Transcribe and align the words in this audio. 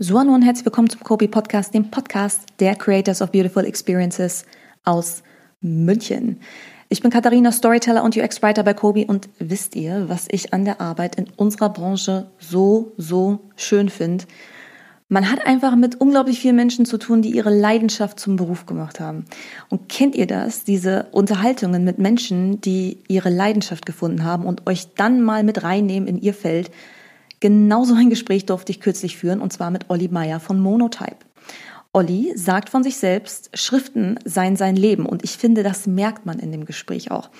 So, 0.00 0.16
hallo 0.16 0.32
und 0.32 0.42
herzlich 0.42 0.64
willkommen 0.64 0.88
zum 0.88 1.02
Kobi 1.02 1.26
Podcast, 1.26 1.74
dem 1.74 1.90
Podcast 1.90 2.42
der 2.60 2.76
Creators 2.76 3.20
of 3.20 3.32
Beautiful 3.32 3.64
Experiences 3.64 4.46
aus 4.84 5.24
München. 5.60 6.38
Ich 6.88 7.02
bin 7.02 7.10
Katharina, 7.10 7.50
Storyteller 7.50 8.04
und 8.04 8.16
UX-Writer 8.16 8.62
bei 8.62 8.74
Kobi 8.74 9.06
und 9.06 9.28
wisst 9.40 9.74
ihr, 9.74 10.08
was 10.08 10.28
ich 10.30 10.54
an 10.54 10.64
der 10.64 10.80
Arbeit 10.80 11.16
in 11.16 11.26
unserer 11.34 11.70
Branche 11.70 12.30
so, 12.38 12.92
so 12.96 13.40
schön 13.56 13.88
finde? 13.88 14.26
Man 15.08 15.32
hat 15.32 15.44
einfach 15.44 15.74
mit 15.74 16.00
unglaublich 16.00 16.38
vielen 16.38 16.54
Menschen 16.54 16.84
zu 16.84 16.98
tun, 16.98 17.20
die 17.20 17.30
ihre 17.30 17.50
Leidenschaft 17.50 18.20
zum 18.20 18.36
Beruf 18.36 18.66
gemacht 18.66 19.00
haben. 19.00 19.24
Und 19.68 19.88
kennt 19.88 20.14
ihr 20.14 20.28
das, 20.28 20.62
diese 20.62 21.08
Unterhaltungen 21.10 21.82
mit 21.82 21.98
Menschen, 21.98 22.60
die 22.60 22.98
ihre 23.08 23.30
Leidenschaft 23.30 23.84
gefunden 23.84 24.22
haben 24.22 24.44
und 24.44 24.68
euch 24.68 24.94
dann 24.94 25.22
mal 25.22 25.42
mit 25.42 25.64
reinnehmen 25.64 26.08
in 26.08 26.22
ihr 26.22 26.34
Feld? 26.34 26.70
Genauso 27.40 27.94
ein 27.94 28.10
Gespräch 28.10 28.46
durfte 28.46 28.72
ich 28.72 28.80
kürzlich 28.80 29.16
führen, 29.16 29.40
und 29.40 29.52
zwar 29.52 29.70
mit 29.70 29.90
Olli 29.90 30.08
Meyer 30.08 30.40
von 30.40 30.58
Monotype. 30.58 31.16
Olli 31.92 32.32
sagt 32.36 32.68
von 32.68 32.82
sich 32.82 32.98
selbst, 32.98 33.50
Schriften 33.54 34.18
seien 34.24 34.56
sein 34.56 34.76
Leben 34.76 35.06
und 35.06 35.24
ich 35.24 35.32
finde, 35.32 35.62
das 35.62 35.86
merkt 35.86 36.26
man 36.26 36.38
in 36.38 36.52
dem 36.52 36.64
Gespräch 36.64 37.10
auch. 37.10 37.30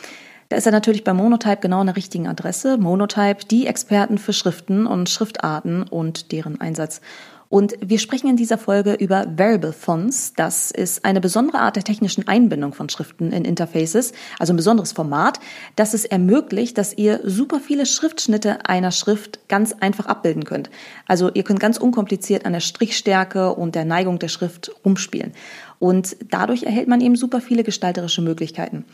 Da 0.48 0.56
ist 0.56 0.64
er 0.64 0.72
natürlich 0.72 1.04
bei 1.04 1.12
Monotype 1.12 1.60
genau 1.60 1.80
an 1.80 1.86
der 1.86 1.96
richtigen 1.96 2.26
Adresse. 2.26 2.78
Monotype, 2.78 3.44
die 3.44 3.66
Experten 3.66 4.16
für 4.16 4.32
Schriften 4.32 4.86
und 4.86 5.10
Schriftarten 5.10 5.82
und 5.82 6.32
deren 6.32 6.60
Einsatz. 6.60 7.02
Und 7.48 7.76
wir 7.80 7.98
sprechen 7.98 8.28
in 8.28 8.36
dieser 8.36 8.58
Folge 8.58 8.94
über 8.94 9.24
Variable 9.36 9.72
Fonts. 9.72 10.34
Das 10.36 10.70
ist 10.70 11.04
eine 11.04 11.20
besondere 11.20 11.60
Art 11.60 11.76
der 11.76 11.84
technischen 11.84 12.28
Einbindung 12.28 12.74
von 12.74 12.90
Schriften 12.90 13.32
in 13.32 13.44
Interfaces, 13.44 14.12
also 14.38 14.52
ein 14.52 14.56
besonderes 14.56 14.92
Format, 14.92 15.40
das 15.74 15.94
es 15.94 16.04
ermöglicht, 16.04 16.76
dass 16.76 16.96
ihr 16.96 17.20
super 17.24 17.60
viele 17.60 17.86
Schriftschnitte 17.86 18.66
einer 18.66 18.92
Schrift 18.92 19.48
ganz 19.48 19.72
einfach 19.72 20.06
abbilden 20.06 20.44
könnt. 20.44 20.68
Also 21.06 21.30
ihr 21.32 21.42
könnt 21.42 21.60
ganz 21.60 21.78
unkompliziert 21.78 22.44
an 22.44 22.52
der 22.52 22.60
Strichstärke 22.60 23.54
und 23.54 23.74
der 23.74 23.86
Neigung 23.86 24.18
der 24.18 24.28
Schrift 24.28 24.70
rumspielen. 24.84 25.32
Und 25.78 26.16
dadurch 26.30 26.64
erhält 26.64 26.88
man 26.88 27.00
eben 27.00 27.16
super 27.16 27.40
viele 27.40 27.62
gestalterische 27.62 28.20
Möglichkeiten. 28.20 28.84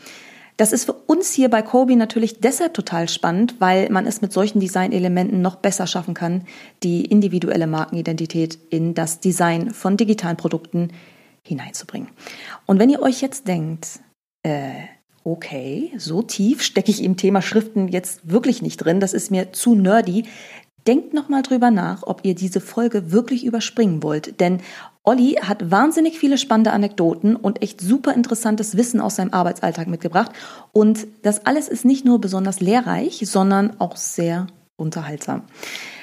Das 0.57 0.71
ist 0.71 0.85
für 0.85 0.93
uns 0.93 1.33
hier 1.33 1.49
bei 1.49 1.61
Kobe 1.61 1.95
natürlich 1.95 2.39
deshalb 2.39 2.73
total 2.73 3.09
spannend, 3.09 3.55
weil 3.59 3.89
man 3.89 4.05
es 4.07 4.21
mit 4.21 4.31
solchen 4.31 4.61
Designelementen 4.61 5.41
noch 5.41 5.57
besser 5.57 5.85
schaffen 5.85 6.13
kann, 6.13 6.45
die 6.81 7.05
individuelle 7.05 7.67
Markenidentität 7.67 8.57
in 8.69 8.93
das 8.93 9.19
Design 9.19 9.71
von 9.71 9.97
digitalen 9.97 10.37
Produkten 10.37 10.91
hineinzubringen. 11.43 12.09
Und 12.65 12.79
wenn 12.79 12.89
ihr 12.89 13.01
euch 13.01 13.21
jetzt 13.21 13.47
denkt, 13.47 13.99
äh, 14.43 14.71
okay, 15.25 15.91
so 15.97 16.21
tief 16.21 16.61
stecke 16.61 16.91
ich 16.91 17.03
im 17.03 17.17
Thema 17.17 17.41
Schriften 17.41 17.89
jetzt 17.89 18.29
wirklich 18.29 18.61
nicht 18.61 18.77
drin, 18.77 18.99
das 18.99 19.13
ist 19.13 19.31
mir 19.31 19.51
zu 19.51 19.75
nerdy, 19.75 20.25
denkt 20.87 21.13
nochmal 21.13 21.41
drüber 21.41 21.71
nach, 21.71 22.03
ob 22.03 22.21
ihr 22.23 22.35
diese 22.35 22.61
Folge 22.61 23.11
wirklich 23.11 23.43
überspringen 23.43 24.03
wollt. 24.03 24.39
Denn 24.39 24.61
Olli 25.05 25.37
hat 25.41 25.69
wahnsinnig 25.69 26.17
viele 26.17 26.37
spannende 26.37 26.71
Anekdoten 26.71 27.35
und 27.35 27.61
echt 27.61 27.79
super 27.79 28.13
interessantes 28.13 28.75
Wissen 28.75 28.99
aus 28.99 29.15
seinem 29.15 29.33
Arbeitsalltag 29.33 29.87
mitgebracht. 29.87 30.31
Und 30.73 31.07
das 31.21 31.45
alles 31.45 31.67
ist 31.67 31.85
nicht 31.85 32.05
nur 32.05 32.19
besonders 32.19 32.59
lehrreich, 32.59 33.21
sondern 33.25 33.79
auch 33.79 33.95
sehr 33.95 34.47
unterhaltsam. 34.77 35.43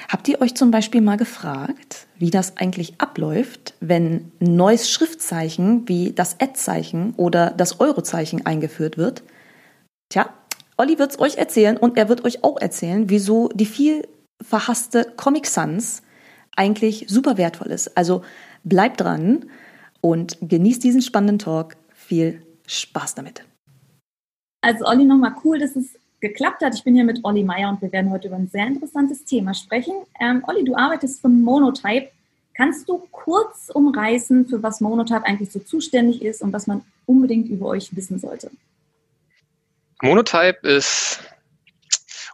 Habt 0.09 0.29
ihr 0.29 0.41
euch 0.41 0.55
zum 0.55 0.71
Beispiel 0.71 1.01
mal 1.01 1.17
gefragt, 1.17 2.07
wie 2.17 2.31
das 2.31 2.59
eigentlich 2.59 2.95
abläuft, 2.99 3.75
wenn 3.81 4.31
ein 4.41 4.57
neues 4.57 4.91
Schriftzeichen 4.91 5.89
wie 5.89 6.13
das 6.13 6.39
Ad-Zeichen 6.39 7.15
oder 7.17 7.51
das 7.51 7.81
Euro-Zeichen 7.81 8.47
eingeführt 8.47 8.99
wird? 8.99 9.23
Tja, 10.11 10.29
Olli 10.77 10.99
wird 10.99 11.13
es 11.13 11.19
euch 11.19 11.39
erzählen 11.39 11.77
und 11.77 11.97
er 11.97 12.09
wird 12.09 12.25
euch 12.25 12.45
auch 12.45 12.61
erzählen, 12.61 13.09
wieso 13.09 13.49
die 13.49 13.67
viel 13.67 14.07
verhasste 14.41 15.11
Comic 15.17 15.47
Sans 15.47 16.03
eigentlich 16.57 17.07
super 17.09 17.39
wertvoll 17.39 17.69
ist. 17.69 17.97
Also 17.97 18.23
bleibt 18.65 19.01
dran 19.01 19.47
und 20.01 20.39
genießt 20.41 20.83
diesen 20.83 21.03
spannenden 21.03 21.39
Talk. 21.39 21.77
Viel 21.93 22.43
Spaß 22.67 23.15
damit. 23.15 23.45
Also 24.61 24.85
Olli, 24.87 25.05
nochmal 25.05 25.35
cool, 25.45 25.59
dass 25.59 25.77
es 25.77 25.97
geklappt 26.21 26.63
hat. 26.63 26.75
Ich 26.75 26.85
bin 26.85 26.95
hier 26.95 27.05
mit 27.05 27.21
Olli 27.25 27.43
Meyer 27.43 27.69
und 27.69 27.83
wir 27.83 27.93
werden 27.93 28.11
heute 28.11 28.29
über 28.29 28.37
ein 28.37 28.49
sehr 28.49 28.67
interessantes 28.67 29.25
Thema 29.25 29.55
sprechen. 29.55 29.95
Ähm, 30.21 30.43
Olli, 30.47 30.65
du 30.65 30.75
arbeitest 30.77 31.21
für 31.21 31.29
Monotype. 31.29 32.09
Kannst 32.55 32.89
du 32.89 33.03
kurz 33.11 33.71
umreißen, 33.73 34.47
für 34.47 34.63
was 34.63 34.81
Monotype 34.81 35.25
eigentlich 35.25 35.51
so 35.51 35.59
zuständig 35.59 36.23
ist 36.23 36.43
und 36.43 36.53
was 36.53 36.67
man 36.67 36.83
unbedingt 37.07 37.49
über 37.49 37.67
euch 37.67 37.95
wissen 37.97 38.19
sollte? 38.19 38.51
Monotype 40.03 40.67
ist 40.67 41.21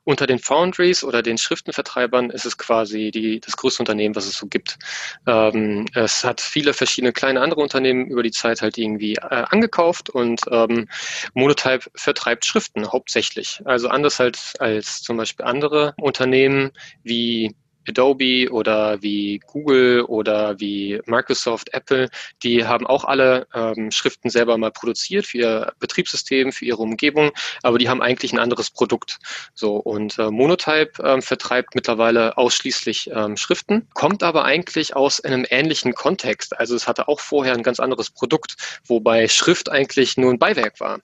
unter 0.09 0.27
den 0.27 0.39
Foundries 0.39 1.05
oder 1.05 1.21
den 1.21 1.37
Schriftenvertreibern 1.37 2.31
ist 2.31 2.47
es 2.47 2.57
quasi 2.57 3.11
die, 3.11 3.41
das 3.41 3.59
größte 3.59 3.83
Unternehmen, 3.83 4.17
was 4.17 4.25
es 4.25 4.39
so 4.39 4.47
gibt. 4.47 4.79
Ähm, 5.27 5.85
es 5.93 6.25
hat 6.25 6.41
viele 6.41 6.73
verschiedene 6.73 7.13
kleine 7.13 7.43
andere 7.43 7.61
Unternehmen 7.61 8.07
über 8.07 8.23
die 8.23 8.31
Zeit 8.31 8.63
halt 8.63 8.79
irgendwie 8.79 9.17
äh, 9.17 9.45
angekauft 9.51 10.09
und 10.09 10.41
ähm, 10.51 10.89
Monotype 11.35 11.91
vertreibt 11.95 12.47
Schriften 12.47 12.91
hauptsächlich. 12.91 13.61
Also 13.67 13.89
anders 13.89 14.19
halt 14.19 14.55
als 14.61 15.03
zum 15.03 15.19
Beispiel 15.19 15.45
andere 15.45 15.93
Unternehmen 15.99 16.71
wie 17.03 17.55
Adobe 17.89 18.49
oder 18.51 19.03
wie 19.03 19.41
Google 19.47 20.03
oder 20.03 20.59
wie 20.61 21.01
Microsoft, 21.07 21.73
Apple, 21.73 22.09
die 22.43 22.65
haben 22.67 22.87
auch 22.87 23.05
alle 23.05 23.47
ähm, 23.55 23.91
Schriften 23.91 24.31
selber 24.31 24.59
mal 24.59 24.71
produziert 24.71 25.27
für 25.27 25.39
ihr 25.39 25.73
Betriebssystem, 25.79 26.53
für 26.53 26.65
ihre 26.65 26.83
Umgebung, 26.83 27.31
aber 27.63 27.79
die 27.79 27.89
haben 27.89 28.03
eigentlich 28.03 28.33
ein 28.33 28.39
anderes 28.39 28.71
Produkt. 28.71 29.19
So 29.55 29.77
und 29.77 30.19
äh, 30.19 30.31
Monotype 30.31 31.03
ähm, 31.03 31.23
vertreibt 31.23 31.75
mittlerweile 31.75 32.37
ausschließlich 32.37 33.11
ähm, 33.13 33.37
Schriften, 33.37 33.89
kommt 33.95 34.23
aber 34.23 34.45
eigentlich 34.45 34.95
aus 34.95 35.21
einem 35.21 35.47
ähnlichen 35.49 35.95
Kontext. 35.95 36.59
Also 36.59 36.77
es 36.77 36.87
hatte 36.87 37.09
auch 37.09 37.21
vorher 37.21 37.55
ein 37.55 37.63
ganz 37.63 37.81
anderes 37.81 38.11
Produkt, 38.11 38.57
wobei 38.87 39.29
Schrift 39.29 39.71
eigentlich 39.71 40.17
nur 40.17 40.33
ein 40.33 40.39
Beiwerk 40.39 40.81
war. 40.81 41.01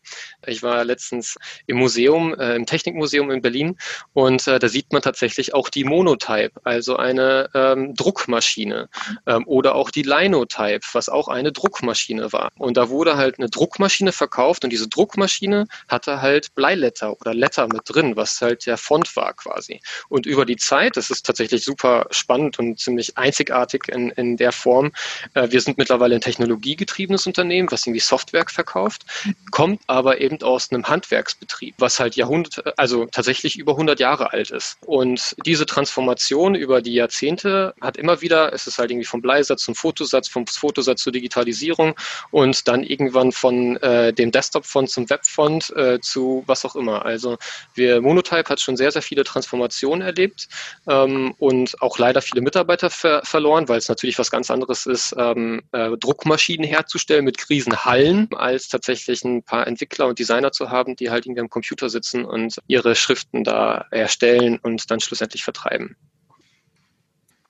Ich 0.46 0.62
war 0.62 0.84
letztens 0.84 1.36
im 1.66 1.78
Museum, 1.78 2.34
äh, 2.38 2.56
im 2.56 2.66
Technikmuseum 2.66 3.30
in 3.30 3.42
Berlin 3.42 3.76
und 4.12 4.46
äh, 4.46 4.58
da 4.58 4.68
sieht 4.68 4.92
man 4.92 5.02
tatsächlich 5.02 5.54
auch 5.54 5.68
die 5.68 5.84
Monotype 5.84 6.52
also 6.64 6.73
eine 6.96 7.50
ähm, 7.54 7.94
Druckmaschine 7.94 8.88
ähm, 9.26 9.44
oder 9.46 9.74
auch 9.74 9.90
die 9.90 10.02
Linotype, 10.02 10.86
was 10.92 11.08
auch 11.08 11.28
eine 11.28 11.52
Druckmaschine 11.52 12.32
war. 12.32 12.50
Und 12.58 12.76
da 12.76 12.88
wurde 12.88 13.16
halt 13.16 13.38
eine 13.38 13.48
Druckmaschine 13.48 14.12
verkauft 14.12 14.64
und 14.64 14.70
diese 14.70 14.88
Druckmaschine 14.88 15.66
hatte 15.88 16.22
halt 16.22 16.54
Bleiletter 16.54 17.12
oder 17.20 17.34
Letter 17.34 17.66
mit 17.68 17.82
drin, 17.84 18.16
was 18.16 18.40
halt 18.40 18.66
der 18.66 18.76
Font 18.76 19.16
war 19.16 19.34
quasi. 19.34 19.80
Und 20.08 20.26
über 20.26 20.44
die 20.44 20.56
Zeit, 20.56 20.96
das 20.96 21.10
ist 21.10 21.26
tatsächlich 21.26 21.64
super 21.64 22.06
spannend 22.10 22.58
und 22.58 22.78
ziemlich 22.78 23.16
einzigartig 23.16 23.88
in, 23.88 24.10
in 24.10 24.36
der 24.36 24.52
Form, 24.52 24.92
äh, 25.34 25.50
wir 25.50 25.60
sind 25.60 25.78
mittlerweile 25.78 26.14
ein 26.14 26.20
technologiegetriebenes 26.20 27.26
Unternehmen, 27.26 27.70
was 27.70 27.86
irgendwie 27.86 28.00
Software 28.00 28.44
verkauft, 28.48 29.04
kommt 29.50 29.80
aber 29.86 30.20
eben 30.20 30.42
aus 30.42 30.70
einem 30.70 30.88
Handwerksbetrieb, 30.88 31.74
was 31.78 32.00
halt 32.00 32.16
Jahrhunderte, 32.16 32.76
also 32.76 33.06
tatsächlich 33.06 33.58
über 33.58 33.72
100 33.72 34.00
Jahre 34.00 34.32
alt 34.32 34.50
ist. 34.50 34.76
Und 34.86 35.34
diese 35.46 35.66
Transformation 35.66 36.53
über 36.54 36.82
die 36.82 36.94
Jahrzehnte 36.94 37.74
hat 37.80 37.96
immer 37.96 38.20
wieder, 38.20 38.52
es 38.52 38.66
ist 38.66 38.78
halt 38.78 38.90
irgendwie 38.90 39.06
vom 39.06 39.22
Bleisatz 39.22 39.64
zum 39.64 39.74
Fotosatz, 39.74 40.28
vom 40.28 40.46
Fotosatz 40.46 41.02
zur 41.02 41.12
Digitalisierung 41.12 41.94
und 42.30 42.66
dann 42.68 42.82
irgendwann 42.82 43.32
von 43.32 43.76
äh, 43.78 44.12
dem 44.12 44.30
Desktop-Font 44.30 44.90
zum 44.90 45.08
Web-Font 45.08 45.70
äh, 45.76 46.00
zu 46.00 46.44
was 46.46 46.64
auch 46.64 46.76
immer. 46.76 47.04
Also 47.04 47.38
wir, 47.74 48.00
Monotype 48.00 48.48
hat 48.48 48.60
schon 48.60 48.76
sehr, 48.76 48.90
sehr 48.90 49.02
viele 49.02 49.24
Transformationen 49.24 50.02
erlebt 50.06 50.48
ähm, 50.88 51.34
und 51.38 51.80
auch 51.82 51.98
leider 51.98 52.22
viele 52.22 52.42
Mitarbeiter 52.42 52.90
ver 52.90 53.22
verloren, 53.24 53.68
weil 53.68 53.78
es 53.78 53.88
natürlich 53.88 54.18
was 54.18 54.30
ganz 54.30 54.50
anderes 54.50 54.86
ist, 54.86 55.14
ähm, 55.18 55.62
äh, 55.72 55.96
Druckmaschinen 55.96 56.66
herzustellen 56.66 57.24
mit 57.24 57.48
Riesenhallen, 57.50 58.28
als 58.34 58.68
tatsächlich 58.68 59.24
ein 59.24 59.42
paar 59.42 59.66
Entwickler 59.66 60.06
und 60.06 60.18
Designer 60.18 60.52
zu 60.52 60.70
haben, 60.70 60.96
die 60.96 61.10
halt 61.10 61.26
irgendwie 61.26 61.40
am 61.40 61.50
Computer 61.50 61.88
sitzen 61.88 62.24
und 62.24 62.56
ihre 62.66 62.94
Schriften 62.94 63.44
da 63.44 63.86
erstellen 63.90 64.58
und 64.62 64.90
dann 64.90 65.00
schlussendlich 65.00 65.44
vertreiben 65.44 65.96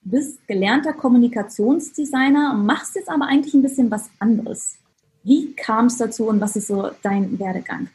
bist 0.05 0.47
gelernter 0.47 0.93
Kommunikationsdesigner 0.93 2.55
machst 2.55 2.95
jetzt 2.95 3.09
aber 3.09 3.27
eigentlich 3.27 3.55
ein 3.55 3.63
bisschen 3.63 3.91
was 3.91 4.11
anderes. 4.19 4.77
Wie 5.23 5.55
kam 5.55 5.87
es 5.87 5.97
dazu 5.97 6.29
und 6.29 6.41
was 6.41 6.57
ist 6.57 6.67
so 6.67 6.91
dein 7.03 7.39
Werdegang? 7.39 7.89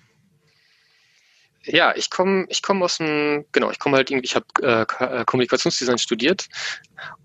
Ja, 1.64 1.96
ich 1.96 2.10
komme 2.10 2.46
ich 2.50 2.64
komm 2.64 2.82
aus 2.82 2.98
dem, 2.98 3.46
genau, 3.52 3.70
ich 3.70 3.80
komme 3.80 3.98
halt 3.98 4.10
irgendwie, 4.10 4.26
ich 4.26 4.36
habe 4.36 4.46
äh, 4.62 4.82
äh, 5.04 5.26
Kommunikationsdesign 5.26 5.98
studiert 5.98 6.48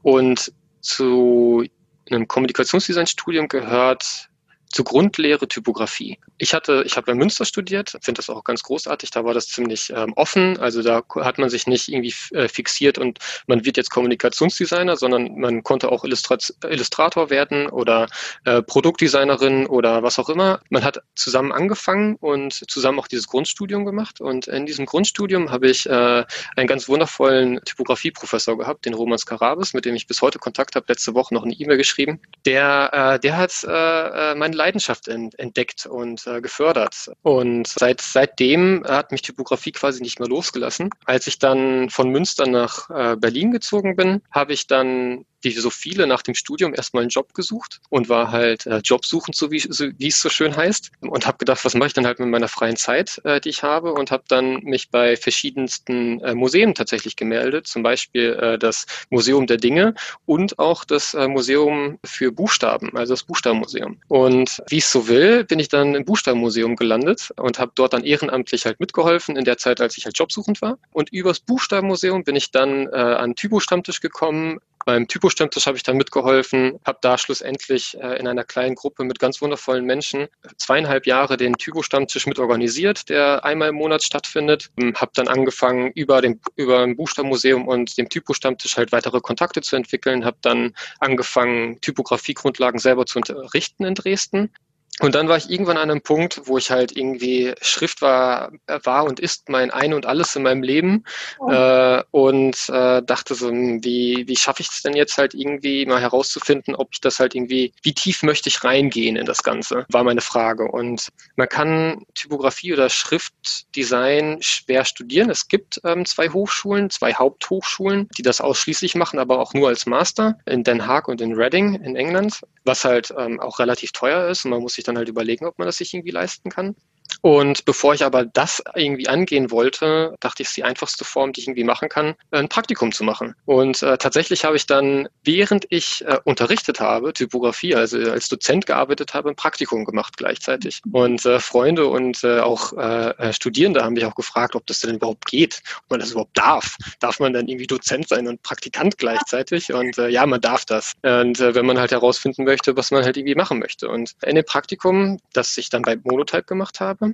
und 0.02 0.52
zu 0.80 1.64
einem 2.10 2.28
Kommunikationsdesign-Studium 2.28 3.48
gehört 3.48 4.28
zur 4.74 4.84
Grundlehre 4.84 5.46
Typografie. 5.46 6.18
Ich 6.36 6.52
hatte, 6.52 6.82
ich 6.84 6.96
habe 6.96 7.12
in 7.12 7.18
Münster 7.18 7.44
studiert, 7.44 7.96
finde 8.02 8.18
das 8.18 8.28
auch 8.28 8.42
ganz 8.42 8.64
großartig. 8.64 9.12
Da 9.12 9.24
war 9.24 9.32
das 9.32 9.46
ziemlich 9.46 9.92
ähm, 9.94 10.12
offen. 10.16 10.58
Also 10.58 10.82
da 10.82 11.02
hat 11.20 11.38
man 11.38 11.48
sich 11.48 11.68
nicht 11.68 11.88
irgendwie 11.88 12.12
äh, 12.32 12.48
fixiert 12.48 12.98
und 12.98 13.20
man 13.46 13.64
wird 13.64 13.76
jetzt 13.76 13.90
Kommunikationsdesigner, 13.90 14.96
sondern 14.96 15.38
man 15.38 15.62
konnte 15.62 15.92
auch 15.92 16.02
Illustrat 16.02 16.52
Illustrator 16.64 17.30
werden 17.30 17.68
oder 17.68 18.08
äh, 18.46 18.62
Produktdesignerin 18.62 19.66
oder 19.66 20.02
was 20.02 20.18
auch 20.18 20.28
immer. 20.28 20.58
Man 20.70 20.82
hat 20.82 20.98
zusammen 21.14 21.52
angefangen 21.52 22.16
und 22.16 22.68
zusammen 22.68 22.98
auch 22.98 23.06
dieses 23.06 23.28
Grundstudium 23.28 23.84
gemacht. 23.84 24.20
Und 24.20 24.48
in 24.48 24.66
diesem 24.66 24.86
Grundstudium 24.86 25.52
habe 25.52 25.68
ich 25.68 25.88
äh, 25.88 26.24
einen 26.56 26.66
ganz 26.66 26.88
wundervollen 26.88 27.60
Typografieprofessor 27.64 28.58
gehabt, 28.58 28.86
den 28.86 28.94
Roman 28.94 29.18
Skarabis, 29.18 29.72
mit 29.72 29.84
dem 29.84 29.94
ich 29.94 30.08
bis 30.08 30.20
heute 30.20 30.40
Kontakt 30.40 30.74
habe. 30.74 30.86
Letzte 30.88 31.14
Woche 31.14 31.32
noch 31.32 31.44
eine 31.44 31.54
E-Mail 31.54 31.76
geschrieben. 31.76 32.20
Der, 32.44 32.90
äh, 33.14 33.20
der 33.20 33.36
hat 33.36 33.52
äh, 33.62 34.32
äh 34.32 34.34
meine 34.34 34.63
Leidenschaft 34.64 35.08
entdeckt 35.08 35.86
und 35.86 36.26
äh, 36.26 36.40
gefördert. 36.40 37.10
Und 37.22 37.66
seit, 37.66 38.00
seitdem 38.00 38.82
hat 38.86 39.12
mich 39.12 39.20
Typografie 39.22 39.72
quasi 39.72 40.02
nicht 40.02 40.20
mehr 40.20 40.28
losgelassen. 40.28 40.90
Als 41.04 41.26
ich 41.26 41.38
dann 41.38 41.90
von 41.90 42.08
Münster 42.08 42.46
nach 42.46 42.88
äh, 42.88 43.16
Berlin 43.16 43.50
gezogen 43.50 43.94
bin, 43.94 44.22
habe 44.30 44.54
ich 44.54 44.66
dann 44.66 45.26
wie 45.44 45.52
so 45.52 45.70
viele 45.70 46.06
nach 46.06 46.22
dem 46.22 46.34
Studium 46.34 46.74
erstmal 46.74 47.02
einen 47.02 47.10
Job 47.10 47.34
gesucht 47.34 47.80
und 47.90 48.08
war 48.08 48.30
halt 48.30 48.66
äh, 48.66 48.78
Jobsuchend, 48.78 49.36
so 49.36 49.50
wie, 49.50 49.60
so 49.60 49.86
wie 49.98 50.08
es 50.08 50.20
so 50.20 50.28
schön 50.28 50.56
heißt. 50.56 50.90
Und 51.00 51.26
habe 51.26 51.38
gedacht, 51.38 51.64
was 51.64 51.74
mache 51.74 51.88
ich 51.88 51.92
dann 51.92 52.06
halt 52.06 52.18
mit 52.18 52.28
meiner 52.28 52.48
freien 52.48 52.76
Zeit, 52.76 53.20
äh, 53.24 53.40
die 53.40 53.50
ich 53.50 53.62
habe 53.62 53.92
und 53.92 54.10
habe 54.10 54.24
dann 54.28 54.62
mich 54.64 54.90
bei 54.90 55.16
verschiedensten 55.16 56.20
äh, 56.20 56.34
Museen 56.34 56.74
tatsächlich 56.74 57.16
gemeldet, 57.16 57.66
zum 57.66 57.82
Beispiel 57.82 58.32
äh, 58.34 58.58
das 58.58 58.86
Museum 59.10 59.46
der 59.46 59.58
Dinge 59.58 59.94
und 60.26 60.58
auch 60.58 60.84
das 60.84 61.14
äh, 61.14 61.28
Museum 61.28 61.98
für 62.04 62.32
Buchstaben, 62.32 62.96
also 62.96 63.12
das 63.12 63.24
Buchstabenmuseum. 63.24 64.00
Und 64.08 64.62
wie 64.68 64.78
es 64.78 64.90
so 64.90 65.08
will, 65.08 65.44
bin 65.44 65.58
ich 65.58 65.68
dann 65.68 65.94
im 65.94 66.04
Buchstabenmuseum 66.04 66.76
gelandet 66.76 67.30
und 67.36 67.58
habe 67.58 67.72
dort 67.74 67.92
dann 67.92 68.04
ehrenamtlich 68.04 68.66
halt 68.66 68.80
mitgeholfen 68.80 69.36
in 69.36 69.44
der 69.44 69.58
Zeit, 69.58 69.80
als 69.80 69.96
ich 69.98 70.04
halt 70.04 70.18
jobsuchend 70.18 70.62
war. 70.62 70.78
Und 70.92 71.12
übers 71.12 71.40
Buchstabenmuseum 71.40 72.24
bin 72.24 72.36
ich 72.36 72.50
dann 72.50 72.86
äh, 72.88 72.96
an 72.96 73.34
Typo-Stammtisch 73.34 74.00
gekommen, 74.00 74.60
beim 74.84 75.08
Typo-Stammtisch 75.08 75.66
habe 75.66 75.76
ich 75.76 75.82
dann 75.82 75.96
mitgeholfen, 75.96 76.78
habe 76.84 76.98
da 77.00 77.18
schlussendlich 77.18 77.96
äh, 78.00 78.18
in 78.18 78.28
einer 78.28 78.44
kleinen 78.44 78.74
Gruppe 78.74 79.04
mit 79.04 79.18
ganz 79.18 79.40
wundervollen 79.40 79.84
Menschen 79.84 80.28
zweieinhalb 80.56 81.06
Jahre 81.06 81.36
den 81.36 81.54
Typo-Stammtisch 81.54 82.26
mit 82.26 82.38
organisiert, 82.38 83.08
der 83.08 83.44
einmal 83.44 83.70
im 83.70 83.76
Monat 83.76 84.02
stattfindet. 84.02 84.70
Ähm, 84.78 84.94
habe 84.94 85.12
dann 85.14 85.28
angefangen, 85.28 85.90
über, 85.94 86.20
den, 86.20 86.40
über 86.56 86.80
ein 86.80 86.96
Buchstabenmuseum 86.96 87.66
und 87.66 87.96
dem 87.98 88.08
Typo-Stammtisch 88.08 88.76
halt 88.76 88.92
weitere 88.92 89.20
Kontakte 89.20 89.62
zu 89.62 89.76
entwickeln. 89.76 90.24
Habe 90.24 90.38
dann 90.42 90.74
angefangen, 91.00 91.80
Typografie-Grundlagen 91.80 92.78
selber 92.78 93.06
zu 93.06 93.18
unterrichten 93.18 93.84
in 93.84 93.94
Dresden. 93.94 94.50
Und 95.00 95.16
dann 95.16 95.28
war 95.28 95.36
ich 95.36 95.50
irgendwann 95.50 95.76
an 95.76 95.90
einem 95.90 96.02
Punkt, 96.02 96.42
wo 96.44 96.56
ich 96.56 96.70
halt 96.70 96.96
irgendwie 96.96 97.52
Schrift 97.60 98.00
war, 98.00 98.52
äh, 98.68 98.78
war 98.84 99.04
und 99.04 99.18
ist 99.18 99.48
mein 99.48 99.72
Ein 99.72 99.92
und 99.92 100.06
Alles 100.06 100.36
in 100.36 100.44
meinem 100.44 100.62
Leben 100.62 101.04
oh. 101.40 101.50
äh, 101.50 102.02
und 102.12 102.56
äh, 102.68 103.02
dachte 103.02 103.34
so, 103.34 103.48
hm, 103.48 103.82
wie, 103.82 104.24
wie 104.28 104.36
schaffe 104.36 104.62
ich 104.62 104.68
es 104.68 104.82
denn 104.82 104.94
jetzt 104.94 105.18
halt 105.18 105.34
irgendwie 105.34 105.84
mal 105.84 106.00
herauszufinden, 106.00 106.76
ob 106.76 106.90
ich 106.92 107.00
das 107.00 107.18
halt 107.18 107.34
irgendwie, 107.34 107.72
wie 107.82 107.92
tief 107.92 108.22
möchte 108.22 108.48
ich 108.48 108.62
reingehen 108.62 109.16
in 109.16 109.26
das 109.26 109.42
Ganze, 109.42 109.84
war 109.90 110.04
meine 110.04 110.20
Frage. 110.20 110.70
Und 110.70 111.08
man 111.34 111.48
kann 111.48 112.04
Typografie 112.14 112.72
oder 112.72 112.88
Schriftdesign 112.88 114.38
schwer 114.42 114.84
studieren. 114.84 115.28
Es 115.28 115.48
gibt 115.48 115.80
ähm, 115.82 116.06
zwei 116.06 116.28
Hochschulen, 116.28 116.88
zwei 116.90 117.14
Haupthochschulen, 117.14 118.08
die 118.16 118.22
das 118.22 118.40
ausschließlich 118.40 118.94
machen, 118.94 119.18
aber 119.18 119.40
auch 119.40 119.54
nur 119.54 119.68
als 119.68 119.86
Master 119.86 120.38
in 120.46 120.62
Den 120.62 120.86
Haag 120.86 121.08
und 121.08 121.20
in 121.20 121.34
Reading 121.34 121.74
in 121.74 121.96
England, 121.96 122.40
was 122.64 122.84
halt 122.84 123.12
ähm, 123.18 123.40
auch 123.40 123.58
relativ 123.58 123.92
teuer 123.92 124.28
ist 124.28 124.44
und 124.44 124.50
man 124.50 124.60
muss 124.60 124.74
sich 124.74 124.84
dann 124.84 124.98
halt 124.98 125.08
überlegen, 125.08 125.46
ob 125.46 125.58
man 125.58 125.66
das 125.66 125.78
sich 125.78 125.94
irgendwie 125.94 126.10
leisten 126.10 126.50
kann. 126.50 126.76
Und 127.24 127.64
bevor 127.64 127.94
ich 127.94 128.04
aber 128.04 128.26
das 128.26 128.62
irgendwie 128.74 129.08
angehen 129.08 129.50
wollte, 129.50 130.14
dachte 130.20 130.42
ich, 130.42 130.48
es 130.48 130.50
ist 130.50 130.56
die 130.58 130.64
einfachste 130.64 131.06
Form, 131.06 131.32
die 131.32 131.40
ich 131.40 131.46
irgendwie 131.46 131.64
machen 131.64 131.88
kann, 131.88 132.16
ein 132.30 132.50
Praktikum 132.50 132.92
zu 132.92 133.02
machen. 133.02 133.34
Und 133.46 133.82
äh, 133.82 133.96
tatsächlich 133.96 134.44
habe 134.44 134.56
ich 134.56 134.66
dann, 134.66 135.08
während 135.22 135.64
ich 135.70 136.04
äh, 136.06 136.18
unterrichtet 136.24 136.80
habe, 136.80 137.14
Typografie, 137.14 137.76
also 137.76 137.96
als 137.96 138.28
Dozent 138.28 138.66
gearbeitet 138.66 139.14
habe, 139.14 139.30
ein 139.30 139.36
Praktikum 139.36 139.86
gemacht 139.86 140.18
gleichzeitig. 140.18 140.82
Und 140.92 141.24
äh, 141.24 141.40
Freunde 141.40 141.86
und 141.86 142.22
äh, 142.24 142.40
auch 142.40 142.74
äh, 142.74 143.32
Studierende 143.32 143.82
haben 143.82 143.94
mich 143.94 144.04
auch 144.04 144.16
gefragt, 144.16 144.54
ob 144.54 144.66
das 144.66 144.80
denn 144.80 144.96
überhaupt 144.96 145.24
geht, 145.24 145.62
ob 145.84 145.92
man 145.92 146.00
das 146.00 146.10
überhaupt 146.10 146.36
darf. 146.36 146.76
Darf 147.00 147.20
man 147.20 147.32
dann 147.32 147.48
irgendwie 147.48 147.66
Dozent 147.66 148.06
sein 148.06 148.28
und 148.28 148.42
Praktikant 148.42 148.98
gleichzeitig? 148.98 149.72
Und 149.72 149.96
äh, 149.96 150.08
ja, 150.08 150.26
man 150.26 150.42
darf 150.42 150.66
das. 150.66 150.92
Und 151.00 151.40
äh, 151.40 151.54
wenn 151.54 151.64
man 151.64 151.78
halt 151.78 151.92
herausfinden 151.92 152.44
möchte, 152.44 152.76
was 152.76 152.90
man 152.90 153.02
halt 153.02 153.16
irgendwie 153.16 153.34
machen 153.34 153.60
möchte. 153.60 153.88
Und 153.88 154.12
in 154.26 154.34
dem 154.34 154.44
Praktikum, 154.44 155.20
das 155.32 155.56
ich 155.56 155.70
dann 155.70 155.80
bei 155.80 155.96
Monotype 155.96 156.44
gemacht 156.44 156.80
habe, 156.80 157.13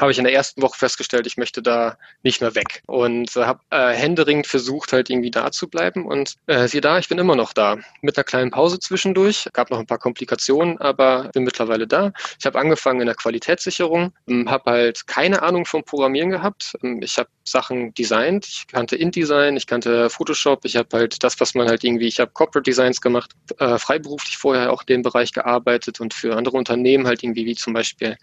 habe 0.00 0.12
ich 0.12 0.18
in 0.18 0.24
der 0.24 0.32
ersten 0.32 0.62
Woche 0.62 0.78
festgestellt, 0.78 1.26
ich 1.26 1.36
möchte 1.36 1.62
da 1.62 1.96
nicht 2.22 2.40
mehr 2.40 2.54
weg 2.54 2.82
und 2.86 3.36
äh, 3.36 3.44
habe 3.44 3.60
äh, 3.70 3.92
händeringend 3.92 4.46
versucht, 4.46 4.92
halt 4.92 5.10
irgendwie 5.10 5.30
da 5.30 5.50
zu 5.50 5.68
bleiben 5.68 6.06
und 6.06 6.34
äh, 6.46 6.68
siehe 6.68 6.80
da, 6.80 6.98
ich 6.98 7.08
bin 7.08 7.18
immer 7.18 7.36
noch 7.36 7.52
da. 7.52 7.78
Mit 8.00 8.16
einer 8.16 8.24
kleinen 8.24 8.50
Pause 8.50 8.78
zwischendurch, 8.78 9.48
gab 9.52 9.70
noch 9.70 9.78
ein 9.78 9.86
paar 9.86 9.98
Komplikationen, 9.98 10.78
aber 10.78 11.30
bin 11.32 11.44
mittlerweile 11.44 11.86
da. 11.86 12.12
Ich 12.38 12.46
habe 12.46 12.58
angefangen 12.58 13.00
in 13.00 13.06
der 13.06 13.14
Qualitätssicherung, 13.14 14.12
ähm, 14.28 14.50
habe 14.50 14.70
halt 14.70 15.06
keine 15.06 15.42
Ahnung 15.42 15.64
vom 15.64 15.84
Programmieren 15.84 16.30
gehabt. 16.30 16.74
Ähm, 16.82 17.00
ich 17.02 17.18
habe 17.18 17.28
Sachen 17.44 17.94
designt, 17.94 18.46
ich 18.46 18.66
kannte 18.66 18.96
InDesign, 18.96 19.56
ich 19.56 19.66
kannte 19.66 20.10
Photoshop, 20.10 20.64
ich 20.64 20.76
habe 20.76 20.88
halt 20.92 21.22
das, 21.24 21.40
was 21.40 21.54
man 21.54 21.68
halt 21.68 21.82
irgendwie, 21.84 22.06
ich 22.06 22.20
habe 22.20 22.30
Corporate 22.32 22.68
Designs 22.68 23.00
gemacht, 23.00 23.32
äh, 23.58 23.78
freiberuflich 23.78 24.36
vorher 24.36 24.72
auch 24.72 24.82
in 24.82 24.86
dem 24.86 25.02
Bereich 25.02 25.32
gearbeitet 25.32 26.00
und 26.00 26.14
für 26.14 26.36
andere 26.36 26.56
Unternehmen 26.56 27.06
halt 27.06 27.22
irgendwie 27.22 27.46
wie 27.46 27.54
zum 27.54 27.72
Beispiel 27.72 28.16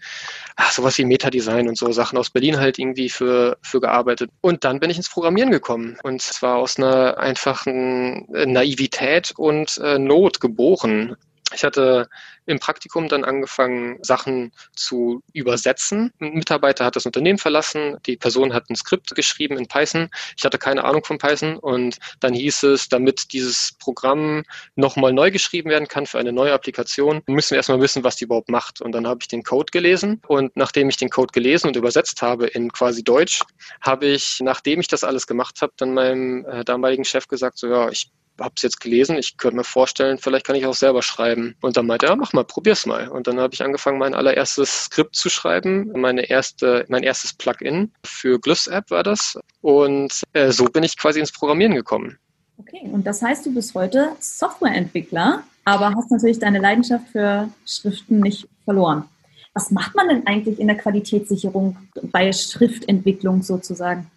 ach, 0.56 0.70
sowas 0.72 0.98
wie 0.98 1.04
Meta-Design 1.04 1.65
und 1.68 1.78
so 1.78 1.92
Sachen 1.92 2.18
aus 2.18 2.30
Berlin 2.30 2.58
halt 2.58 2.78
irgendwie 2.78 3.08
für, 3.08 3.58
für 3.62 3.80
gearbeitet. 3.80 4.30
Und 4.40 4.64
dann 4.64 4.80
bin 4.80 4.90
ich 4.90 4.96
ins 4.96 5.10
Programmieren 5.10 5.50
gekommen. 5.50 5.96
Und 6.02 6.22
zwar 6.22 6.56
aus 6.56 6.78
einer 6.78 7.18
einfachen 7.18 8.26
Naivität 8.30 9.32
und 9.36 9.78
äh, 9.78 9.98
Not 9.98 10.40
geboren. 10.40 11.16
Ich 11.56 11.64
hatte 11.64 12.08
im 12.44 12.58
Praktikum 12.58 13.08
dann 13.08 13.24
angefangen, 13.24 13.98
Sachen 14.02 14.52
zu 14.74 15.22
übersetzen. 15.32 16.12
Ein 16.20 16.34
Mitarbeiter 16.34 16.84
hat 16.84 16.96
das 16.96 17.06
Unternehmen 17.06 17.38
verlassen, 17.38 17.96
die 18.06 18.16
Person 18.16 18.52
hat 18.52 18.70
ein 18.70 18.76
Skript 18.76 19.14
geschrieben 19.14 19.56
in 19.56 19.66
Python. 19.66 20.10
Ich 20.36 20.44
hatte 20.44 20.58
keine 20.58 20.84
Ahnung 20.84 21.04
von 21.04 21.18
Python 21.18 21.56
und 21.56 21.96
dann 22.20 22.34
hieß 22.34 22.64
es, 22.64 22.88
damit 22.88 23.32
dieses 23.32 23.72
Programm 23.78 24.44
nochmal 24.74 25.12
neu 25.12 25.30
geschrieben 25.30 25.70
werden 25.70 25.88
kann 25.88 26.06
für 26.06 26.18
eine 26.18 26.32
neue 26.32 26.52
Applikation, 26.52 27.22
müssen 27.26 27.50
wir 27.52 27.56
erstmal 27.56 27.80
wissen, 27.80 28.04
was 28.04 28.16
die 28.16 28.24
überhaupt 28.24 28.50
macht. 28.50 28.80
Und 28.80 28.92
dann 28.92 29.06
habe 29.06 29.20
ich 29.22 29.28
den 29.28 29.42
Code 29.42 29.70
gelesen 29.72 30.20
und 30.28 30.54
nachdem 30.56 30.88
ich 30.88 30.98
den 30.98 31.10
Code 31.10 31.32
gelesen 31.32 31.68
und 31.68 31.76
übersetzt 31.76 32.22
habe 32.22 32.46
in 32.46 32.70
quasi 32.70 33.02
Deutsch, 33.02 33.40
habe 33.80 34.06
ich, 34.06 34.40
nachdem 34.40 34.80
ich 34.80 34.88
das 34.88 35.04
alles 35.04 35.26
gemacht 35.26 35.62
habe, 35.62 35.72
dann 35.78 35.94
meinem 35.94 36.44
äh, 36.44 36.64
damaligen 36.64 37.04
Chef 37.04 37.26
gesagt, 37.26 37.58
so 37.58 37.68
ja, 37.68 37.88
ich 37.88 38.10
habe 38.40 38.54
es 38.56 38.62
jetzt 38.62 38.80
gelesen, 38.80 39.16
ich 39.16 39.36
könnte 39.36 39.56
mir 39.56 39.64
vorstellen, 39.64 40.18
vielleicht 40.18 40.46
kann 40.46 40.56
ich 40.56 40.66
auch 40.66 40.74
selber 40.74 41.02
schreiben. 41.02 41.54
Und 41.60 41.76
dann 41.76 41.86
meinte 41.86 42.06
er, 42.06 42.10
ja, 42.10 42.16
mach 42.16 42.32
mal, 42.32 42.44
probier's 42.44 42.86
mal. 42.86 43.08
Und 43.08 43.26
dann 43.26 43.40
habe 43.40 43.54
ich 43.54 43.62
angefangen, 43.62 43.98
mein 43.98 44.14
allererstes 44.14 44.84
Skript 44.84 45.16
zu 45.16 45.28
schreiben, 45.28 45.90
meine 45.94 46.28
erste, 46.28 46.84
mein 46.88 47.02
erstes 47.02 47.32
Plugin 47.32 47.92
für 48.04 48.38
Glyphs 48.38 48.66
App 48.66 48.90
war 48.90 49.02
das. 49.02 49.38
Und 49.60 50.22
äh, 50.32 50.50
so 50.50 50.64
bin 50.64 50.82
ich 50.82 50.96
quasi 50.96 51.20
ins 51.20 51.32
Programmieren 51.32 51.74
gekommen. 51.74 52.18
Okay, 52.58 52.88
und 52.90 53.06
das 53.06 53.22
heißt, 53.22 53.44
du 53.44 53.54
bist 53.54 53.74
heute 53.74 54.12
Softwareentwickler, 54.18 55.42
aber 55.64 55.94
hast 55.94 56.10
natürlich 56.10 56.38
deine 56.38 56.58
Leidenschaft 56.58 57.08
für 57.08 57.48
Schriften 57.66 58.20
nicht 58.20 58.48
verloren. 58.64 59.04
Was 59.52 59.70
macht 59.70 59.94
man 59.94 60.08
denn 60.08 60.26
eigentlich 60.26 60.58
in 60.58 60.66
der 60.66 60.76
Qualitätssicherung 60.76 61.76
bei 62.12 62.32
Schriftentwicklung 62.32 63.42
sozusagen? 63.42 64.10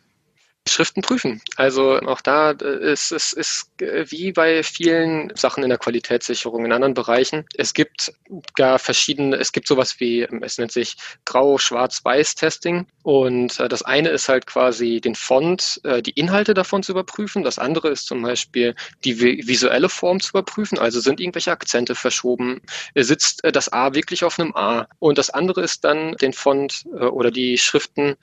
Schriften 0.67 1.01
prüfen. 1.01 1.41
Also 1.55 1.99
auch 2.01 2.21
da 2.21 2.51
äh, 2.51 2.91
ist 2.91 3.11
es 3.11 3.33
ist, 3.33 3.69
ist 3.79 4.11
wie 4.11 4.31
bei 4.31 4.63
vielen 4.63 5.31
Sachen 5.35 5.63
in 5.63 5.69
der 5.69 5.77
Qualitätssicherung 5.77 6.65
in 6.65 6.71
anderen 6.71 6.93
Bereichen. 6.93 7.45
Es 7.55 7.73
gibt 7.73 8.13
gar 8.55 8.79
verschiedene, 8.79 9.37
es 9.37 9.51
gibt 9.51 9.67
sowas 9.67 9.99
wie, 9.99 10.27
es 10.41 10.57
nennt 10.57 10.71
sich 10.71 10.95
Grau, 11.25 11.57
Schwarz, 11.57 12.03
Weiß 12.03 12.35
Testing. 12.35 12.85
Und 13.03 13.59
äh, 13.59 13.67
das 13.67 13.81
eine 13.81 14.09
ist 14.09 14.29
halt 14.29 14.45
quasi 14.45 15.01
den 15.01 15.15
Font, 15.15 15.81
äh, 15.83 16.01
die 16.01 16.11
Inhalte 16.11 16.53
davon 16.53 16.83
zu 16.83 16.91
überprüfen. 16.91 17.43
Das 17.43 17.59
andere 17.59 17.89
ist 17.89 18.05
zum 18.05 18.21
Beispiel 18.21 18.75
die 19.03 19.19
visuelle 19.19 19.89
Form 19.89 20.19
zu 20.19 20.29
überprüfen. 20.31 20.77
Also 20.77 20.99
sind 20.99 21.19
irgendwelche 21.19 21.51
Akzente 21.51 21.95
verschoben? 21.95 22.61
Sitzt 22.95 23.41
das 23.43 23.71
A 23.71 23.93
wirklich 23.93 24.23
auf 24.23 24.39
einem 24.39 24.55
A? 24.55 24.87
Und 24.99 25.17
das 25.17 25.29
andere 25.29 25.61
ist 25.61 25.83
dann 25.83 26.13
den 26.17 26.33
Font 26.33 26.85
oder 26.85 27.31
die 27.31 27.57
Schriften 27.57 28.15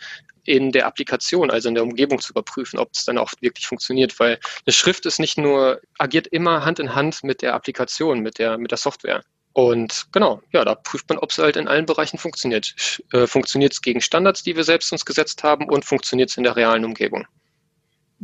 in 0.47 0.73
der 0.73 0.87
Applikation, 0.87 1.51
also 1.51 1.69
in 1.69 1.75
der 1.75 1.85
Umgebung 1.85 2.21
zu 2.21 2.33
überprüfen, 2.33 2.79
ob 2.79 2.91
es 2.93 3.05
dann 3.05 3.19
auch 3.19 3.33
wirklich 3.41 3.67
funktioniert, 3.67 4.19
weil 4.19 4.39
eine 4.65 4.73
Schrift 4.73 5.07
ist 5.07 5.19
nicht 5.19 5.39
nur, 5.39 5.81
agiert 5.99 6.27
immer 6.29 6.65
Hand 6.65 6.79
in 6.79 6.95
Hand 6.95 7.25
mit 7.25 7.43
der 7.43 7.55
Applikation, 7.55 8.21
mit 8.21 8.39
der, 8.39 8.59
mit 8.59 8.71
der 8.71 8.79
Software. 8.79 9.23
Und 9.53 10.09
genau, 10.13 10.43
ja, 10.53 10.67
da 10.67 10.75
prüft 10.75 11.09
man, 11.09 11.17
ob 11.17 11.31
es 11.31 11.39
halt 11.39 11.57
in 11.57 11.67
allen 11.67 11.87
Bereichen 11.87 12.19
funktioniert. 12.19 12.75
Äh, 13.13 13.27
funktioniert 13.27 13.73
es 13.73 13.81
gegen 13.81 14.03
Standards, 14.03 14.43
die 14.43 14.55
wir 14.55 14.65
selbst 14.65 14.93
uns 14.93 15.07
gesetzt 15.07 15.45
haben 15.45 15.71
und 15.71 15.87
funktioniert 15.87 16.29
es 16.29 16.37
in 16.37 16.43
der 16.43 16.57
realen 16.57 16.85
Umgebung? 16.85 17.25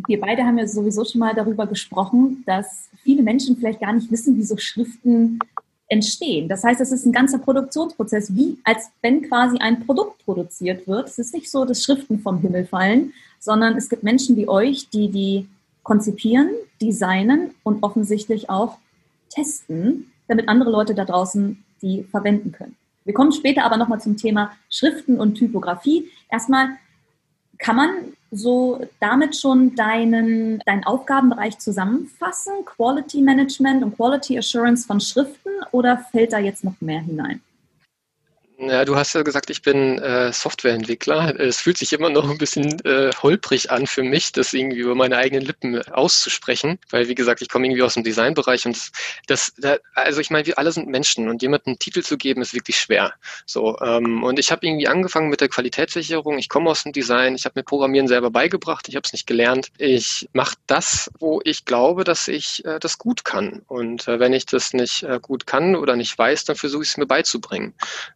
Wir 0.06 0.20
beide 0.20 0.42
haben 0.42 0.58
ja 0.58 0.66
sowieso 0.66 1.04
schon 1.04 1.20
mal 1.20 1.34
darüber 1.34 1.66
gesprochen, 1.66 2.42
dass 2.46 2.90
viele 3.02 3.22
Menschen 3.22 3.56
vielleicht 3.56 3.80
gar 3.80 3.94
nicht 3.94 4.10
wissen, 4.10 4.36
wie 4.36 4.44
so 4.44 4.58
Schriften 4.58 5.38
entstehen. 5.92 6.48
Das 6.48 6.64
heißt, 6.64 6.80
es 6.80 6.90
ist 6.90 7.04
ein 7.04 7.12
ganzer 7.12 7.38
Produktionsprozess, 7.38 8.34
wie 8.34 8.58
als 8.64 8.90
wenn 9.02 9.28
quasi 9.28 9.58
ein 9.58 9.84
Produkt 9.84 10.24
produziert 10.24 10.88
wird. 10.88 11.08
Es 11.08 11.18
ist 11.18 11.34
nicht 11.34 11.50
so, 11.50 11.66
dass 11.66 11.84
Schriften 11.84 12.18
vom 12.18 12.38
Himmel 12.38 12.64
fallen, 12.64 13.12
sondern 13.38 13.76
es 13.76 13.90
gibt 13.90 14.02
Menschen 14.02 14.36
wie 14.36 14.48
euch, 14.48 14.88
die 14.88 15.10
die 15.10 15.48
konzipieren, 15.82 16.48
designen 16.80 17.50
und 17.62 17.82
offensichtlich 17.82 18.48
auch 18.48 18.78
testen, 19.28 20.10
damit 20.28 20.48
andere 20.48 20.70
Leute 20.70 20.94
da 20.94 21.04
draußen 21.04 21.62
die 21.82 22.04
verwenden 22.04 22.52
können. 22.52 22.76
Wir 23.04 23.12
kommen 23.12 23.32
später 23.32 23.64
aber 23.64 23.76
nochmal 23.76 24.00
zum 24.00 24.16
Thema 24.16 24.52
Schriften 24.70 25.20
und 25.20 25.34
Typografie. 25.34 26.08
Erstmal 26.30 26.70
kann 27.58 27.76
man 27.76 27.90
so 28.32 28.80
damit 28.98 29.36
schon 29.36 29.76
deinen, 29.76 30.58
deinen 30.60 30.84
Aufgabenbereich 30.84 31.58
zusammenfassen? 31.58 32.64
Quality 32.64 33.20
Management 33.20 33.84
und 33.84 33.96
Quality 33.96 34.38
Assurance 34.38 34.86
von 34.86 35.00
Schriften 35.00 35.50
oder 35.70 35.98
fällt 35.98 36.32
da 36.32 36.38
jetzt 36.38 36.64
noch 36.64 36.80
mehr 36.80 37.00
hinein? 37.00 37.40
Ja, 38.64 38.84
du 38.84 38.94
hast 38.94 39.12
ja 39.14 39.22
gesagt, 39.22 39.50
ich 39.50 39.62
bin 39.62 39.98
äh, 39.98 40.32
Softwareentwickler. 40.32 41.34
Es 41.40 41.60
fühlt 41.60 41.78
sich 41.78 41.92
immer 41.92 42.10
noch 42.10 42.30
ein 42.30 42.38
bisschen 42.38 42.78
äh, 42.84 43.10
holprig 43.20 43.72
an 43.72 43.88
für 43.88 44.04
mich, 44.04 44.30
das 44.30 44.52
irgendwie 44.52 44.78
über 44.78 44.94
meine 44.94 45.16
eigenen 45.16 45.44
Lippen 45.44 45.82
auszusprechen, 45.88 46.78
weil 46.90 47.08
wie 47.08 47.16
gesagt, 47.16 47.42
ich 47.42 47.48
komme 47.48 47.66
irgendwie 47.66 47.82
aus 47.82 47.94
dem 47.94 48.04
Designbereich 48.04 48.64
und 48.64 48.76
das, 49.26 49.52
das 49.56 49.80
also 49.96 50.20
ich 50.20 50.30
meine, 50.30 50.46
wir 50.46 50.60
alle 50.60 50.70
sind 50.70 50.86
Menschen 50.86 51.28
und 51.28 51.42
jemandem 51.42 51.72
einen 51.72 51.78
Titel 51.80 52.02
zu 52.02 52.16
geben 52.16 52.40
ist 52.40 52.54
wirklich 52.54 52.78
schwer. 52.78 53.14
So 53.46 53.80
ähm, 53.80 54.22
und 54.22 54.38
ich 54.38 54.52
habe 54.52 54.64
irgendwie 54.64 54.86
angefangen 54.86 55.28
mit 55.28 55.40
der 55.40 55.48
Qualitätssicherung. 55.48 56.38
Ich 56.38 56.48
komme 56.48 56.70
aus 56.70 56.84
dem 56.84 56.92
Design. 56.92 57.34
Ich 57.34 57.44
habe 57.46 57.58
mir 57.58 57.64
Programmieren 57.64 58.06
selber 58.06 58.30
beigebracht. 58.30 58.88
Ich 58.88 58.94
habe 58.94 59.04
es 59.04 59.12
nicht 59.12 59.26
gelernt. 59.26 59.70
Ich 59.78 60.28
mache 60.34 60.54
das, 60.68 61.10
wo 61.18 61.40
ich 61.42 61.64
glaube, 61.64 62.04
dass 62.04 62.28
ich 62.28 62.64
äh, 62.64 62.78
das 62.78 62.98
gut 62.98 63.24
kann. 63.24 63.62
Und 63.66 64.06
äh, 64.06 64.20
wenn 64.20 64.32
ich 64.32 64.46
das 64.46 64.72
nicht 64.72 65.02
äh, 65.02 65.18
gut 65.20 65.48
kann 65.48 65.74
oder 65.74 65.96
nicht 65.96 66.16
weiß, 66.16 66.44
dann 66.44 66.54
versuche 66.54 66.84
ich 66.84 66.90
es 66.90 66.96
mir 66.96 67.06
beizubringen. 67.06 67.74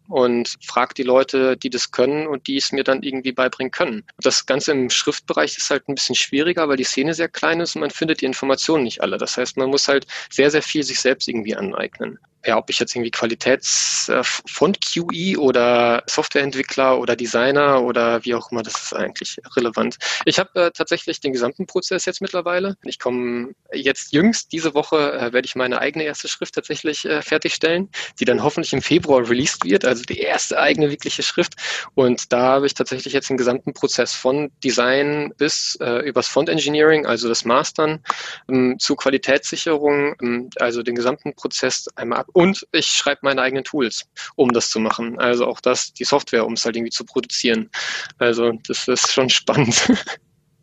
Und 0.09 0.36
und 0.37 0.57
frage 0.65 0.95
die 0.95 1.03
Leute, 1.03 1.57
die 1.57 1.71
das 1.71 1.91
können 1.91 2.27
und 2.27 2.47
die 2.47 2.57
es 2.57 2.73
mir 2.73 2.85
dann 2.85 3.03
irgendwie 3.03 3.33
beibringen 3.33 3.71
können. 3.71 4.05
Das 4.19 4.47
Ganze 4.47 4.73
im 4.73 4.91
Schriftbereich 4.91 5.57
ist 5.57 5.71
halt 5.71 5.89
ein 5.89 5.95
bisschen 5.95 6.15
schwieriger, 6.15 6.69
weil 6.69 6.77
die 6.77 6.85
Szene 6.85 7.15
sehr 7.15 7.29
klein 7.29 7.61
ist 7.61 7.75
und 7.75 7.81
man 7.81 7.91
findet 7.91 8.21
die 8.21 8.27
Informationen 8.27 8.85
nicht 8.85 9.01
alle. 9.01 9.19
Das 9.19 9.37
heißt, 9.37 9.57
man 9.57 9.71
muss 9.71 9.89
halt 9.89 10.07
sehr, 10.31 10.51
sehr 10.51 10.63
viel 10.63 10.83
sich 10.83 11.01
selbst 11.01 11.29
irgendwie 11.29 11.57
aneignen 11.57 12.19
ja, 12.47 12.57
ob 12.57 12.71
ich 12.71 12.79
jetzt 12.79 12.95
irgendwie 12.95 13.11
Qualitätsfont 13.11 14.77
äh, 14.77 15.01
QE 15.35 15.41
oder 15.41 16.03
Softwareentwickler 16.07 16.99
oder 16.99 17.17
Designer 17.17 17.83
oder 17.83 18.25
wie 18.25 18.35
auch 18.35 18.51
immer, 18.53 18.63
das 18.63 18.81
ist 18.81 18.95
eigentlich 18.95 19.39
relevant. 19.57 19.97
Ich 20.25 20.39
habe 20.39 20.67
äh, 20.67 20.71
tatsächlich 20.71 21.21
den 21.21 21.33
gesamten 21.33 21.67
Prozess 21.67 22.05
jetzt 22.05 22.21
mittlerweile. 22.21 22.77
Ich 22.85 22.99
komme 22.99 23.55
jetzt 23.73 24.13
jüngst 24.13 24.53
diese 24.53 24.75
Woche 24.75 25.13
äh, 25.13 25.33
werde 25.33 25.47
ich 25.47 25.57
meine 25.57 25.81
eigene 25.81 26.05
erste 26.05 26.29
Schrift 26.29 26.55
tatsächlich 26.55 27.05
äh, 27.05 27.23
fertigstellen, 27.23 27.91
die 28.21 28.25
dann 28.25 28.43
hoffentlich 28.43 28.73
im 28.73 28.83
Februar 28.83 29.29
released 29.29 29.65
wird, 29.65 29.85
also 29.85 30.03
die 30.05 30.19
erste 30.19 30.59
eigene 30.59 30.91
wirkliche 30.91 31.23
Schrift. 31.23 31.55
Und 31.95 32.33
da 32.33 32.43
habe 32.43 32.67
ich 32.67 32.75
tatsächlich 32.75 33.13
jetzt 33.13 33.29
den 33.29 33.37
gesamten 33.37 33.73
Prozess 33.73 34.15
von 34.15 34.51
Design 34.63 35.33
bis 35.37 35.77
äh, 35.81 36.07
übers 36.07 36.29
Font 36.29 36.49
Engineering, 36.49 37.07
also 37.07 37.29
das 37.29 37.45
Mastern, 37.45 38.03
ähm, 38.49 38.77
zu 38.79 38.97
Qualitätssicherung, 38.97 40.15
ähm, 40.23 40.51
also 40.57 40.83
den 40.83 40.95
gesamten 40.95 41.35
Prozess 41.35 41.89
einmal 41.97 42.21
ab 42.21 42.29
und 42.37 42.67
ich 42.73 42.85
schreibe 42.85 43.21
meine 43.23 43.41
eigenen 43.41 43.65
Tools, 43.65 44.05
um 44.35 44.53
das 44.53 44.69
zu 44.69 44.79
machen. 44.79 45.19
Also 45.19 45.47
auch 45.47 45.59
das, 45.59 45.95
die 45.95 46.05
Software, 46.05 46.45
um 46.45 46.53
es 46.53 46.67
halt 46.67 46.77
irgendwie 46.77 46.91
zu 46.91 47.07
produzieren. 47.07 47.71
Also 48.19 48.53
das 48.69 48.87
ist 48.89 49.11
schon 49.11 49.31
spannend. 49.31 49.91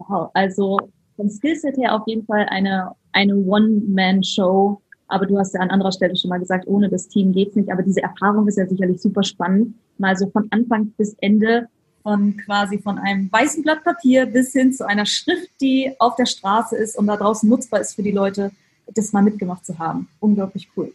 Wow, 0.10 0.32
also 0.34 0.78
vom 1.16 1.30
Skillset 1.30 1.78
her 1.78 1.96
auf 1.96 2.02
jeden 2.08 2.26
Fall 2.26 2.46
eine, 2.50 2.92
eine 3.14 3.36
One-Man-Show. 3.36 4.82
Aber 5.08 5.26
du 5.26 5.40
hast 5.40 5.54
ja 5.54 5.62
an 5.62 5.70
anderer 5.70 5.94
Stelle 5.94 6.16
schon 6.18 6.30
mal 6.30 6.40
gesagt, 6.40 6.68
ohne 6.68 6.90
das 6.90 7.08
Team 7.08 7.32
geht's 7.32 7.56
nicht. 7.56 7.72
Aber 7.72 7.84
diese 7.84 8.02
Erfahrung 8.02 8.46
ist 8.48 8.58
ja 8.58 8.68
sicherlich 8.68 9.02
super 9.02 9.24
spannend. 9.24 9.76
Mal 9.98 10.18
so 10.18 10.30
von 10.30 10.48
Anfang 10.52 10.88
bis 10.98 11.16
Ende 11.22 11.70
von 12.02 12.36
quasi 12.36 12.80
von 12.80 13.00
einem 13.00 13.32
weißen 13.32 13.64
Blatt 13.64 13.84
Papier 13.86 14.26
bis 14.26 14.52
hin 14.52 14.74
zu 14.74 14.86
einer 14.86 15.06
Schrift, 15.06 15.50
die 15.62 15.94
auf 16.00 16.18
der 16.18 16.26
Straße 16.26 16.76
ist 16.76 16.98
und 16.98 17.08
da 17.08 17.16
draußen 17.16 17.48
nutzbar 17.48 17.80
ist 17.80 17.94
für 17.94 18.04
die 18.04 18.12
Leute, 18.12 18.52
das 18.88 19.14
mal 19.14 19.24
mitgemacht 19.24 19.66
zu 19.66 19.80
haben. 19.80 20.10
Unglaublich 20.20 20.68
cool. 20.76 20.92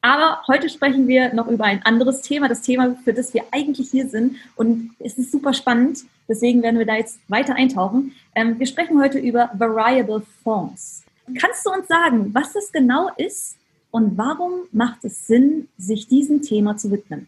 Aber 0.00 0.42
heute 0.46 0.68
sprechen 0.68 1.08
wir 1.08 1.34
noch 1.34 1.48
über 1.48 1.64
ein 1.64 1.82
anderes 1.84 2.22
Thema, 2.22 2.48
das 2.48 2.62
Thema, 2.62 2.96
für 3.04 3.12
das 3.12 3.34
wir 3.34 3.42
eigentlich 3.50 3.90
hier 3.90 4.08
sind. 4.08 4.36
Und 4.54 4.90
es 5.00 5.18
ist 5.18 5.32
super 5.32 5.52
spannend, 5.52 6.04
deswegen 6.28 6.62
werden 6.62 6.78
wir 6.78 6.86
da 6.86 6.94
jetzt 6.94 7.18
weiter 7.28 7.56
eintauchen. 7.56 8.12
Ähm, 8.34 8.58
wir 8.58 8.66
sprechen 8.66 9.00
heute 9.00 9.18
über 9.18 9.50
Variable 9.54 10.22
Fonts. 10.44 11.02
Kannst 11.38 11.66
du 11.66 11.70
uns 11.70 11.88
sagen, 11.88 12.32
was 12.32 12.52
das 12.52 12.72
genau 12.72 13.10
ist 13.16 13.56
und 13.90 14.16
warum 14.16 14.52
macht 14.72 15.04
es 15.04 15.26
Sinn, 15.26 15.68
sich 15.76 16.06
diesem 16.06 16.42
Thema 16.42 16.76
zu 16.76 16.90
widmen? 16.90 17.26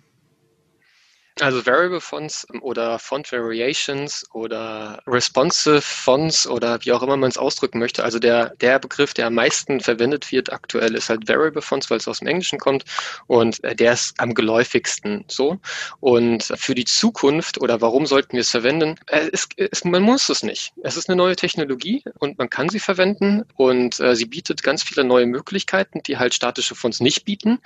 Also 1.41 1.65
Variable 1.65 2.01
Fonts 2.01 2.47
ähm, 2.53 2.63
oder 2.63 2.99
Font 2.99 3.33
Variations 3.33 4.27
oder 4.33 5.03
Responsive 5.07 5.81
Fonts 5.81 6.47
oder 6.47 6.79
wie 6.85 6.93
auch 6.93 7.03
immer 7.03 7.17
man 7.17 7.31
es 7.31 7.39
ausdrücken 7.39 7.79
möchte. 7.79 8.05
Also 8.05 8.19
der, 8.19 8.51
der 8.57 8.79
Begriff, 8.79 9.15
der 9.15 9.29
am 9.29 9.35
meisten 9.35 9.81
verwendet 9.81 10.31
wird 10.33 10.53
aktuell, 10.53 10.95
ist 10.95 11.09
halt 11.09 11.29
Variable 11.29 11.63
Fonts, 11.63 11.91
weil 11.91 11.99
es 11.99 12.09
aus 12.09 12.19
dem 12.19 12.29
Englischen 12.29 12.59
kommt 12.59 12.85
und 13.27 13.63
äh, 13.65 13.75
der 13.75 13.95
ist 13.95 14.15
am 14.19 14.35
geläufigsten 14.35 15.25
so. 15.29 15.59
Und 16.01 16.45
für 16.57 16.75
die 16.75 16.85
Zukunft 16.85 17.61
oder 17.61 17.81
warum 17.81 18.07
sollten 18.07 18.33
wir 18.33 18.41
es 18.41 18.51
verwenden? 18.51 18.97
Äh, 19.07 19.31
es, 19.33 19.49
es, 19.57 19.85
man 19.85 20.03
muss 20.03 20.29
es 20.29 20.43
nicht. 20.43 20.73
Es 20.83 20.97
ist 20.97 21.09
eine 21.09 21.17
neue 21.17 21.37
Technologie 21.37 22.05
und 22.19 22.39
man 22.39 22.51
kann 22.51 22.69
sie 22.69 22.81
verwenden 22.81 23.45
und 23.57 23.99
äh, 24.01 24.15
sie 24.15 24.27
bietet 24.27 24.63
ganz 24.63 24.83
viele 24.83 25.05
neue 25.05 25.27
Möglichkeiten, 25.27 26.03
die 26.03 26.19
halt 26.19 26.35
statische 26.35 26.75
Fonts 26.75 27.01
nicht 27.01 27.25
bieten. 27.25 27.61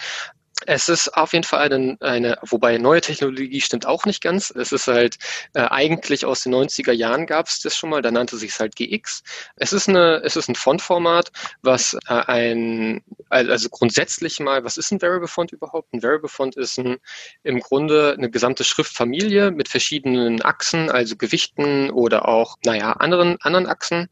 Es 0.67 0.89
ist 0.89 1.09
auf 1.17 1.33
jeden 1.33 1.45
Fall 1.45 1.73
eine, 1.73 1.97
eine, 2.01 2.39
wobei 2.43 2.79
neue 2.79 3.01
Technologie 3.01 3.61
stimmt 3.61 3.87
auch 3.87 4.07
nicht 4.07 4.23
ganz. 4.23 4.51
Es 4.51 4.71
ist 4.73 4.87
halt 4.87 5.17
äh, 5.55 5.63
eigentlich 5.63 6.25
aus 6.25 6.43
den 6.43 6.55
90er 6.55 6.93
Jahren 6.93 7.27
gab 7.27 7.49
es 7.49 7.61
das 7.61 7.77
schon 7.77 7.91
mal, 7.91 8.03
da 8.03 8.11
nannte 8.11 8.37
sich 8.37 8.53
es 8.53 8.61
halt 8.61 8.77
GX. 8.77 9.23
Es 9.57 9.73
ist 9.73 9.89
eine, 9.89 10.23
es 10.25 10.37
ist 10.37 10.49
ein 10.49 10.55
Fontformat, 10.55 11.33
was 11.63 11.95
äh, 12.09 12.15
ein, 12.15 13.03
also 13.31 13.69
grundsätzlich 13.69 14.39
mal, 14.39 14.65
was 14.65 14.77
ist 14.77 14.93
ein 14.93 15.03
Variable 15.03 15.29
Font 15.29 15.53
überhaupt? 15.53 15.93
Ein 15.93 16.03
Variable 16.03 16.29
Font 16.29 16.57
ist 16.57 16.79
ein, 16.79 16.99
im 17.43 17.59
Grunde 17.61 18.15
eine 18.17 18.31
gesamte 18.31 18.63
Schriftfamilie 18.63 19.51
mit 19.51 19.69
verschiedenen 19.69 20.41
Achsen, 20.43 20.89
also 20.89 21.17
Gewichten 21.17 21.91
oder 21.91 22.29
auch, 22.29 22.57
naja, 22.65 22.93
anderen, 22.93 23.39
anderen 23.41 23.67
Achsen 23.67 24.09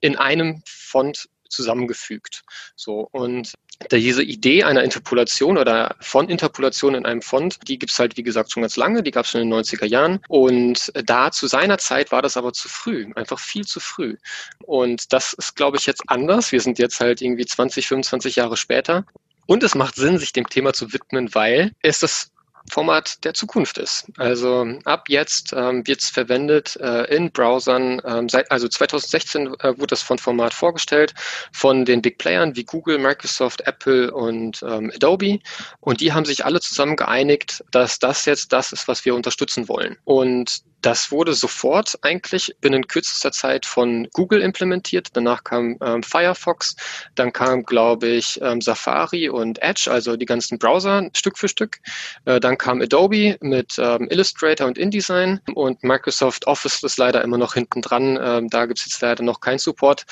in 0.00 0.16
einem 0.16 0.62
Font 0.66 1.28
zusammengefügt. 1.48 2.42
So 2.76 3.08
und 3.12 3.54
diese 3.92 4.22
Idee 4.22 4.64
einer 4.64 4.82
Interpolation 4.82 5.58
oder 5.58 5.96
von 6.00 6.28
Interpolation 6.28 6.94
in 6.94 7.06
einem 7.06 7.22
Font, 7.22 7.58
die 7.68 7.78
gibt's 7.78 7.98
halt, 7.98 8.16
wie 8.16 8.22
gesagt, 8.22 8.52
schon 8.52 8.62
ganz 8.62 8.76
lange, 8.76 9.02
die 9.02 9.10
gab's 9.10 9.30
schon 9.30 9.40
in 9.40 9.50
den 9.50 9.60
90er 9.60 9.86
Jahren. 9.86 10.20
Und 10.28 10.92
da 10.94 11.30
zu 11.30 11.46
seiner 11.46 11.78
Zeit 11.78 12.12
war 12.12 12.22
das 12.22 12.36
aber 12.36 12.52
zu 12.52 12.68
früh, 12.68 13.12
einfach 13.14 13.38
viel 13.38 13.66
zu 13.66 13.80
früh. 13.80 14.16
Und 14.64 15.12
das 15.12 15.32
ist, 15.34 15.56
glaube 15.56 15.76
ich, 15.76 15.86
jetzt 15.86 16.02
anders. 16.06 16.52
Wir 16.52 16.60
sind 16.60 16.78
jetzt 16.78 17.00
halt 17.00 17.20
irgendwie 17.20 17.46
20, 17.46 17.86
25 17.86 18.36
Jahre 18.36 18.56
später. 18.56 19.04
Und 19.46 19.62
es 19.62 19.74
macht 19.74 19.94
Sinn, 19.94 20.18
sich 20.18 20.32
dem 20.32 20.48
Thema 20.48 20.72
zu 20.72 20.92
widmen, 20.92 21.34
weil 21.34 21.72
es 21.82 22.00
das 22.00 22.32
Format 22.70 23.24
der 23.24 23.34
Zukunft 23.34 23.78
ist. 23.78 24.06
Also 24.16 24.66
ab 24.84 25.04
jetzt 25.08 25.52
ähm, 25.52 25.86
wird 25.86 26.00
es 26.00 26.08
verwendet 26.08 26.76
äh, 26.76 27.04
in 27.14 27.30
Browsern. 27.30 28.00
Ähm, 28.04 28.28
seit, 28.28 28.50
also 28.50 28.68
2016 28.68 29.54
äh, 29.60 29.78
wurde 29.78 29.88
das 29.88 30.02
von 30.02 30.18
Format 30.18 30.54
vorgestellt 30.54 31.14
von 31.52 31.84
den 31.84 32.02
Big 32.02 32.18
Playern 32.18 32.56
wie 32.56 32.64
Google, 32.64 32.98
Microsoft, 32.98 33.62
Apple 33.62 34.12
und 34.12 34.62
ähm, 34.62 34.92
Adobe. 34.94 35.38
Und 35.80 36.00
die 36.00 36.12
haben 36.12 36.24
sich 36.24 36.44
alle 36.44 36.60
zusammen 36.60 36.96
geeinigt, 36.96 37.64
dass 37.70 37.98
das 37.98 38.24
jetzt 38.24 38.52
das 38.52 38.72
ist, 38.72 38.88
was 38.88 39.04
wir 39.04 39.14
unterstützen 39.14 39.68
wollen. 39.68 39.96
Und 40.04 40.62
das 40.86 41.10
wurde 41.10 41.34
sofort 41.34 41.98
eigentlich 42.02 42.54
binnen 42.60 42.86
kürzester 42.86 43.32
Zeit 43.32 43.66
von 43.66 44.06
Google 44.12 44.40
implementiert. 44.40 45.08
Danach 45.14 45.42
kam 45.42 45.76
ähm, 45.82 46.04
Firefox, 46.04 46.76
dann 47.16 47.32
kam, 47.32 47.64
glaube 47.64 48.06
ich, 48.06 48.40
ähm, 48.40 48.60
Safari 48.60 49.28
und 49.28 49.60
Edge, 49.62 49.90
also 49.90 50.16
die 50.16 50.26
ganzen 50.26 50.58
Browser 50.58 51.08
Stück 51.12 51.38
für 51.38 51.48
Stück. 51.48 51.78
Äh, 52.24 52.38
dann 52.38 52.55
kam 52.56 52.80
Adobe 52.80 53.36
mit 53.40 53.76
ähm, 53.78 54.08
Illustrator 54.10 54.66
und 54.66 54.78
InDesign 54.78 55.40
und 55.54 55.82
Microsoft 55.82 56.46
Office 56.46 56.82
ist 56.82 56.98
leider 56.98 57.22
immer 57.22 57.38
noch 57.38 57.54
hinten 57.54 57.82
dran. 57.82 58.18
Ähm, 58.20 58.48
da 58.48 58.66
gibt 58.66 58.78
es 58.78 58.86
jetzt 58.86 59.00
leider 59.00 59.22
noch 59.22 59.40
keinen 59.40 59.58
Support 59.58 60.04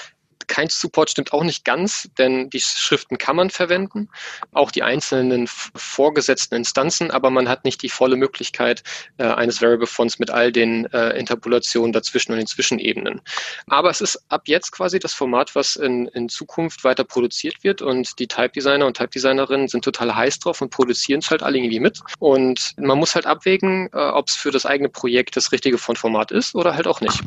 kein 0.47 0.69
Support 0.69 1.11
stimmt 1.11 1.33
auch 1.33 1.45
nicht 1.45 1.65
ganz, 1.65 2.09
denn 2.19 2.51
die 2.51 2.61
Schriften 2.61 3.19
kann 3.19 3.37
man 3.37 3.51
verwenden, 3.51 4.09
auch 4.53 4.71
die 4.71 4.83
einzelnen 4.83 5.47
vorgesetzten 5.49 6.55
Instanzen, 6.55 7.11
aber 7.11 7.31
man 7.31 7.49
hat 7.49 7.65
nicht 7.65 7.83
die 7.83 7.89
volle 7.89 8.17
Möglichkeit 8.17 8.83
äh, 9.19 9.25
eines 9.25 9.61
Variable 9.61 9.87
Fonts 9.87 10.19
mit 10.19 10.31
all 10.31 10.53
den 10.53 10.87
äh, 10.93 11.11
Interpolationen 11.19 11.93
dazwischen 11.93 12.33
und 12.33 12.39
den 12.39 12.47
Zwischenebenen. 12.47 13.21
Aber 13.67 13.91
es 13.91 14.01
ist 14.01 14.25
ab 14.29 14.43
jetzt 14.47 14.73
quasi 14.73 14.99
das 14.99 15.15
Format, 15.15 15.55
was 15.55 15.77
in, 15.77 16.07
in 16.09 16.29
Zukunft 16.29 16.85
weiter 16.85 17.05
produziert 17.05 17.63
wird 17.63 17.83
und 17.83 18.19
die 18.19 18.29
Type 18.29 18.51
Designer 18.51 18.87
und 18.87 18.97
Type 18.97 19.11
Designerinnen 19.11 19.69
sind 19.69 19.85
total 19.85 20.15
heiß 20.15 20.39
drauf 20.41 20.61
und 20.61 20.71
produzieren 20.71 21.21
es 21.21 21.31
halt 21.31 21.43
alle 21.43 21.59
irgendwie 21.59 21.81
mit. 21.81 22.01
Und 22.19 22.75
man 22.77 22.99
muss 22.99 23.15
halt 23.15 23.27
abwägen, 23.27 23.89
äh, 23.93 23.97
ob 23.97 24.29
es 24.29 24.35
für 24.35 24.51
das 24.51 24.67
eigene 24.67 24.89
Projekt 24.89 25.37
das 25.37 25.53
richtige 25.53 25.79
Fontformat 25.79 26.31
ist 26.31 26.55
oder 26.55 26.75
halt 26.75 26.87
auch 26.87 27.01
nicht 27.01 27.23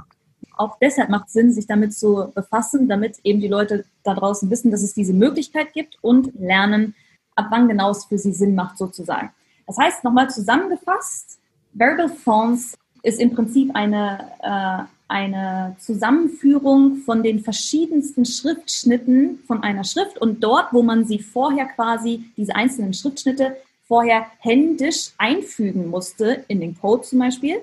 auch 0.60 0.78
deshalb 0.80 1.10
macht 1.10 1.28
es 1.28 1.34
Sinn, 1.34 1.52
sich 1.52 1.68
damit 1.68 1.94
zu 1.94 2.32
befassen, 2.34 2.88
damit 2.88 3.20
eben 3.24 3.40
die 3.40 3.48
Leute 3.48 3.86
da 4.04 4.14
draußen 4.14 4.50
wissen, 4.50 4.72
dass 4.72 4.84
es 4.84 4.94
diese 4.94 5.14
Möglichkeit 5.14 5.74
gibt 5.74 5.98
und 6.02 6.34
lernen, 6.40 6.96
ab 7.36 7.48
wann 7.50 7.68
genau 7.68 7.92
es 7.92 8.06
für 8.06 8.18
sie 8.18 8.34
Sinn 8.34 8.56
macht 8.56 8.78
sozusagen. 8.78 9.32
Das 9.66 9.78
heißt, 9.78 10.04
nochmal 10.04 10.30
zusammengefasst, 10.30 11.40
Variable 11.74 12.10
Fonts 12.10 12.76
ist 13.04 13.20
im 13.20 13.34
Prinzip 13.34 13.76
eine, 13.76 14.32
äh, 14.42 14.84
eine 15.08 15.76
Zusammenführung 15.80 16.98
von 16.98 17.24
den 17.24 17.40
verschiedensten 17.40 18.26
Schriftschnitten 18.26 19.40
von 19.46 19.64
einer 19.64 19.84
Schrift 19.84 20.18
und 20.20 20.44
dort, 20.44 20.74
wo 20.74 20.82
man 20.82 21.06
sie 21.06 21.20
vorher 21.20 21.66
quasi, 21.66 22.26
diese 22.36 22.56
einzelnen 22.56 22.94
Schriftschnitte 22.94 23.58
vorher 23.88 24.26
händisch 24.40 25.12
einfügen 25.18 25.90
musste, 25.90 26.44
in 26.48 26.60
den 26.60 26.78
Code 26.78 27.04
zum 27.04 27.20
Beispiel, 27.20 27.62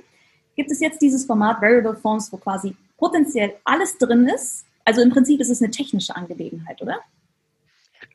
gibt 0.56 0.70
es 0.70 0.80
jetzt 0.80 1.02
dieses 1.02 1.26
Format 1.26 1.60
Variable 1.60 1.96
Fonts, 1.96 2.32
wo 2.32 2.36
quasi 2.36 2.76
potenziell 2.96 3.54
alles 3.64 3.98
drin 3.98 4.28
ist. 4.28 4.64
Also 4.84 5.00
im 5.00 5.10
Prinzip 5.10 5.40
ist 5.40 5.50
es 5.50 5.62
eine 5.62 5.70
technische 5.70 6.14
Angelegenheit, 6.14 6.80
oder? 6.82 7.00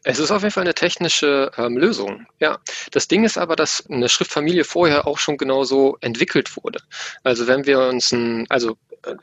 Es 0.04 0.20
ist 0.20 0.32
auf 0.32 0.42
jeden 0.42 0.54
Fall 0.54 0.64
eine 0.64 0.74
technische 0.74 1.52
ähm, 1.58 1.78
Lösung. 1.78 2.26
Ja, 2.40 2.60
das 2.92 3.08
Ding 3.08 3.26
ist 3.26 3.38
aber, 3.38 3.56
dass 3.56 3.86
eine 3.90 4.08
Schriftfamilie 4.08 4.64
vorher 4.64 5.06
auch 5.06 5.18
schon 5.18 5.38
genauso 5.38 5.98
entwickelt 6.00 6.56
wurde. 6.56 6.80
Also 7.24 7.48
wenn 7.48 7.66
wir 7.66 7.80
uns 7.80 8.12
ein, 8.12 8.46
also 8.50 8.78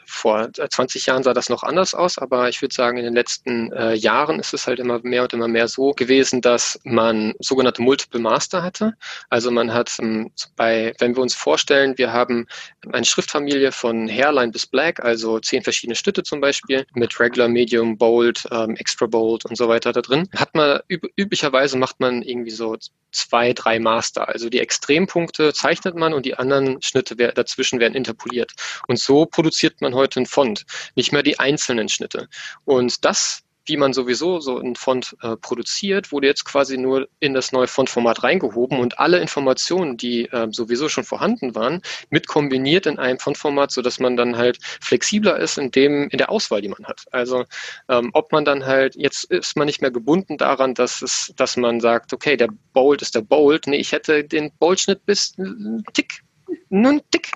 vor 0.05 0.51
20 0.53 1.07
Jahren 1.07 1.23
sah 1.23 1.35
das 1.35 1.49
noch 1.49 1.63
anders 1.63 1.95
aus, 1.95 2.19
aber 2.19 2.49
ich 2.49 2.63
würde 2.63 2.75
sagen, 2.75 2.99
in 2.99 3.05
den 3.05 3.15
letzten 3.15 3.73
äh, 3.73 3.95
Jahren 3.95 4.39
ist 4.39 4.55
es 4.55 4.67
halt 4.67 4.79
immer 4.79 5.01
mehr 5.03 5.23
und 5.23 5.33
immer 5.33 5.49
mehr 5.49 5.69
so 5.69 5.93
gewesen, 5.93 6.41
dass 6.41 6.81
man 6.85 7.35
sogenannte 7.41 7.83
Multiple 7.83 8.21
Master 8.21 8.63
hatte. 8.63 8.95
Also 9.29 9.51
man 9.51 9.73
hat 9.73 9.93
ähm, 10.01 10.31
bei, 10.57 10.95
wenn 10.99 11.15
wir 11.17 11.23
uns 11.23 11.35
vorstellen, 11.35 11.99
wir 11.99 12.13
haben 12.13 12.47
eine 12.91 13.05
Schriftfamilie 13.05 13.73
von 13.73 14.09
Hairline 14.09 14.53
bis 14.53 14.67
Black, 14.67 15.05
also 15.05 15.39
zehn 15.41 15.63
verschiedene 15.63 15.95
Schnitte 15.95 16.23
zum 16.23 16.41
Beispiel, 16.41 16.87
mit 16.95 17.19
Regular, 17.21 17.49
Medium, 17.49 17.99
Bold, 17.99 18.47
ähm, 18.51 18.77
Extra 18.77 19.07
Bold 19.07 19.45
und 19.45 19.57
so 19.57 19.69
weiter 19.69 19.93
da 19.93 20.01
drin, 20.01 20.29
hat 20.37 20.55
man 20.55 20.66
üb 20.89 21.05
üblicherweise 21.17 21.77
macht 21.79 22.01
man 22.01 22.23
irgendwie 22.23 22.51
so 22.51 22.77
zwei, 23.13 23.53
drei 23.53 23.79
Master. 23.79 24.29
Also 24.29 24.49
die 24.49 24.61
Extrempunkte 24.61 25.53
zeichnet 25.53 25.95
man 25.97 26.13
und 26.13 26.27
die 26.27 26.37
anderen 26.37 26.83
Schnitte 26.83 27.17
dazwischen 27.17 27.81
werden 27.81 27.95
interpoliert. 27.95 28.53
Und 28.89 28.99
so 28.99 29.27
produziert 29.27 29.81
man 29.81 29.95
heute 29.95 30.21
einen 30.21 30.27
Font, 30.27 30.65
nicht 30.95 31.13
mehr 31.13 31.23
die 31.23 31.39
einzelnen 31.39 31.89
Schnitte. 31.89 32.29
Und 32.65 33.05
das 33.05 33.43
wie 33.67 33.77
man 33.77 33.93
sowieso 33.93 34.41
so 34.41 34.59
ein 34.59 34.77
Font 34.77 35.17
äh, 35.23 35.37
produziert, 35.37 36.13
wurde 36.13 36.27
jetzt 36.27 36.45
quasi 36.45 36.79
nur 36.79 37.09
in 37.21 37.35
das 37.35 37.53
neue 37.53 37.67
Fontformat 37.67 38.23
reingehoben 38.23 38.79
und 38.79 38.99
alle 38.99 39.19
Informationen, 39.19 39.97
die 39.97 40.27
äh, 40.27 40.49
sowieso 40.51 40.89
schon 40.89 41.05
vorhanden 41.05 41.55
waren, 41.55 41.83
mit 42.11 42.27
kombiniert 42.27 42.87
in 42.87 42.99
einem 42.99 43.19
Fontformat, 43.19 43.71
so 43.71 43.83
dass 43.83 43.99
man 43.99 44.17
dann 44.17 44.37
halt 44.37 44.59
flexibler 44.81 45.39
ist 45.39 45.59
in 45.59 45.71
dem, 45.71 46.09
in 46.09 46.19
der 46.19 46.31
Auswahl, 46.31 46.61
die 46.61 46.69
man 46.69 46.85
hat. 46.85 47.05
Also 47.11 47.45
ähm, 47.89 48.11
ob 48.13 48.33
man 48.33 48.45
dann 48.45 48.67
halt, 48.67 48.97
jetzt 48.97 49.25
ist 49.25 49.57
man 49.57 49.67
nicht 49.67 49.81
mehr 49.81 49.91
gebunden 49.91 50.39
daran, 50.39 50.75
dass 50.75 51.03
es, 51.03 51.33
dass 51.37 51.57
man 51.57 51.81
sagt, 51.81 52.13
okay, 52.13 52.37
der 52.37 52.49
Bold 52.73 53.03
ist 53.03 53.15
der 53.15 53.23
Bold. 53.23 53.67
Nee, 53.67 53.77
ich 53.77 53.93
hätte 53.93 54.25
den 54.25 54.53
Boldschnitt 54.59 55.05
bis 55.07 55.35
einen 55.39 55.85
Tick 55.93 56.23
nur 56.69 56.93
ein 56.93 57.01
Tick 57.11 57.31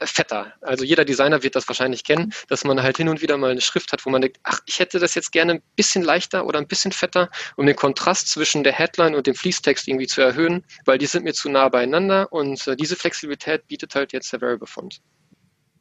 fetter. 0.00 0.52
Also 0.60 0.84
jeder 0.84 1.04
Designer 1.04 1.42
wird 1.42 1.56
das 1.56 1.68
wahrscheinlich 1.68 2.04
kennen, 2.04 2.32
dass 2.48 2.64
man 2.64 2.82
halt 2.82 2.96
hin 2.96 3.08
und 3.08 3.22
wieder 3.22 3.36
mal 3.36 3.50
eine 3.50 3.60
Schrift 3.60 3.92
hat, 3.92 4.04
wo 4.04 4.10
man 4.10 4.22
denkt, 4.22 4.38
ach, 4.42 4.60
ich 4.66 4.78
hätte 4.78 4.98
das 4.98 5.14
jetzt 5.14 5.32
gerne 5.32 5.54
ein 5.54 5.62
bisschen 5.76 6.02
leichter 6.02 6.46
oder 6.46 6.58
ein 6.58 6.66
bisschen 6.66 6.92
fetter, 6.92 7.30
um 7.56 7.66
den 7.66 7.76
Kontrast 7.76 8.28
zwischen 8.28 8.64
der 8.64 8.72
Headline 8.72 9.14
und 9.14 9.26
dem 9.26 9.34
Fließtext 9.34 9.88
irgendwie 9.88 10.06
zu 10.06 10.20
erhöhen, 10.20 10.64
weil 10.84 10.98
die 10.98 11.06
sind 11.06 11.24
mir 11.24 11.32
zu 11.32 11.48
nah 11.48 11.68
beieinander 11.68 12.32
und 12.32 12.66
äh, 12.66 12.76
diese 12.76 12.96
Flexibilität 12.96 13.66
bietet 13.68 13.94
halt 13.94 14.12
jetzt 14.12 14.32
der 14.32 14.40
Variable 14.40 14.66
Font. 14.66 15.00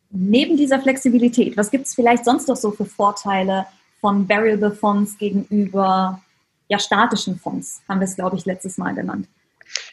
Neben 0.10 0.58
dieser 0.58 0.80
Flexibilität, 0.80 1.58
was 1.58 1.72
gibt 1.72 1.88
es 1.88 1.96
vielleicht 1.96 2.26
sonst 2.26 2.48
noch 2.48 2.56
so 2.56 2.72
für 2.72 2.86
Vorteile 2.86 3.66
von 4.00 4.30
Variable 4.30 4.72
Fonts 4.72 5.18
gegenüber 5.18 6.22
ja, 6.70 6.78
statischen 6.78 7.40
Fonts, 7.40 7.82
haben 7.88 8.00
wir 8.00 8.06
es, 8.06 8.16
glaube 8.16 8.38
ich, 8.38 8.46
letztes 8.46 8.78
Mal 8.78 8.94
genannt. 8.94 9.28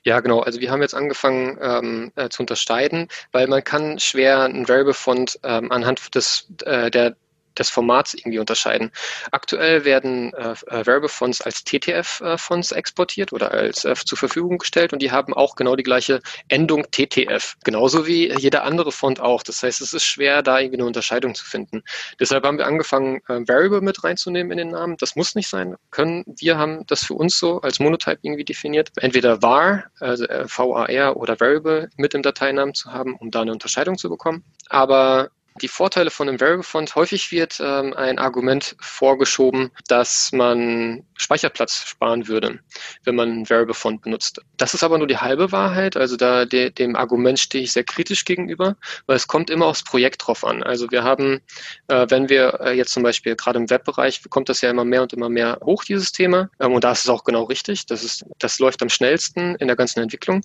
Ja, 0.04 0.20
genau. 0.20 0.40
Also 0.40 0.60
wir 0.60 0.70
haben 0.70 0.82
jetzt 0.82 0.94
angefangen 0.94 1.58
ähm, 1.60 2.12
äh, 2.16 2.28
zu 2.28 2.42
unterscheiden, 2.42 3.08
weil 3.32 3.46
man 3.46 3.62
kann 3.64 3.98
schwer 3.98 4.42
ein 4.42 4.68
Variable 4.68 4.94
Font 4.94 5.38
ähm, 5.42 5.70
anhand 5.72 6.14
des, 6.14 6.48
äh, 6.64 6.90
der 6.90 7.16
des 7.60 7.70
Formats 7.70 8.14
irgendwie 8.14 8.38
unterscheiden. 8.38 8.90
Aktuell 9.30 9.84
werden 9.84 10.32
äh, 10.34 10.54
äh 10.66 10.86
Variable 10.86 11.08
Fonts 11.08 11.40
als 11.40 11.62
TTF-Fonts 11.64 12.72
exportiert 12.72 13.32
oder 13.32 13.52
als 13.52 13.84
äh, 13.84 13.94
zur 13.94 14.18
Verfügung 14.18 14.58
gestellt 14.58 14.92
und 14.92 15.00
die 15.00 15.12
haben 15.12 15.34
auch 15.34 15.54
genau 15.54 15.76
die 15.76 15.82
gleiche 15.82 16.20
Endung 16.48 16.86
TTF, 16.90 17.56
genauso 17.64 18.06
wie 18.06 18.32
jeder 18.38 18.64
andere 18.64 18.90
Font 18.90 19.20
auch. 19.20 19.42
Das 19.42 19.62
heißt, 19.62 19.80
es 19.80 19.92
ist 19.92 20.04
schwer, 20.04 20.42
da 20.42 20.58
irgendwie 20.58 20.78
eine 20.78 20.86
Unterscheidung 20.86 21.34
zu 21.34 21.44
finden. 21.44 21.82
Deshalb 22.18 22.44
haben 22.44 22.58
wir 22.58 22.66
angefangen, 22.66 23.20
äh, 23.28 23.46
Variable 23.46 23.82
mit 23.82 24.02
reinzunehmen 24.02 24.52
in 24.52 24.58
den 24.58 24.70
Namen. 24.70 24.96
Das 24.98 25.14
muss 25.16 25.34
nicht 25.34 25.48
sein 25.48 25.76
können. 25.90 26.24
Wir 26.26 26.58
haben 26.58 26.86
das 26.86 27.04
für 27.04 27.14
uns 27.14 27.38
so 27.38 27.60
als 27.60 27.78
Monotype 27.78 28.18
irgendwie 28.22 28.44
definiert. 28.44 28.90
Entweder 28.96 29.42
var, 29.42 29.84
also 30.00 30.24
äh, 30.24 30.46
VAR 30.48 31.16
oder 31.16 31.38
Variable 31.38 31.90
mit 31.96 32.14
im 32.14 32.22
Dateinamen 32.22 32.74
zu 32.74 32.92
haben, 32.92 33.16
um 33.16 33.30
da 33.30 33.42
eine 33.42 33.52
Unterscheidung 33.52 33.98
zu 33.98 34.08
bekommen. 34.08 34.44
Aber 34.68 35.30
die 35.60 35.68
Vorteile 35.68 36.10
von 36.10 36.28
einem 36.28 36.40
Variable 36.40 36.62
Font. 36.62 36.94
Häufig 36.94 37.30
wird 37.32 37.60
ähm, 37.60 37.94
ein 37.94 38.18
Argument 38.18 38.76
vorgeschoben, 38.80 39.70
dass 39.88 40.32
man 40.32 41.04
Speicherplatz 41.16 41.84
sparen 41.86 42.28
würde, 42.28 42.60
wenn 43.04 43.14
man 43.14 43.30
einen 43.30 43.50
Variable 43.50 43.74
Font 43.74 44.02
benutzt. 44.02 44.40
Das 44.56 44.74
ist 44.74 44.82
aber 44.82 44.98
nur 44.98 45.06
die 45.06 45.18
halbe 45.18 45.52
Wahrheit. 45.52 45.96
Also 45.96 46.16
da 46.16 46.44
de, 46.44 46.70
dem 46.70 46.96
Argument 46.96 47.38
stehe 47.38 47.64
ich 47.64 47.72
sehr 47.72 47.84
kritisch 47.84 48.24
gegenüber, 48.24 48.76
weil 49.06 49.16
es 49.16 49.26
kommt 49.26 49.50
immer 49.50 49.66
aufs 49.66 49.84
Projekt 49.84 50.26
drauf 50.26 50.44
an. 50.44 50.62
Also 50.62 50.90
wir 50.90 51.04
haben, 51.04 51.40
äh, 51.88 52.06
wenn 52.08 52.28
wir 52.28 52.60
äh, 52.60 52.72
jetzt 52.72 52.92
zum 52.92 53.02
Beispiel 53.02 53.36
gerade 53.36 53.58
im 53.58 53.70
Webbereich, 53.70 54.22
kommt 54.30 54.48
das 54.48 54.60
ja 54.60 54.70
immer 54.70 54.84
mehr 54.84 55.02
und 55.02 55.12
immer 55.12 55.28
mehr 55.28 55.58
hoch, 55.64 55.84
dieses 55.84 56.12
Thema. 56.12 56.50
Ähm, 56.58 56.72
und 56.72 56.84
da 56.84 56.92
ist 56.92 57.04
es 57.04 57.08
auch 57.08 57.24
genau 57.24 57.44
richtig. 57.44 57.86
Das, 57.86 58.02
ist, 58.02 58.24
das 58.38 58.58
läuft 58.58 58.82
am 58.82 58.88
schnellsten 58.88 59.54
in 59.56 59.66
der 59.66 59.76
ganzen 59.76 60.00
Entwicklung. 60.00 60.42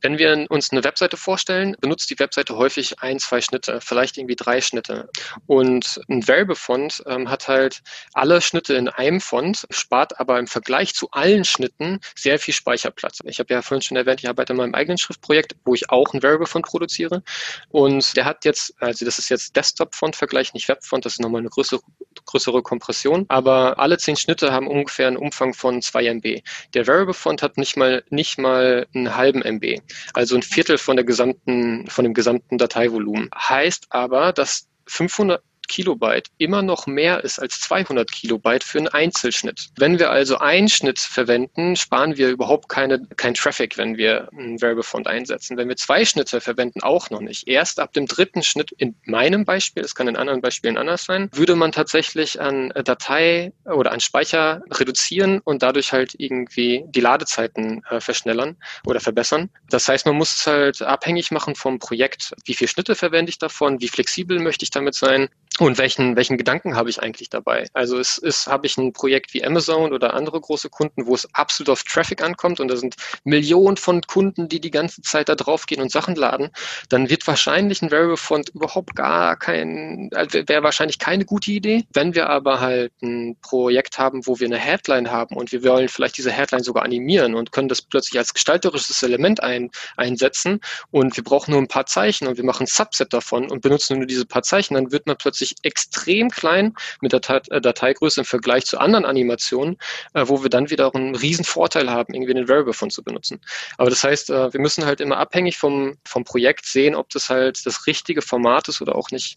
Wenn 0.00 0.18
wir 0.18 0.46
uns 0.48 0.70
eine 0.70 0.84
Webseite 0.84 1.16
vorstellen, 1.16 1.76
benutzt 1.80 2.10
die 2.10 2.18
Webseite 2.18 2.56
häufig 2.56 3.00
ein, 3.00 3.18
zwei 3.18 3.40
Schnitte, 3.40 3.80
vielleicht 3.80 4.16
irgendwie 4.16 4.36
drei 4.36 4.60
Schnitte. 4.60 5.08
Und 5.46 6.00
ein 6.08 6.26
Variable-Font 6.26 7.02
ähm, 7.06 7.30
hat 7.30 7.48
halt 7.48 7.82
alle 8.12 8.40
Schnitte 8.40 8.74
in 8.74 8.88
einem 8.88 9.20
Font, 9.20 9.66
spart 9.70 10.20
aber 10.20 10.38
im 10.38 10.46
Vergleich 10.46 10.94
zu 10.94 11.10
allen 11.10 11.44
Schnitten 11.44 12.00
sehr 12.14 12.38
viel 12.38 12.54
Speicherplatz. 12.54 13.18
Ich 13.24 13.38
habe 13.38 13.52
ja 13.52 13.62
vorhin 13.62 13.82
schon 13.82 13.96
erwähnt, 13.96 14.20
ich 14.20 14.28
arbeite 14.28 14.52
in 14.52 14.58
meinem 14.58 14.74
eigenen 14.74 14.98
Schriftprojekt, 14.98 15.56
wo 15.64 15.74
ich 15.74 15.90
auch 15.90 16.12
ein 16.14 16.22
Variable-Font 16.22 16.66
produziere. 16.66 17.22
Und 17.70 18.16
der 18.16 18.24
hat 18.24 18.44
jetzt, 18.44 18.74
also 18.80 19.04
das 19.04 19.18
ist 19.18 19.28
jetzt 19.28 19.56
Desktop-Font-Vergleich, 19.56 20.54
nicht 20.54 20.68
Web-Font, 20.68 21.04
das 21.04 21.14
ist 21.14 21.20
nochmal 21.20 21.40
eine 21.40 21.50
größere, 21.50 21.80
größere 22.28 22.62
Kompression. 22.62 23.24
Aber 23.28 23.78
alle 23.78 23.98
zehn 23.98 24.16
Schnitte 24.16 24.52
haben 24.52 24.68
ungefähr 24.68 25.08
einen 25.08 25.16
Umfang 25.16 25.54
von 25.54 25.82
zwei 25.82 26.06
MB. 26.06 26.42
Der 26.74 26.86
Variable-Font 26.86 27.42
hat 27.42 27.56
nicht 27.56 27.76
mal, 27.76 28.04
nicht 28.10 28.38
mal 28.38 28.86
einen 28.94 29.16
halben 29.16 29.42
MB. 29.42 29.80
Also 30.14 30.36
ein 30.36 30.42
Viertel 30.42 30.78
von 30.78 30.96
der 30.96 31.04
gesamten, 31.04 31.88
von 31.88 32.04
dem 32.04 32.14
gesamten 32.14 32.58
Dateivolumen. 32.58 33.30
Heißt 33.34 33.86
aber, 33.90 34.32
dass 34.32 34.68
500 34.86 35.42
Kilobyte 35.68 36.30
immer 36.38 36.62
noch 36.62 36.86
mehr 36.86 37.22
ist 37.24 37.38
als 37.38 37.60
200 37.60 38.10
Kilobyte 38.10 38.64
für 38.64 38.78
einen 38.78 38.88
Einzelschnitt. 38.88 39.68
Wenn 39.76 39.98
wir 39.98 40.10
also 40.10 40.38
einen 40.38 40.68
Schnitt 40.68 40.98
verwenden, 40.98 41.76
sparen 41.76 42.16
wir 42.16 42.28
überhaupt 42.28 42.68
keine, 42.68 43.06
kein 43.16 43.34
Traffic, 43.34 43.78
wenn 43.78 43.96
wir 43.96 44.28
einen 44.32 44.60
Variable 44.60 44.78
einsetzen. 45.06 45.56
Wenn 45.56 45.68
wir 45.68 45.76
zwei 45.76 46.04
Schnitte 46.04 46.40
verwenden, 46.40 46.82
auch 46.82 47.10
noch 47.10 47.20
nicht. 47.20 47.46
Erst 47.46 47.80
ab 47.80 47.92
dem 47.92 48.06
dritten 48.06 48.42
Schnitt, 48.42 48.72
in 48.72 48.96
meinem 49.04 49.44
Beispiel, 49.44 49.84
es 49.84 49.94
kann 49.94 50.08
in 50.08 50.16
anderen 50.16 50.40
Beispielen 50.40 50.76
anders 50.76 51.04
sein, 51.04 51.30
würde 51.32 51.54
man 51.54 51.72
tatsächlich 51.72 52.40
an 52.40 52.72
Datei 52.84 53.52
oder 53.64 53.92
an 53.92 54.00
Speicher 54.00 54.62
reduzieren 54.70 55.40
und 55.40 55.62
dadurch 55.62 55.92
halt 55.92 56.14
irgendwie 56.18 56.84
die 56.86 57.00
Ladezeiten 57.00 57.84
äh, 57.90 58.00
verschnellern 58.00 58.56
oder 58.86 59.00
verbessern. 59.00 59.50
Das 59.70 59.88
heißt, 59.88 60.06
man 60.06 60.16
muss 60.16 60.36
es 60.36 60.46
halt 60.46 60.82
abhängig 60.82 61.30
machen 61.30 61.54
vom 61.54 61.78
Projekt. 61.78 62.34
Wie 62.44 62.54
viele 62.54 62.68
Schnitte 62.68 62.94
verwende 62.94 63.30
ich 63.30 63.38
davon? 63.38 63.80
Wie 63.80 63.88
flexibel 63.88 64.38
möchte 64.38 64.64
ich 64.64 64.70
damit 64.70 64.94
sein? 64.94 65.28
Und 65.58 65.76
welchen, 65.76 66.14
welchen 66.14 66.38
Gedanken 66.38 66.76
habe 66.76 66.88
ich 66.88 67.02
eigentlich 67.02 67.30
dabei? 67.30 67.66
Also 67.72 67.98
es 67.98 68.16
ist, 68.16 68.46
habe 68.46 68.66
ich 68.66 68.78
ein 68.78 68.92
Projekt 68.92 69.34
wie 69.34 69.44
Amazon 69.44 69.92
oder 69.92 70.14
andere 70.14 70.40
große 70.40 70.70
Kunden, 70.70 71.06
wo 71.06 71.14
es 71.14 71.28
absolut 71.34 71.70
auf 71.70 71.82
Traffic 71.82 72.22
ankommt 72.22 72.60
und 72.60 72.68
da 72.68 72.76
sind 72.76 72.94
Millionen 73.24 73.76
von 73.76 74.00
Kunden, 74.02 74.48
die 74.48 74.60
die 74.60 74.70
ganze 74.70 75.02
Zeit 75.02 75.28
da 75.28 75.34
drauf 75.34 75.66
gehen 75.66 75.82
und 75.82 75.90
Sachen 75.90 76.14
laden, 76.14 76.50
dann 76.88 77.10
wird 77.10 77.26
wahrscheinlich 77.26 77.82
ein 77.82 77.90
Variable 77.90 78.16
Font 78.16 78.50
überhaupt 78.50 78.94
gar 78.94 79.36
kein, 79.36 80.10
also 80.14 80.38
wäre 80.46 80.62
wahrscheinlich 80.62 81.00
keine 81.00 81.24
gute 81.24 81.50
Idee. 81.50 81.84
Wenn 81.92 82.14
wir 82.14 82.28
aber 82.28 82.60
halt 82.60 82.92
ein 83.02 83.36
Projekt 83.42 83.98
haben, 83.98 84.26
wo 84.26 84.38
wir 84.38 84.46
eine 84.46 84.58
Headline 84.58 85.10
haben 85.10 85.36
und 85.36 85.50
wir 85.50 85.64
wollen 85.64 85.88
vielleicht 85.88 86.18
diese 86.18 86.30
Headline 86.30 86.62
sogar 86.62 86.84
animieren 86.84 87.34
und 87.34 87.50
können 87.50 87.68
das 87.68 87.82
plötzlich 87.82 88.18
als 88.18 88.32
gestalterisches 88.32 89.02
Element 89.02 89.42
ein, 89.42 89.70
einsetzen 89.96 90.60
und 90.92 91.16
wir 91.16 91.24
brauchen 91.24 91.50
nur 91.50 91.60
ein 91.60 91.68
paar 91.68 91.86
Zeichen 91.86 92.28
und 92.28 92.36
wir 92.36 92.44
machen 92.44 92.64
ein 92.64 92.66
Subset 92.68 93.12
davon 93.12 93.50
und 93.50 93.60
benutzen 93.60 93.98
nur 93.98 94.06
diese 94.06 94.24
paar 94.24 94.42
Zeichen, 94.42 94.74
dann 94.74 94.92
wird 94.92 95.06
man 95.06 95.16
plötzlich 95.16 95.47
wirklich 95.48 95.64
extrem 95.64 96.30
klein 96.30 96.74
mit 97.00 97.12
der 97.12 97.20
äh, 97.50 97.60
Dateigröße 97.60 98.20
im 98.20 98.24
Vergleich 98.24 98.64
zu 98.64 98.78
anderen 98.78 99.04
Animationen, 99.04 99.76
äh, 100.14 100.24
wo 100.26 100.42
wir 100.42 100.50
dann 100.50 100.70
wieder 100.70 100.94
einen 100.94 101.14
riesen 101.14 101.44
Vorteil 101.44 101.90
haben, 101.90 102.14
irgendwie 102.14 102.34
den 102.34 102.48
Variable 102.48 102.72
von 102.72 102.90
zu 102.90 103.02
benutzen. 103.02 103.40
Aber 103.76 103.90
das 103.90 104.04
heißt, 104.04 104.30
äh, 104.30 104.52
wir 104.52 104.60
müssen 104.60 104.84
halt 104.84 105.00
immer 105.00 105.18
abhängig 105.18 105.56
vom, 105.56 105.96
vom 106.04 106.24
Projekt 106.24 106.66
sehen, 106.66 106.94
ob 106.94 107.08
das 107.10 107.28
halt 107.28 107.64
das 107.66 107.86
richtige 107.86 108.22
Format 108.22 108.68
ist 108.68 108.80
oder 108.80 108.96
auch 108.96 109.10
nicht. 109.10 109.36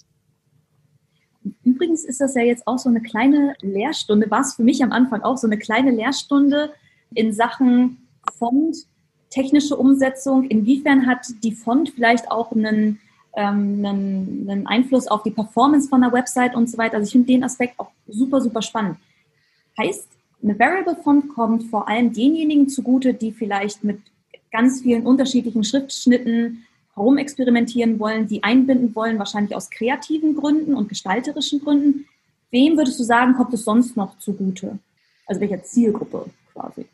Übrigens 1.63 2.05
ist 2.05 2.21
das 2.21 2.35
ja 2.35 2.43
jetzt 2.43 2.67
auch 2.67 2.77
so 2.77 2.89
eine 2.89 3.01
kleine 3.01 3.55
Lehrstunde, 3.61 4.29
war 4.29 4.41
es 4.41 4.53
für 4.53 4.63
mich 4.63 4.83
am 4.83 4.91
Anfang 4.91 5.23
auch 5.23 5.37
so 5.37 5.47
eine 5.47 5.57
kleine 5.57 5.91
Lehrstunde 5.91 6.71
in 7.15 7.33
Sachen 7.33 8.07
Font 8.37 8.77
technische 9.31 9.75
Umsetzung? 9.75 10.43
Inwiefern 10.43 11.07
hat 11.07 11.25
die 11.43 11.53
Font 11.53 11.89
vielleicht 11.89 12.29
auch 12.29 12.51
einen, 12.51 12.99
ähm, 13.35 13.85
einen, 13.85 14.47
einen 14.49 14.67
Einfluss 14.67 15.07
auf 15.07 15.23
die 15.23 15.31
Performance 15.31 15.89
von 15.89 16.01
der 16.01 16.11
Website 16.11 16.55
und 16.55 16.69
so 16.69 16.77
weiter? 16.77 16.95
Also 16.95 17.07
ich 17.07 17.11
finde 17.11 17.27
den 17.27 17.43
Aspekt 17.43 17.79
auch 17.79 17.91
super, 18.07 18.41
super 18.41 18.61
spannend. 18.61 18.97
Heißt, 19.77 20.07
eine 20.43 20.57
Variable 20.57 20.95
Font 21.03 21.29
kommt 21.29 21.63
vor 21.65 21.87
allem 21.87 22.13
denjenigen 22.13 22.67
zugute, 22.67 23.13
die 23.13 23.31
vielleicht 23.31 23.83
mit 23.83 23.99
ganz 24.51 24.81
vielen 24.81 25.05
unterschiedlichen 25.05 25.63
Schriftschnitten 25.63 26.65
herumexperimentieren 26.95 27.99
wollen, 27.99 28.27
die 28.27 28.43
einbinden 28.43 28.93
wollen, 28.95 29.17
wahrscheinlich 29.17 29.55
aus 29.55 29.69
kreativen 29.69 30.35
Gründen 30.35 30.75
und 30.75 30.89
gestalterischen 30.89 31.61
Gründen. 31.61 32.05
Wem 32.49 32.75
würdest 32.75 32.99
du 32.99 33.03
sagen, 33.03 33.35
kommt 33.35 33.53
es 33.53 33.63
sonst 33.63 33.95
noch 33.95 34.17
zugute? 34.19 34.77
Also 35.25 35.39
welcher 35.39 35.63
Zielgruppe 35.63 36.25
quasi? 36.51 36.85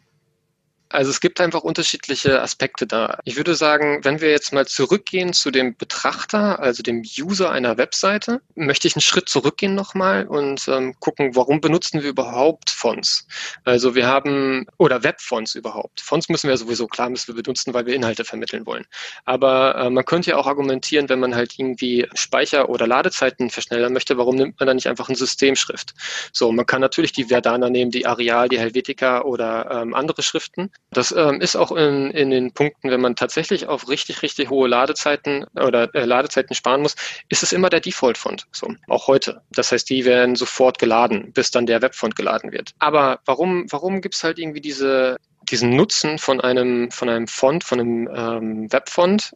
Also 0.89 1.11
es 1.11 1.19
gibt 1.19 1.41
einfach 1.41 1.61
unterschiedliche 1.63 2.41
Aspekte 2.41 2.87
da. 2.87 3.19
Ich 3.25 3.35
würde 3.35 3.55
sagen, 3.55 3.99
wenn 4.03 4.21
wir 4.21 4.31
jetzt 4.31 4.53
mal 4.53 4.65
zurückgehen 4.65 5.33
zu 5.33 5.51
dem 5.51 5.75
Betrachter, 5.75 6.59
also 6.59 6.81
dem 6.81 7.03
User 7.19 7.51
einer 7.51 7.77
Webseite, 7.77 8.41
möchte 8.55 8.87
ich 8.87 8.95
einen 8.95 9.01
Schritt 9.01 9.27
zurückgehen 9.27 9.75
nochmal 9.75 10.25
und 10.27 10.67
ähm, 10.69 10.95
gucken, 10.99 11.35
warum 11.35 11.59
benutzen 11.59 12.03
wir 12.03 12.09
überhaupt 12.09 12.69
Fonts? 12.69 13.27
Also 13.65 13.95
wir 13.95 14.07
haben, 14.07 14.65
oder 14.77 15.03
Webfonts 15.03 15.55
überhaupt. 15.55 15.99
Fonts 15.99 16.29
müssen 16.29 16.47
wir 16.47 16.55
sowieso, 16.55 16.87
klar 16.87 17.09
müssen 17.09 17.35
wir 17.35 17.43
benutzen, 17.43 17.73
weil 17.73 17.85
wir 17.85 17.93
Inhalte 17.93 18.23
vermitteln 18.23 18.65
wollen. 18.65 18.85
Aber 19.25 19.75
äh, 19.75 19.89
man 19.89 20.05
könnte 20.05 20.31
ja 20.31 20.37
auch 20.37 20.47
argumentieren, 20.47 21.09
wenn 21.09 21.19
man 21.19 21.35
halt 21.35 21.59
irgendwie 21.59 22.07
Speicher- 22.13 22.69
oder 22.69 22.87
Ladezeiten 22.87 23.49
verschnellern 23.49 23.91
möchte, 23.91 24.17
warum 24.17 24.35
nimmt 24.35 24.59
man 24.59 24.67
dann 24.67 24.77
nicht 24.77 24.87
einfach 24.87 25.09
eine 25.09 25.17
Systemschrift? 25.17 25.93
So, 26.31 26.51
man 26.53 26.65
kann 26.65 26.79
natürlich 26.79 27.11
die 27.11 27.25
Verdana 27.25 27.69
nehmen, 27.69 27.91
die 27.91 28.05
Arial, 28.05 28.47
die 28.47 28.59
Helvetica 28.59 29.21
oder 29.23 29.69
ähm, 29.69 29.93
andere 29.93 30.21
Schriften. 30.21 30.71
Das 30.91 31.11
ähm, 31.11 31.41
ist 31.41 31.55
auch 31.55 31.71
in, 31.73 32.11
in 32.11 32.29
den 32.29 32.53
Punkten, 32.53 32.89
wenn 32.89 33.01
man 33.01 33.15
tatsächlich 33.15 33.67
auf 33.67 33.89
richtig, 33.89 34.21
richtig 34.21 34.49
hohe 34.49 34.69
Ladezeiten 34.69 35.45
oder 35.55 35.93
äh, 35.93 36.05
Ladezeiten 36.05 36.55
sparen 36.55 36.81
muss, 36.81 36.95
ist 37.27 37.43
es 37.43 37.51
immer 37.51 37.69
der 37.69 37.81
Default-Font. 37.81 38.47
So, 38.51 38.73
auch 38.87 39.07
heute. 39.07 39.41
Das 39.51 39.71
heißt, 39.71 39.89
die 39.89 40.05
werden 40.05 40.35
sofort 40.35 40.79
geladen, 40.79 41.33
bis 41.33 41.51
dann 41.51 41.65
der 41.65 41.81
Webfont 41.81 42.15
geladen 42.15 42.51
wird. 42.51 42.71
Aber 42.79 43.19
warum, 43.25 43.65
warum 43.69 43.99
gibt 43.99 44.15
es 44.15 44.23
halt 44.23 44.39
irgendwie 44.39 44.61
diese, 44.61 45.17
diesen 45.49 45.75
Nutzen 45.75 46.19
von 46.19 46.39
einem, 46.39 46.89
von 46.89 47.09
einem 47.09 47.27
Font, 47.27 47.65
von 47.65 47.79
einem 47.79 48.09
ähm, 48.15 48.71
Webfont 48.71 49.33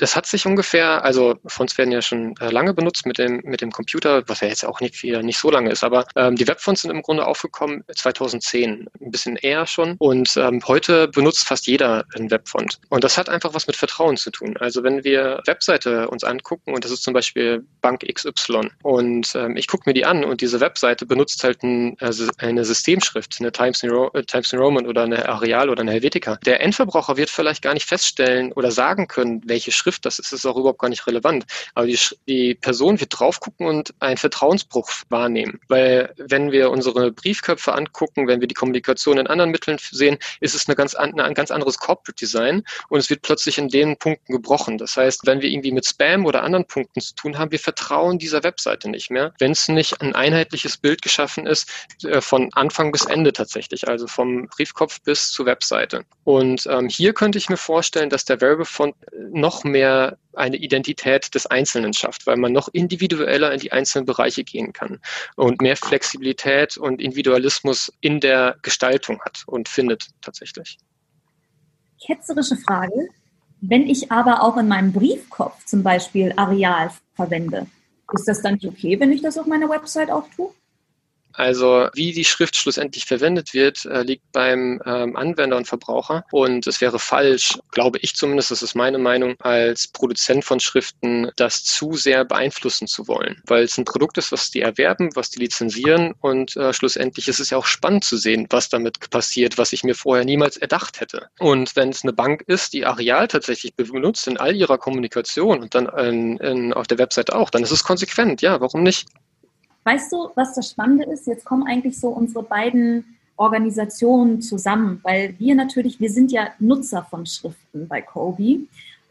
das 0.00 0.16
hat 0.16 0.24
sich 0.24 0.46
ungefähr, 0.46 1.04
also 1.04 1.36
Fonts 1.46 1.76
werden 1.76 1.92
ja 1.92 2.00
schon 2.00 2.34
äh, 2.40 2.50
lange 2.50 2.72
benutzt 2.72 3.04
mit 3.04 3.18
dem, 3.18 3.42
mit 3.44 3.60
dem 3.60 3.70
Computer, 3.70 4.22
was 4.26 4.40
ja 4.40 4.48
jetzt 4.48 4.64
auch 4.64 4.80
nicht, 4.80 5.02
wieder 5.02 5.22
nicht 5.22 5.38
so 5.38 5.50
lange 5.50 5.70
ist, 5.70 5.84
aber 5.84 6.06
ähm, 6.16 6.36
die 6.36 6.48
Webfonts 6.48 6.82
sind 6.82 6.90
im 6.90 7.02
Grunde 7.02 7.26
aufgekommen 7.26 7.84
2010, 7.94 8.88
ein 9.00 9.10
bisschen 9.10 9.36
eher 9.36 9.66
schon. 9.66 9.96
Und 9.98 10.36
ähm, 10.38 10.62
heute 10.66 11.08
benutzt 11.08 11.46
fast 11.46 11.66
jeder 11.66 12.06
einen 12.14 12.30
Webfont. 12.30 12.78
Und 12.88 13.04
das 13.04 13.18
hat 13.18 13.28
einfach 13.28 13.52
was 13.52 13.66
mit 13.66 13.76
Vertrauen 13.76 14.16
zu 14.16 14.30
tun. 14.30 14.56
Also 14.58 14.82
wenn 14.82 15.04
wir 15.04 15.42
Webseite 15.46 16.08
uns 16.08 16.24
angucken, 16.24 16.72
und 16.72 16.84
das 16.84 16.92
ist 16.92 17.02
zum 17.02 17.12
Beispiel 17.12 17.66
Bank 17.82 18.02
XY, 18.02 18.70
und 18.82 19.34
ähm, 19.34 19.56
ich 19.56 19.66
gucke 19.66 19.82
mir 19.88 19.92
die 19.92 20.06
an 20.06 20.24
und 20.24 20.40
diese 20.40 20.60
Webseite 20.60 21.04
benutzt 21.04 21.44
halt 21.44 21.62
ein, 21.62 21.96
also 22.00 22.26
eine 22.38 22.64
Systemschrift, 22.64 23.36
eine 23.40 23.52
Times 23.52 23.82
New, 23.82 24.06
äh, 24.14 24.22
Times 24.22 24.50
New 24.52 24.60
Roman 24.60 24.86
oder 24.86 25.02
eine 25.02 25.28
Areal 25.28 25.68
oder 25.68 25.82
eine 25.82 25.92
Helvetica. 25.92 26.38
Der 26.46 26.62
Endverbraucher 26.62 27.18
wird 27.18 27.28
vielleicht 27.28 27.60
gar 27.60 27.74
nicht 27.74 27.86
feststellen 27.86 28.52
oder 28.52 28.70
sagen 28.70 29.08
können, 29.08 29.42
welche 29.44 29.72
Schrift 29.72 29.89
Schrift, 29.90 30.06
das 30.06 30.18
ist 30.18 30.32
es 30.32 30.46
auch 30.46 30.56
überhaupt 30.56 30.78
gar 30.78 30.88
nicht 30.88 31.06
relevant. 31.06 31.44
Aber 31.74 31.86
die, 31.86 31.98
die 32.28 32.54
Person 32.54 33.00
wird 33.00 33.18
drauf 33.18 33.40
gucken 33.40 33.66
und 33.66 33.94
einen 33.98 34.16
Vertrauensbruch 34.16 34.90
wahrnehmen. 35.08 35.60
Weil 35.68 36.14
wenn 36.16 36.52
wir 36.52 36.70
unsere 36.70 37.10
Briefköpfe 37.10 37.74
angucken, 37.74 38.28
wenn 38.28 38.40
wir 38.40 38.46
die 38.46 38.54
Kommunikation 38.54 39.18
in 39.18 39.26
anderen 39.26 39.50
Mitteln 39.50 39.78
sehen, 39.90 40.18
ist 40.40 40.54
es 40.54 40.68
eine 40.68 40.76
ganz, 40.76 40.94
ein 40.94 41.34
ganz 41.34 41.50
anderes 41.50 41.78
Corporate 41.78 42.14
Design 42.20 42.62
und 42.88 42.98
es 43.00 43.10
wird 43.10 43.22
plötzlich 43.22 43.58
in 43.58 43.68
den 43.68 43.96
Punkten 43.96 44.32
gebrochen. 44.32 44.78
Das 44.78 44.96
heißt, 44.96 45.26
wenn 45.26 45.40
wir 45.40 45.50
irgendwie 45.50 45.72
mit 45.72 45.86
Spam 45.86 46.26
oder 46.26 46.42
anderen 46.42 46.66
Punkten 46.66 47.00
zu 47.00 47.14
tun 47.14 47.38
haben, 47.38 47.50
wir 47.50 47.58
vertrauen 47.58 48.18
dieser 48.18 48.42
Webseite 48.42 48.88
nicht 48.88 49.10
mehr, 49.10 49.34
wenn 49.38 49.52
es 49.52 49.68
nicht 49.68 50.00
ein 50.00 50.14
einheitliches 50.14 50.76
Bild 50.76 51.02
geschaffen 51.02 51.46
ist, 51.46 51.68
äh, 52.04 52.20
von 52.20 52.50
Anfang 52.54 52.92
bis 52.92 53.04
Ende 53.06 53.32
tatsächlich, 53.32 53.88
also 53.88 54.06
vom 54.06 54.46
Briefkopf 54.46 55.00
bis 55.02 55.30
zur 55.30 55.46
Webseite. 55.46 56.04
Und 56.24 56.66
ähm, 56.66 56.88
hier 56.88 57.12
könnte 57.12 57.38
ich 57.38 57.48
mir 57.48 57.56
vorstellen, 57.56 58.10
dass 58.10 58.24
der 58.24 58.40
Variable 58.40 58.64
Font 58.64 58.94
noch 59.32 59.64
mehr 59.64 59.79
mehr 59.80 60.18
eine 60.34 60.56
Identität 60.56 61.34
des 61.34 61.46
Einzelnen 61.46 61.92
schafft, 61.92 62.26
weil 62.26 62.36
man 62.36 62.52
noch 62.52 62.68
individueller 62.72 63.52
in 63.52 63.60
die 63.60 63.72
einzelnen 63.72 64.06
Bereiche 64.06 64.44
gehen 64.44 64.72
kann 64.72 65.00
und 65.36 65.60
mehr 65.60 65.76
Flexibilität 65.76 66.76
und 66.76 67.00
Individualismus 67.00 67.92
in 68.00 68.20
der 68.20 68.56
Gestaltung 68.62 69.20
hat 69.22 69.42
und 69.46 69.68
findet 69.68 70.08
tatsächlich. 70.20 70.78
Ketzerische 72.06 72.56
Frage. 72.56 73.08
Wenn 73.62 73.86
ich 73.86 74.10
aber 74.10 74.42
auch 74.42 74.56
in 74.56 74.68
meinem 74.68 74.92
Briefkopf 74.92 75.64
zum 75.66 75.82
Beispiel 75.82 76.32
Areal 76.36 76.90
verwende, 77.14 77.66
ist 78.12 78.26
das 78.26 78.42
dann 78.42 78.58
okay, 78.64 78.98
wenn 78.98 79.12
ich 79.12 79.22
das 79.22 79.36
auf 79.38 79.46
meiner 79.46 79.68
Website 79.68 80.10
auch 80.10 80.26
tue? 80.34 80.50
Also 81.40 81.88
wie 81.94 82.12
die 82.12 82.26
Schrift 82.26 82.54
schlussendlich 82.54 83.06
verwendet 83.06 83.54
wird, 83.54 83.86
äh, 83.86 84.02
liegt 84.02 84.30
beim 84.30 84.78
ähm, 84.84 85.16
Anwender 85.16 85.56
und 85.56 85.66
Verbraucher. 85.66 86.26
Und 86.32 86.66
es 86.66 86.82
wäre 86.82 86.98
falsch, 86.98 87.58
glaube 87.70 87.98
ich 88.02 88.14
zumindest, 88.14 88.50
das 88.50 88.60
ist 88.62 88.74
meine 88.74 88.98
Meinung, 88.98 89.36
als 89.38 89.88
Produzent 89.88 90.44
von 90.44 90.60
Schriften 90.60 91.30
das 91.36 91.64
zu 91.64 91.94
sehr 91.94 92.26
beeinflussen 92.26 92.86
zu 92.86 93.08
wollen. 93.08 93.40
Weil 93.46 93.64
es 93.64 93.78
ein 93.78 93.86
Produkt 93.86 94.18
ist, 94.18 94.32
was 94.32 94.50
die 94.50 94.60
erwerben, 94.60 95.08
was 95.14 95.30
die 95.30 95.38
lizenzieren 95.38 96.12
und 96.20 96.58
äh, 96.58 96.74
schlussendlich 96.74 97.26
ist 97.26 97.40
es 97.40 97.48
ja 97.48 97.56
auch 97.56 97.64
spannend 97.64 98.04
zu 98.04 98.18
sehen, 98.18 98.46
was 98.50 98.68
damit 98.68 99.08
passiert, 99.08 99.56
was 99.56 99.72
ich 99.72 99.82
mir 99.82 99.94
vorher 99.94 100.26
niemals 100.26 100.58
erdacht 100.58 101.00
hätte. 101.00 101.30
Und 101.38 101.74
wenn 101.74 101.88
es 101.88 102.02
eine 102.02 102.12
Bank 102.12 102.44
ist, 102.48 102.74
die 102.74 102.84
Areal 102.84 103.28
tatsächlich 103.28 103.74
benutzt 103.74 104.28
in 104.28 104.36
all 104.36 104.54
ihrer 104.54 104.76
Kommunikation 104.76 105.62
und 105.62 105.74
dann 105.74 105.86
in, 105.86 106.36
in, 106.36 106.74
auf 106.74 106.86
der 106.86 106.98
Website 106.98 107.32
auch, 107.32 107.48
dann 107.48 107.62
ist 107.62 107.70
es 107.70 107.82
konsequent. 107.82 108.42
Ja, 108.42 108.60
warum 108.60 108.82
nicht? 108.82 109.06
Weißt 109.84 110.12
du, 110.12 110.28
was 110.34 110.54
das 110.54 110.70
Spannende 110.70 111.04
ist? 111.04 111.26
Jetzt 111.26 111.44
kommen 111.44 111.66
eigentlich 111.66 111.98
so 111.98 112.08
unsere 112.08 112.42
beiden 112.42 113.16
Organisationen 113.36 114.42
zusammen, 114.42 115.00
weil 115.02 115.34
wir 115.38 115.54
natürlich, 115.54 115.98
wir 115.98 116.10
sind 116.10 116.30
ja 116.30 116.48
Nutzer 116.58 117.06
von 117.08 117.24
Schriften 117.24 117.88
bei 117.88 118.02
Kobe 118.02 118.60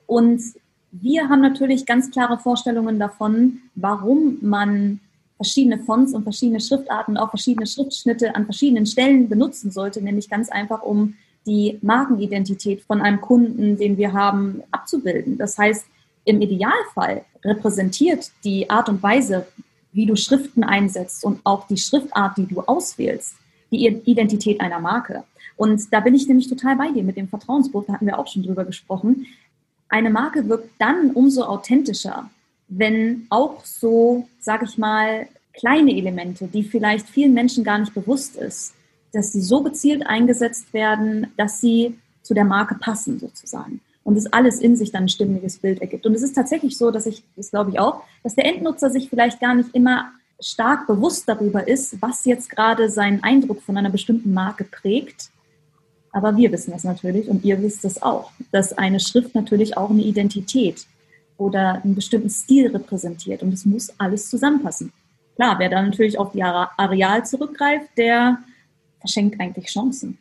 und 0.05 0.41
wir 0.91 1.29
haben 1.29 1.41
natürlich 1.41 1.86
ganz 1.86 2.12
klare 2.12 2.38
Vorstellungen 2.39 2.99
davon, 2.99 3.60
warum 3.75 4.38
man 4.41 4.99
verschiedene 5.38 5.79
Fonts 5.79 6.13
und 6.13 6.23
verschiedene 6.23 6.60
Schriftarten 6.60 7.17
auch 7.17 7.29
verschiedene 7.29 7.65
Schriftschnitte 7.65 8.36
an 8.36 8.45
verschiedenen 8.45 8.86
Stellen 8.86 9.29
benutzen 9.29 9.71
sollte, 9.71 10.01
nämlich 10.01 10.29
ganz 10.29 10.49
einfach, 10.49 10.84
um 10.84 11.15
die 11.45 11.79
Markenidentität 11.82 12.82
von 12.82 13.01
einem 13.01 13.21
Kunden, 13.21 13.77
den 13.77 13.97
wir 13.97 14.13
haben, 14.13 14.62
abzubilden. 14.71 15.38
Das 15.38 15.58
heißt, 15.58 15.86
im 16.25 16.41
Idealfall 16.41 17.23
repräsentiert 17.43 18.32
die 18.43 18.69
Art 18.69 18.89
und 18.89 19.01
Weise, 19.01 19.47
wie 20.00 20.06
du 20.06 20.16
Schriften 20.16 20.64
einsetzt 20.64 21.26
und 21.26 21.42
auch 21.44 21.68
die 21.68 21.76
Schriftart, 21.76 22.38
die 22.38 22.46
du 22.46 22.62
auswählst, 22.62 23.36
die 23.70 23.86
Identität 23.86 24.62
einer 24.62 24.80
Marke. 24.80 25.26
Und 25.58 25.92
da 25.92 26.00
bin 26.00 26.16
ich 26.16 26.26
nämlich 26.26 26.48
total 26.48 26.78
bei 26.78 26.90
dir 26.90 27.04
mit 27.04 27.18
dem 27.18 27.28
Vertrauensbuch, 27.28 27.84
da 27.86 27.92
hatten 27.92 28.06
wir 28.06 28.18
auch 28.18 28.28
schon 28.28 28.44
drüber 28.44 28.64
gesprochen. 28.64 29.26
Eine 29.90 30.10
Marke 30.10 30.48
wirkt 30.48 30.70
dann 30.80 31.12
umso 31.12 31.44
authentischer, 31.44 32.30
wenn 32.70 33.28
auch 33.30 33.66
so, 33.66 34.30
sag 34.40 34.64
ich 34.64 34.78
mal, 34.78 35.28
kleine 35.52 35.92
Elemente, 35.92 36.48
die 36.48 36.64
vielleicht 36.64 37.10
vielen 37.10 37.34
Menschen 37.34 37.66
gar 37.66 37.80
nicht 37.80 37.94
bewusst 37.94 38.38
ist, 38.38 38.76
dass 39.12 39.34
sie 39.34 39.42
so 39.42 39.62
gezielt 39.64 40.08
eingesetzt 40.08 40.74
werden, 40.74 41.28
dass 41.36 41.60
sie 41.60 42.00
zu 42.22 42.34
der 42.34 42.46
Marke 42.46 42.76
passen 42.76 43.20
sozusagen 43.20 43.82
und 44.10 44.17
es 44.17 44.34
alles 44.34 44.60
in 44.60 44.76
sich 44.76 44.91
dann 44.91 45.04
ein 45.04 45.10
stimmiges 45.10 45.60
Bild 45.60 45.82
ergibt. 45.82 46.04
Und 46.08 46.15
es 46.15 46.24
ist 46.24 46.34
tatsächlich 46.34 46.76
so, 46.80 46.89
dass 46.89 47.06
ich, 47.06 47.24
das 47.36 47.52
glaube 47.52 47.69
ich 47.69 47.80
auch, 47.80 48.02
dass 48.24 48.34
der 48.34 48.45
Endnutzer 48.45 48.89
sich 48.89 49.08
vielleicht 49.08 49.39
gar 49.39 49.54
nicht 49.54 49.76
immer 49.76 50.12
stark 50.39 50.88
bewusst 50.88 51.30
darüber 51.30 51.67
ist, 51.67 52.02
was 52.02 52.26
jetzt 52.26 52.50
gerade 52.50 52.89
seinen 52.89 53.22
Eindruck 53.24 53.62
von 53.62 53.78
einer 53.78 53.91
bestimmten 53.91 54.34
Marke 54.34 54.63
prägt. 54.63 55.30
Aber 56.12 56.36
wir 56.36 56.52
wissen 56.52 56.72
das 56.72 56.84
natürlich 56.84 57.30
und 57.30 57.45
ihr 57.45 57.62
wisst 57.62 57.86
es 57.86 58.02
auch, 58.02 58.32
dass 58.52 58.76
eine 58.76 59.00
Schrift 59.00 59.36
natürlich 59.36 59.78
auch 59.78 59.91
eine 59.91 60.02
Identität 60.02 60.88
oder 61.38 61.80
einen 61.84 61.93
bestimmten 61.93 62.32
Stil 62.32 62.72
repräsentiert 62.72 63.43
und 63.43 63.54
es 63.54 63.63
muss 63.63 63.93
alles 64.00 64.28
zusammenpassen. 64.28 64.91
Klar, 65.36 65.60
wer 65.60 65.69
da 65.69 65.84
natürlich 65.84 66.17
auf 66.17 66.32
die 66.32 66.41
Areal 66.41 67.28
zurückgreift, 67.28 67.89
der 67.95 68.39
verschenkt 69.02 69.39
eigentlich 69.39 69.67
Chancen. 69.67 70.17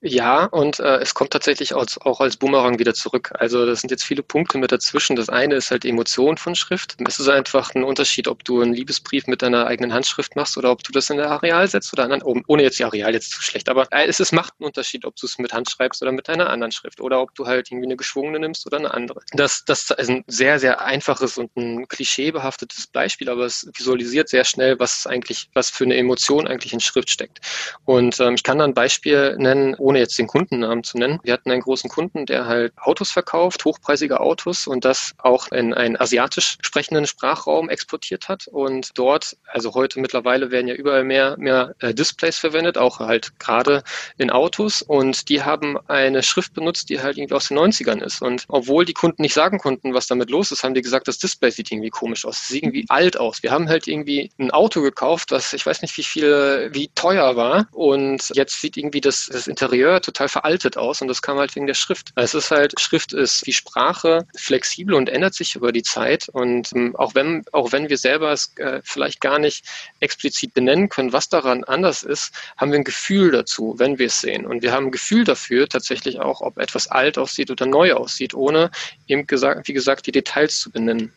Ja, 0.00 0.44
und 0.44 0.78
äh, 0.78 0.98
es 0.98 1.12
kommt 1.12 1.32
tatsächlich 1.32 1.74
als, 1.74 2.00
auch 2.00 2.20
als 2.20 2.36
Boomerang 2.36 2.78
wieder 2.78 2.94
zurück. 2.94 3.32
Also 3.34 3.66
das 3.66 3.80
sind 3.80 3.90
jetzt 3.90 4.04
viele 4.04 4.22
Punkte 4.22 4.56
mit 4.56 4.70
dazwischen. 4.70 5.16
Das 5.16 5.28
eine 5.28 5.56
ist 5.56 5.72
halt 5.72 5.84
Emotion 5.84 6.36
von 6.36 6.54
Schrift. 6.54 6.94
Es 7.04 7.18
ist 7.18 7.28
einfach 7.28 7.74
ein 7.74 7.82
Unterschied, 7.82 8.28
ob 8.28 8.44
du 8.44 8.62
einen 8.62 8.72
Liebesbrief 8.74 9.26
mit 9.26 9.42
deiner 9.42 9.66
eigenen 9.66 9.92
Handschrift 9.92 10.36
machst 10.36 10.56
oder 10.56 10.70
ob 10.70 10.84
du 10.84 10.92
das 10.92 11.10
in 11.10 11.16
der 11.16 11.28
Areal 11.32 11.66
setzt 11.66 11.92
oder 11.92 12.04
anderen, 12.04 12.22
oh, 12.22 12.40
ohne 12.46 12.62
jetzt 12.62 12.78
die 12.78 12.84
Areal 12.84 13.12
jetzt 13.12 13.32
zu 13.32 13.42
schlecht, 13.42 13.68
aber 13.68 13.88
äh, 13.90 14.06
es 14.06 14.20
ist, 14.20 14.30
macht 14.32 14.54
einen 14.60 14.66
Unterschied, 14.68 15.04
ob 15.04 15.16
du 15.16 15.26
es 15.26 15.36
mit 15.38 15.52
Hand 15.52 15.68
schreibst 15.68 16.00
oder 16.00 16.12
mit 16.12 16.28
deiner 16.28 16.48
anderen 16.48 16.70
Schrift 16.70 17.00
oder 17.00 17.20
ob 17.20 17.34
du 17.34 17.46
halt 17.48 17.68
irgendwie 17.72 17.86
eine 17.88 17.96
geschwungene 17.96 18.38
nimmst 18.38 18.66
oder 18.68 18.76
eine 18.78 18.94
andere. 18.94 19.22
Das, 19.32 19.64
das 19.64 19.90
ist 19.90 20.08
ein 20.08 20.22
sehr, 20.28 20.60
sehr 20.60 20.80
einfaches 20.80 21.38
und 21.38 21.56
ein 21.56 21.88
klischeebehaftetes 21.88 22.86
Beispiel, 22.86 23.28
aber 23.28 23.46
es 23.46 23.68
visualisiert 23.76 24.28
sehr 24.28 24.44
schnell, 24.44 24.78
was 24.78 25.08
eigentlich, 25.08 25.50
was 25.54 25.70
für 25.70 25.82
eine 25.82 25.96
Emotion 25.96 26.46
eigentlich 26.46 26.72
in 26.72 26.78
Schrift 26.80 27.10
steckt. 27.10 27.40
Und 27.84 28.20
ähm, 28.20 28.34
ich 28.34 28.42
kann 28.44 28.58
da 28.58 28.64
ein 28.64 28.74
Beispiel 28.74 29.36
nennen, 29.38 29.74
ohne 29.88 30.00
jetzt 30.00 30.18
den 30.18 30.26
Kundennamen 30.26 30.84
zu 30.84 30.98
nennen. 30.98 31.18
Wir 31.22 31.32
hatten 31.32 31.50
einen 31.50 31.62
großen 31.62 31.88
Kunden, 31.88 32.26
der 32.26 32.44
halt 32.44 32.74
Autos 32.76 33.10
verkauft, 33.10 33.64
hochpreisige 33.64 34.20
Autos 34.20 34.66
und 34.66 34.84
das 34.84 35.14
auch 35.16 35.50
in 35.50 35.72
einen 35.72 35.96
asiatisch 35.96 36.58
sprechenden 36.60 37.06
Sprachraum 37.06 37.70
exportiert 37.70 38.28
hat. 38.28 38.48
Und 38.48 38.90
dort, 38.98 39.38
also 39.46 39.72
heute 39.72 39.98
mittlerweile 39.98 40.50
werden 40.50 40.68
ja 40.68 40.74
überall 40.74 41.04
mehr, 41.04 41.38
mehr 41.38 41.74
äh, 41.78 41.94
Displays 41.94 42.36
verwendet, 42.36 42.76
auch 42.76 42.98
halt 42.98 43.40
gerade 43.40 43.82
in 44.18 44.28
Autos. 44.30 44.82
Und 44.82 45.30
die 45.30 45.42
haben 45.42 45.78
eine 45.88 46.22
Schrift 46.22 46.52
benutzt, 46.52 46.90
die 46.90 47.00
halt 47.00 47.16
irgendwie 47.16 47.34
aus 47.34 47.48
den 47.48 47.58
90ern 47.58 48.02
ist. 48.02 48.20
Und 48.20 48.44
obwohl 48.48 48.84
die 48.84 48.92
Kunden 48.92 49.22
nicht 49.22 49.32
sagen 49.32 49.58
konnten, 49.58 49.94
was 49.94 50.06
damit 50.06 50.28
los 50.28 50.52
ist, 50.52 50.64
haben 50.64 50.74
die 50.74 50.82
gesagt, 50.82 51.08
das 51.08 51.16
Display 51.16 51.50
sieht 51.50 51.72
irgendwie 51.72 51.88
komisch 51.88 52.26
aus. 52.26 52.46
Sieht 52.46 52.62
irgendwie 52.62 52.84
alt 52.90 53.18
aus. 53.18 53.42
Wir 53.42 53.52
haben 53.52 53.70
halt 53.70 53.88
irgendwie 53.88 54.30
ein 54.38 54.50
Auto 54.50 54.82
gekauft, 54.82 55.30
was 55.30 55.54
ich 55.54 55.64
weiß 55.64 55.80
nicht, 55.80 55.96
wie 55.96 56.04
viel, 56.04 56.68
wie 56.74 56.90
teuer 56.94 57.36
war. 57.36 57.68
Und 57.72 58.30
jetzt 58.34 58.60
sieht 58.60 58.76
irgendwie 58.76 59.00
das, 59.00 59.30
das 59.32 59.46
Interieur 59.46 59.77
total 60.00 60.28
veraltet 60.28 60.76
aus. 60.76 61.00
Und 61.02 61.08
das 61.08 61.22
kam 61.22 61.38
halt 61.38 61.54
wegen 61.56 61.66
der 61.66 61.74
Schrift. 61.74 62.12
Also 62.14 62.38
es 62.38 62.44
ist 62.44 62.50
halt, 62.50 62.80
Schrift 62.80 63.12
ist 63.12 63.46
wie 63.46 63.52
Sprache 63.52 64.26
flexibel 64.36 64.94
und 64.94 65.08
ändert 65.08 65.34
sich 65.34 65.54
über 65.54 65.72
die 65.72 65.82
Zeit. 65.82 66.28
Und 66.28 66.72
ähm, 66.74 66.96
auch 66.96 67.14
wenn, 67.14 67.44
auch 67.52 67.72
wenn 67.72 67.88
wir 67.88 67.98
selber 67.98 68.32
es 68.32 68.56
äh, 68.56 68.80
vielleicht 68.84 69.20
gar 69.20 69.38
nicht 69.38 69.64
explizit 70.00 70.54
benennen 70.54 70.88
können, 70.88 71.12
was 71.12 71.28
daran 71.28 71.64
anders 71.64 72.02
ist, 72.02 72.32
haben 72.56 72.72
wir 72.72 72.78
ein 72.78 72.84
Gefühl 72.84 73.30
dazu, 73.30 73.74
wenn 73.78 73.98
wir 73.98 74.06
es 74.06 74.20
sehen. 74.20 74.46
Und 74.46 74.62
wir 74.62 74.72
haben 74.72 74.86
ein 74.86 74.92
Gefühl 74.92 75.24
dafür 75.24 75.68
tatsächlich 75.68 76.20
auch, 76.20 76.40
ob 76.40 76.58
etwas 76.58 76.88
alt 76.88 77.18
aussieht 77.18 77.50
oder 77.50 77.66
neu 77.66 77.94
aussieht, 77.94 78.34
ohne 78.34 78.70
eben 79.06 79.26
gesagt, 79.26 79.68
wie 79.68 79.72
gesagt, 79.72 80.06
die 80.06 80.12
Details 80.12 80.58
zu 80.60 80.70
benennen. 80.70 81.12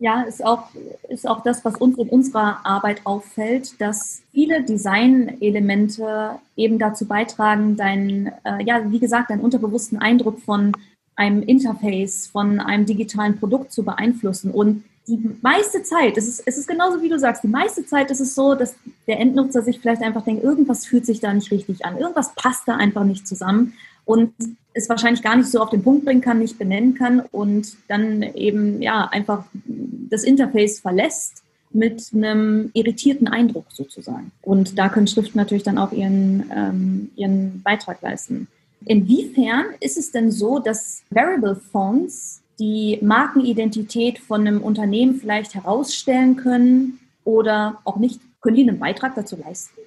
Ja, 0.00 0.22
ist 0.22 0.44
auch, 0.44 0.68
ist 1.08 1.26
auch 1.26 1.42
das, 1.42 1.64
was 1.64 1.74
uns 1.76 1.98
in 1.98 2.08
unserer 2.08 2.64
Arbeit 2.64 3.00
auffällt, 3.04 3.80
dass 3.80 4.22
viele 4.30 4.62
Designelemente 4.62 6.38
eben 6.56 6.78
dazu 6.78 7.04
beitragen, 7.06 7.76
deinen, 7.76 8.28
äh, 8.44 8.62
ja, 8.64 8.90
wie 8.92 9.00
gesagt, 9.00 9.30
deinen 9.30 9.40
unterbewussten 9.40 9.98
Eindruck 9.98 10.40
von 10.40 10.72
einem 11.16 11.42
Interface, 11.42 12.28
von 12.28 12.60
einem 12.60 12.86
digitalen 12.86 13.38
Produkt 13.38 13.72
zu 13.72 13.82
beeinflussen. 13.82 14.52
Und 14.52 14.84
die 15.08 15.18
meiste 15.42 15.82
Zeit, 15.82 16.16
es 16.16 16.28
ist, 16.28 16.42
es 16.46 16.58
ist 16.58 16.68
genauso 16.68 17.02
wie 17.02 17.08
du 17.08 17.18
sagst, 17.18 17.42
die 17.42 17.48
meiste 17.48 17.84
Zeit 17.84 18.12
ist 18.12 18.20
es 18.20 18.36
so, 18.36 18.54
dass 18.54 18.76
der 19.08 19.18
Endnutzer 19.18 19.62
sich 19.62 19.80
vielleicht 19.80 20.02
einfach 20.02 20.22
denkt, 20.22 20.44
irgendwas 20.44 20.86
fühlt 20.86 21.06
sich 21.06 21.18
da 21.18 21.32
nicht 21.34 21.50
richtig 21.50 21.84
an, 21.84 21.98
irgendwas 21.98 22.34
passt 22.34 22.68
da 22.68 22.76
einfach 22.76 23.04
nicht 23.04 23.26
zusammen 23.26 23.74
und 24.08 24.32
es 24.72 24.88
wahrscheinlich 24.88 25.22
gar 25.22 25.36
nicht 25.36 25.50
so 25.50 25.60
auf 25.60 25.68
den 25.68 25.82
Punkt 25.82 26.06
bringen 26.06 26.22
kann, 26.22 26.38
nicht 26.38 26.58
benennen 26.58 26.94
kann 26.94 27.20
und 27.30 27.76
dann 27.88 28.22
eben 28.22 28.80
ja 28.80 29.06
einfach 29.12 29.44
das 30.08 30.24
Interface 30.24 30.80
verlässt 30.80 31.42
mit 31.72 32.10
einem 32.14 32.70
irritierten 32.72 33.28
Eindruck 33.28 33.66
sozusagen. 33.68 34.32
Und 34.40 34.78
da 34.78 34.88
können 34.88 35.06
Schriften 35.06 35.36
natürlich 35.36 35.62
dann 35.62 35.76
auch 35.76 35.92
ihren, 35.92 36.50
ähm, 36.56 37.10
ihren 37.16 37.60
Beitrag 37.62 38.00
leisten. 38.00 38.48
Inwiefern 38.86 39.66
ist 39.80 39.98
es 39.98 40.10
denn 40.10 40.30
so, 40.30 40.58
dass 40.58 41.02
Variable 41.10 41.56
Fonts 41.56 42.40
die 42.58 42.98
Markenidentität 43.02 44.18
von 44.18 44.46
einem 44.46 44.62
Unternehmen 44.62 45.16
vielleicht 45.16 45.54
herausstellen 45.54 46.36
können 46.36 46.98
oder 47.24 47.80
auch 47.84 47.96
nicht? 47.96 48.20
Können 48.40 48.56
die 48.56 48.66
einen 48.66 48.78
Beitrag 48.78 49.16
dazu 49.16 49.36
leisten? 49.36 49.78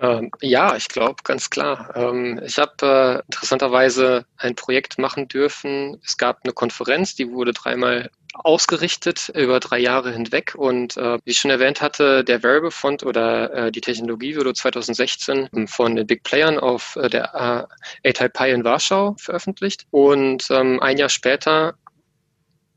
Ähm, 0.00 0.30
ja, 0.40 0.76
ich 0.76 0.88
glaube, 0.88 1.16
ganz 1.24 1.50
klar. 1.50 1.90
Ähm, 1.96 2.40
ich 2.44 2.58
habe 2.58 3.22
äh, 3.22 3.22
interessanterweise 3.26 4.26
ein 4.36 4.54
Projekt 4.54 4.98
machen 4.98 5.26
dürfen. 5.26 6.00
Es 6.04 6.16
gab 6.16 6.40
eine 6.44 6.52
Konferenz, 6.52 7.16
die 7.16 7.32
wurde 7.32 7.52
dreimal 7.52 8.10
ausgerichtet 8.34 9.30
über 9.34 9.58
drei 9.58 9.80
Jahre 9.80 10.12
hinweg. 10.12 10.54
Und 10.56 10.96
äh, 10.96 11.18
wie 11.24 11.30
ich 11.30 11.40
schon 11.40 11.50
erwähnt 11.50 11.80
hatte, 11.80 12.22
der 12.22 12.42
Variable 12.42 12.70
Font 12.70 13.02
oder 13.04 13.52
äh, 13.52 13.72
die 13.72 13.80
Technologie 13.80 14.36
wurde 14.36 14.54
2016 14.54 15.66
von 15.66 15.96
den 15.96 16.06
Big 16.06 16.22
Playern 16.22 16.58
auf 16.60 16.96
der 17.10 17.34
A-Type 17.34 18.30
Pi 18.30 18.50
in 18.50 18.64
Warschau 18.64 19.16
veröffentlicht. 19.18 19.86
Und 19.90 20.48
ähm, 20.50 20.80
ein 20.80 20.98
Jahr 20.98 21.08
später 21.08 21.74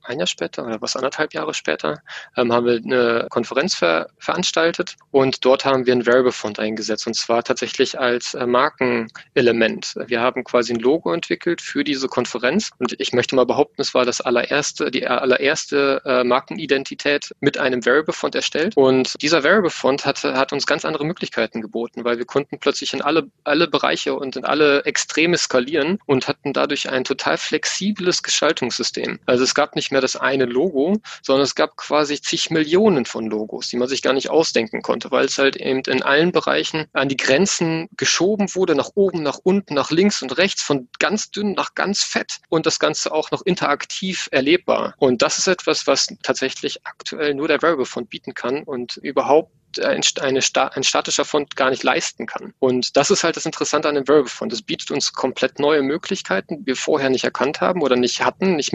ein 0.04 0.20
Jahr 0.20 0.28
später 0.28 0.66
oder 0.66 0.82
was 0.82 0.96
anderthalb 0.96 1.34
Jahre 1.34 1.54
später, 1.54 2.02
ähm, 2.38 2.52
haben 2.52 2.66
wir 2.66 2.76
eine 2.76 3.28
Konferenz 3.30 3.76
ver 3.76 4.08
veranstaltet 4.18 4.96
und 5.12 5.44
dort 5.46 5.66
haben 5.66 5.86
wir 5.86 5.94
ein 5.94 6.06
Variable 6.06 6.32
Font 6.32 6.60
eingesetzt 6.60 7.08
und 7.08 7.16
zwar 7.16 7.44
tatsächlich 7.44 8.00
als 8.00 8.34
äh, 8.34 8.46
Markenelement. 8.46 9.96
Wir 10.08 10.22
haben 10.22 10.44
quasi 10.44 10.74
ein 10.74 10.80
Logo 10.80 11.14
entwickelt 11.14 11.62
für 11.62 11.84
diese 11.84 12.08
Konferenz 12.08 12.72
und 12.80 12.96
ich 13.00 13.14
möchte 13.14 13.36
mal 13.36 13.46
behaupten, 13.46 13.82
es 13.82 13.94
war 13.94 14.06
das 14.06 14.22
allererste, 14.22 14.92
die 14.92 15.08
allererste 15.08 16.02
äh, 16.06 16.24
Markenidentität 16.24 17.32
mit 17.40 17.58
einem 17.58 17.86
Variable 17.86 18.14
Font 18.14 18.36
erstellt 18.36 18.76
und 18.78 19.22
dieser 19.22 19.44
Variable 19.44 19.70
Font 19.70 20.06
hat, 20.06 20.24
hat 20.24 20.54
uns 20.54 20.66
ganz 20.66 20.86
andere 20.86 21.06
Möglichkeiten 21.06 21.62
geboten, 21.62 22.04
weil 22.04 22.18
wir 22.18 22.26
konnten 22.26 22.60
plötzlich 22.60 22.94
in 22.94 23.02
alle, 23.02 23.30
alle 23.44 23.68
Bereiche 23.68 24.16
und 24.16 24.36
in 24.36 24.46
alle 24.46 24.84
Extreme 24.86 25.38
skalieren 25.38 26.00
und 26.06 26.28
hatten 26.28 26.54
dadurch 26.54 26.90
ein 26.90 27.04
total 27.04 27.38
flexibles 27.38 28.24
Gestaltungssystem. 28.24 29.20
Also 29.26 29.44
es 29.44 29.56
gab 29.56 29.76
nicht 29.76 29.91
mehr 29.92 30.02
das 30.02 30.16
eine 30.16 30.46
Logo, 30.46 30.98
sondern 31.22 31.44
es 31.44 31.56
gab 31.56 31.76
quasi 31.78 32.20
zig 32.22 32.50
Millionen 32.50 33.06
von 33.06 33.28
Logos, 33.28 33.70
die 33.70 33.78
man 33.78 33.88
sich 33.88 34.02
gar 34.02 34.14
nicht 34.14 34.30
ausdenken 34.30 34.82
konnte, 34.82 35.12
weil 35.12 35.26
es 35.26 35.38
halt 35.38 35.56
eben 35.56 35.82
in 35.88 36.04
allen 36.04 36.32
Bereichen 36.32 36.86
an 36.94 37.10
die 37.10 37.18
Grenzen 37.18 37.88
geschoben 37.98 38.54
wurde, 38.56 38.76
nach 38.76 38.92
oben, 38.96 39.24
nach 39.24 39.40
unten, 39.44 39.74
nach 39.74 39.92
links 39.92 40.22
und 40.22 40.38
rechts, 40.38 40.62
von 40.62 40.90
ganz 41.00 41.32
dünn 41.32 41.54
nach 41.54 41.76
ganz 41.76 42.04
fett 42.04 42.40
und 42.50 42.66
das 42.66 42.80
Ganze 42.80 43.12
auch 43.12 43.32
noch 43.32 43.42
interaktiv 43.44 44.28
erlebbar. 44.32 44.96
Und 44.98 45.22
das 45.22 45.38
ist 45.38 45.48
etwas, 45.48 45.88
was 45.88 46.08
tatsächlich 46.24 46.86
aktuell 46.86 47.34
nur 47.34 47.48
der 47.48 47.62
Variable 47.62 48.06
bieten 48.06 48.34
kann 48.34 48.64
und 48.64 48.98
überhaupt 48.98 49.52
ein, 49.80 50.02
eine, 50.22 50.40
ein 50.54 50.84
statischer 50.84 51.26
Font 51.26 51.56
gar 51.56 51.70
nicht 51.70 51.84
leisten 51.84 52.26
kann. 52.26 52.54
Und 52.60 52.98
das 52.98 53.12
ist 53.12 53.24
halt 53.24 53.38
das 53.38 53.46
Interessante 53.46 53.88
an 53.88 53.96
dem 53.96 54.08
Variable 54.08 54.30
Font. 54.30 54.54
Es 54.54 54.62
bietet 54.62 54.92
uns 54.92 55.14
komplett 55.14 55.60
neue 55.60 55.82
Möglichkeiten, 55.82 56.60
die 56.60 56.66
wir 56.68 56.76
vorher 56.76 57.10
nicht 57.10 57.24
erkannt 57.24 57.62
haben 57.62 57.82
oder 57.82 57.96
nicht 57.96 58.24
hatten, 58.24 58.56
nicht 58.56 58.74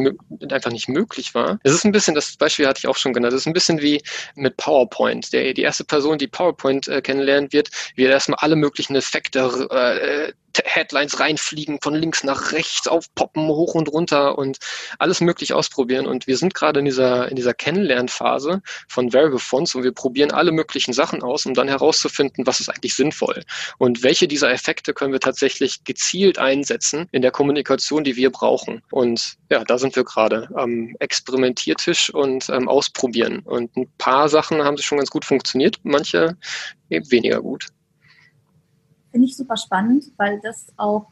einfach 0.50 0.70
nicht 0.70 0.88
möglich 0.88 1.34
war. 1.34 1.58
Es 1.62 1.72
ist 1.72 1.84
ein 1.84 1.92
bisschen, 1.92 2.14
das 2.14 2.36
Beispiel 2.36 2.66
hatte 2.66 2.78
ich 2.78 2.86
auch 2.86 2.96
schon 2.96 3.12
genannt, 3.12 3.32
es 3.32 3.42
ist 3.42 3.46
ein 3.46 3.52
bisschen 3.52 3.80
wie 3.80 4.02
mit 4.34 4.56
PowerPoint. 4.56 5.32
Der, 5.32 5.52
die 5.54 5.62
erste 5.62 5.84
Person, 5.84 6.18
die 6.18 6.28
PowerPoint 6.28 6.88
äh, 6.88 7.02
kennenlernen 7.02 7.52
wird, 7.52 7.70
wird 7.94 8.10
erstmal 8.10 8.38
alle 8.40 8.56
möglichen 8.56 8.96
Effekte 8.96 9.68
äh, 9.70 10.32
Headlines 10.64 11.20
reinfliegen, 11.20 11.78
von 11.80 11.94
links 11.94 12.24
nach 12.24 12.52
rechts 12.52 12.86
aufpoppen, 12.86 13.46
hoch 13.48 13.74
und 13.74 13.88
runter 13.88 14.38
und 14.38 14.58
alles 14.98 15.20
möglich 15.20 15.52
ausprobieren. 15.52 16.06
Und 16.06 16.26
wir 16.26 16.36
sind 16.36 16.54
gerade 16.54 16.80
in 16.80 16.84
dieser, 16.86 17.28
in 17.28 17.36
dieser 17.36 17.54
Kennenlernphase 17.54 18.62
von 18.88 19.12
Variable 19.12 19.38
Fonts 19.38 19.74
und 19.74 19.82
wir 19.82 19.92
probieren 19.92 20.30
alle 20.32 20.52
möglichen 20.52 20.92
Sachen 20.92 21.22
aus, 21.22 21.46
um 21.46 21.54
dann 21.54 21.68
herauszufinden, 21.68 22.46
was 22.46 22.60
ist 22.60 22.68
eigentlich 22.68 22.94
sinnvoll 22.94 23.42
und 23.78 24.02
welche 24.02 24.28
dieser 24.28 24.50
Effekte 24.50 24.94
können 24.94 25.12
wir 25.12 25.20
tatsächlich 25.20 25.84
gezielt 25.84 26.38
einsetzen 26.38 27.08
in 27.12 27.22
der 27.22 27.30
Kommunikation, 27.30 28.04
die 28.04 28.16
wir 28.16 28.30
brauchen. 28.30 28.82
Und 28.90 29.36
ja, 29.50 29.64
da 29.64 29.78
sind 29.78 29.96
wir 29.96 30.04
gerade 30.04 30.48
am 30.54 30.94
Experimentiertisch 30.98 32.12
und 32.12 32.48
ähm, 32.48 32.68
ausprobieren. 32.68 33.40
Und 33.40 33.76
ein 33.76 33.90
paar 33.98 34.28
Sachen 34.28 34.62
haben 34.62 34.76
schon 34.78 34.98
ganz 34.98 35.10
gut 35.10 35.24
funktioniert, 35.24 35.78
manche 35.82 36.36
eben 36.90 37.10
weniger 37.10 37.40
gut 37.40 37.68
finde 39.16 39.28
ich 39.28 39.36
super 39.36 39.56
spannend, 39.56 40.12
weil 40.18 40.38
das 40.42 40.66
auch 40.76 41.06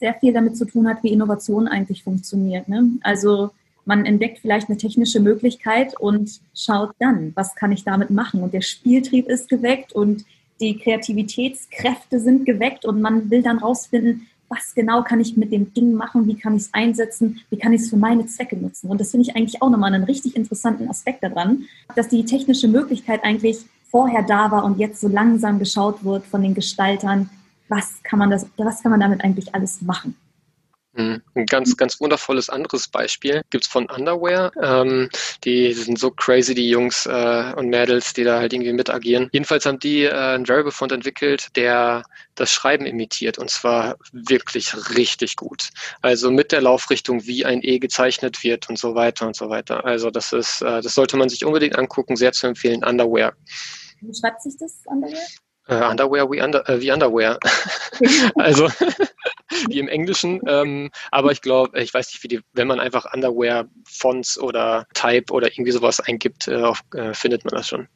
sehr 0.00 0.14
viel 0.14 0.32
damit 0.32 0.56
zu 0.56 0.64
tun 0.64 0.88
hat, 0.88 1.04
wie 1.04 1.12
Innovation 1.12 1.68
eigentlich 1.68 2.02
funktioniert. 2.02 2.68
Ne? 2.68 2.98
Also 3.02 3.50
man 3.84 4.04
entdeckt 4.04 4.40
vielleicht 4.40 4.68
eine 4.68 4.76
technische 4.76 5.20
Möglichkeit 5.20 5.94
und 6.00 6.40
schaut 6.56 6.90
dann, 6.98 7.30
was 7.36 7.54
kann 7.54 7.70
ich 7.70 7.84
damit 7.84 8.10
machen. 8.10 8.42
Und 8.42 8.52
der 8.52 8.62
Spieltrieb 8.62 9.28
ist 9.28 9.48
geweckt 9.48 9.92
und 9.92 10.24
die 10.60 10.76
Kreativitätskräfte 10.76 12.18
sind 12.18 12.46
geweckt 12.46 12.84
und 12.84 13.00
man 13.00 13.30
will 13.30 13.44
dann 13.44 13.58
rausfinden, 13.58 14.26
was 14.48 14.74
genau 14.74 15.04
kann 15.04 15.20
ich 15.20 15.36
mit 15.36 15.52
dem 15.52 15.72
Ding 15.72 15.92
machen, 15.92 16.26
wie 16.26 16.36
kann 16.36 16.56
ich 16.56 16.62
es 16.62 16.74
einsetzen, 16.74 17.42
wie 17.50 17.58
kann 17.58 17.72
ich 17.72 17.82
es 17.82 17.90
für 17.90 17.96
meine 17.96 18.26
Zwecke 18.26 18.56
nutzen. 18.56 18.90
Und 18.90 19.00
das 19.00 19.12
finde 19.12 19.28
ich 19.28 19.36
eigentlich 19.36 19.62
auch 19.62 19.70
nochmal 19.70 19.94
einen 19.94 20.04
richtig 20.04 20.34
interessanten 20.34 20.88
Aspekt 20.90 21.22
daran, 21.22 21.66
dass 21.94 22.08
die 22.08 22.24
technische 22.24 22.66
Möglichkeit 22.66 23.22
eigentlich 23.22 23.58
vorher 23.88 24.22
da 24.22 24.50
war 24.50 24.64
und 24.64 24.78
jetzt 24.78 25.00
so 25.00 25.08
langsam 25.08 25.58
geschaut 25.58 26.04
wird 26.04 26.26
von 26.26 26.42
den 26.42 26.54
Gestaltern, 26.54 27.30
was 27.68 28.02
kann 28.02 28.18
man, 28.18 28.30
das, 28.30 28.46
was 28.56 28.82
kann 28.82 28.90
man 28.90 29.00
damit 29.00 29.22
eigentlich 29.24 29.54
alles 29.54 29.80
machen. 29.82 30.16
Hm, 30.96 31.20
ein 31.34 31.44
ganz, 31.44 31.76
ganz 31.76 32.00
wundervolles 32.00 32.48
anderes 32.48 32.88
Beispiel 32.88 33.42
gibt's 33.50 33.66
von 33.66 33.84
Underwear. 33.90 34.50
Ähm, 34.62 35.10
die 35.44 35.74
sind 35.74 35.98
so 35.98 36.10
crazy, 36.10 36.54
die 36.54 36.70
Jungs 36.70 37.04
äh, 37.04 37.52
und 37.54 37.68
Mädels, 37.68 38.14
die 38.14 38.24
da 38.24 38.38
halt 38.38 38.54
irgendwie 38.54 38.72
mit 38.72 38.88
agieren. 38.88 39.28
Jedenfalls 39.32 39.66
haben 39.66 39.78
die 39.78 40.04
äh, 40.04 40.10
einen 40.10 40.48
Variable 40.48 40.72
Font 40.72 40.92
entwickelt, 40.92 41.48
der 41.54 42.02
das 42.34 42.50
Schreiben 42.50 42.86
imitiert 42.86 43.36
und 43.36 43.50
zwar 43.50 43.96
wirklich 44.12 44.74
richtig 44.96 45.36
gut. 45.36 45.68
Also 46.00 46.30
mit 46.30 46.50
der 46.50 46.62
Laufrichtung, 46.62 47.26
wie 47.26 47.44
ein 47.44 47.60
E 47.62 47.78
gezeichnet 47.78 48.42
wird 48.42 48.70
und 48.70 48.78
so 48.78 48.94
weiter 48.94 49.26
und 49.26 49.36
so 49.36 49.50
weiter. 49.50 49.84
Also 49.84 50.10
das 50.10 50.32
ist, 50.32 50.62
äh, 50.62 50.80
das 50.80 50.94
sollte 50.94 51.18
man 51.18 51.28
sich 51.28 51.44
unbedingt 51.44 51.76
angucken, 51.76 52.16
sehr 52.16 52.32
zu 52.32 52.46
empfehlen. 52.46 52.82
Underwear. 52.82 53.34
Wie 54.00 54.14
schreibt 54.14 54.40
sich 54.40 54.56
das 54.56 54.80
Underwear? 54.86 55.26
Äh, 55.68 55.84
Underwear 55.84 56.30
wie, 56.30 56.40
under, 56.40 56.68
äh, 56.68 56.80
wie 56.80 56.92
Underwear. 56.92 57.38
also 58.36 58.68
wie 59.68 59.78
im 59.78 59.88
Englischen. 59.88 60.40
Ähm, 60.46 60.90
aber 61.10 61.32
ich 61.32 61.42
glaube, 61.42 61.80
ich 61.80 61.92
weiß 61.92 62.08
nicht, 62.08 62.22
wie 62.22 62.28
die, 62.28 62.40
wenn 62.52 62.68
man 62.68 62.80
einfach 62.80 63.12
Underwear 63.12 63.66
Fonts 63.84 64.38
oder 64.38 64.86
Type 64.94 65.32
oder 65.32 65.50
irgendwie 65.50 65.72
sowas 65.72 66.00
eingibt, 66.00 66.48
äh, 66.48 66.72
äh, 66.94 67.14
findet 67.14 67.44
man 67.44 67.54
das 67.54 67.68
schon. 67.68 67.88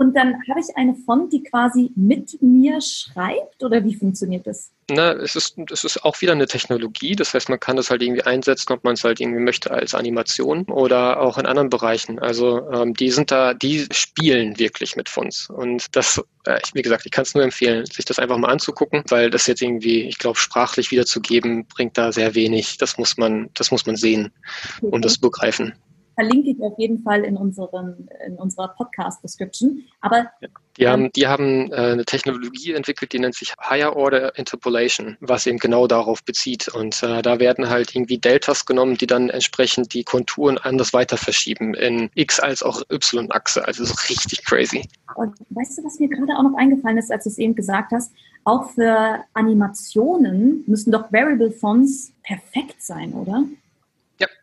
Und 0.00 0.16
dann 0.16 0.34
habe 0.48 0.60
ich 0.60 0.74
eine 0.78 0.94
Font, 0.94 1.30
die 1.30 1.42
quasi 1.42 1.92
mit 1.94 2.40
mir 2.40 2.80
schreibt 2.80 3.62
oder 3.62 3.84
wie 3.84 3.94
funktioniert 3.94 4.46
das? 4.46 4.72
Na, 4.90 5.12
es 5.12 5.36
ist, 5.36 5.58
es 5.70 5.84
ist 5.84 6.02
auch 6.06 6.18
wieder 6.22 6.32
eine 6.32 6.46
Technologie. 6.46 7.14
Das 7.14 7.34
heißt, 7.34 7.50
man 7.50 7.60
kann 7.60 7.76
das 7.76 7.90
halt 7.90 8.00
irgendwie 8.00 8.22
einsetzen, 8.22 8.72
ob 8.72 8.82
man 8.82 8.94
es 8.94 9.04
halt 9.04 9.20
irgendwie 9.20 9.42
möchte 9.42 9.70
als 9.70 9.94
Animation 9.94 10.64
oder 10.70 11.20
auch 11.20 11.36
in 11.36 11.44
anderen 11.44 11.68
Bereichen. 11.68 12.18
Also 12.18 12.66
ähm, 12.70 12.94
die 12.94 13.10
sind 13.10 13.30
da, 13.30 13.52
die 13.52 13.88
spielen 13.92 14.58
wirklich 14.58 14.96
mit 14.96 15.10
Fonts. 15.10 15.50
Und 15.50 15.94
das, 15.94 16.18
äh, 16.46 16.58
wie 16.72 16.80
gesagt, 16.80 17.04
ich 17.04 17.12
kann 17.12 17.24
es 17.24 17.34
nur 17.34 17.44
empfehlen, 17.44 17.84
sich 17.84 18.06
das 18.06 18.18
einfach 18.18 18.38
mal 18.38 18.48
anzugucken, 18.48 19.04
weil 19.10 19.28
das 19.28 19.46
jetzt 19.48 19.60
irgendwie, 19.60 20.04
ich 20.04 20.16
glaube, 20.16 20.38
sprachlich 20.38 20.90
wiederzugeben, 20.90 21.66
bringt 21.66 21.98
da 21.98 22.10
sehr 22.10 22.34
wenig. 22.34 22.78
Das 22.78 22.96
muss 22.96 23.18
man, 23.18 23.50
das 23.52 23.70
muss 23.70 23.84
man 23.84 23.96
sehen 23.96 24.32
okay. 24.78 24.86
und 24.94 25.04
das 25.04 25.18
begreifen 25.18 25.74
verlinke 26.20 26.50
ich 26.50 26.60
auf 26.60 26.78
jeden 26.78 27.02
Fall 27.02 27.24
in, 27.24 27.36
unseren, 27.38 28.06
in 28.26 28.36
unserer 28.36 28.68
Podcast-Description. 28.68 29.84
Aber 30.02 30.30
die 30.76 30.86
haben, 30.86 31.04
ähm, 31.04 31.10
die 31.16 31.26
haben 31.26 31.72
äh, 31.72 31.76
eine 31.76 32.04
Technologie 32.04 32.72
entwickelt, 32.72 33.14
die 33.14 33.18
nennt 33.18 33.34
sich 33.34 33.54
Higher 33.58 33.96
Order 33.96 34.36
Interpolation, 34.36 35.16
was 35.20 35.46
eben 35.46 35.58
genau 35.58 35.86
darauf 35.86 36.22
bezieht. 36.22 36.68
Und 36.68 37.02
äh, 37.02 37.22
da 37.22 37.38
werden 37.38 37.70
halt 37.70 37.94
irgendwie 37.94 38.18
Deltas 38.18 38.66
genommen, 38.66 38.98
die 38.98 39.06
dann 39.06 39.30
entsprechend 39.30 39.94
die 39.94 40.04
Konturen 40.04 40.58
anders 40.58 40.92
weiter 40.92 41.16
verschieben 41.16 41.72
in 41.72 42.10
X 42.14 42.38
als 42.38 42.62
auch 42.62 42.82
Y-Achse. 42.92 43.66
Also 43.66 43.86
so 43.86 43.94
richtig 44.10 44.44
crazy. 44.44 44.86
Und 45.14 45.34
weißt 45.48 45.78
du, 45.78 45.84
was 45.84 45.98
mir 45.98 46.08
gerade 46.08 46.36
auch 46.36 46.42
noch 46.42 46.58
eingefallen 46.58 46.98
ist, 46.98 47.10
als 47.10 47.24
du 47.24 47.30
es 47.30 47.38
eben 47.38 47.54
gesagt 47.54 47.92
hast? 47.92 48.12
Auch 48.44 48.70
für 48.70 49.24
Animationen 49.32 50.64
müssen 50.66 50.92
doch 50.92 51.10
Variable 51.12 51.50
Fonts 51.50 52.12
perfekt 52.22 52.82
sein, 52.82 53.14
oder? 53.14 53.44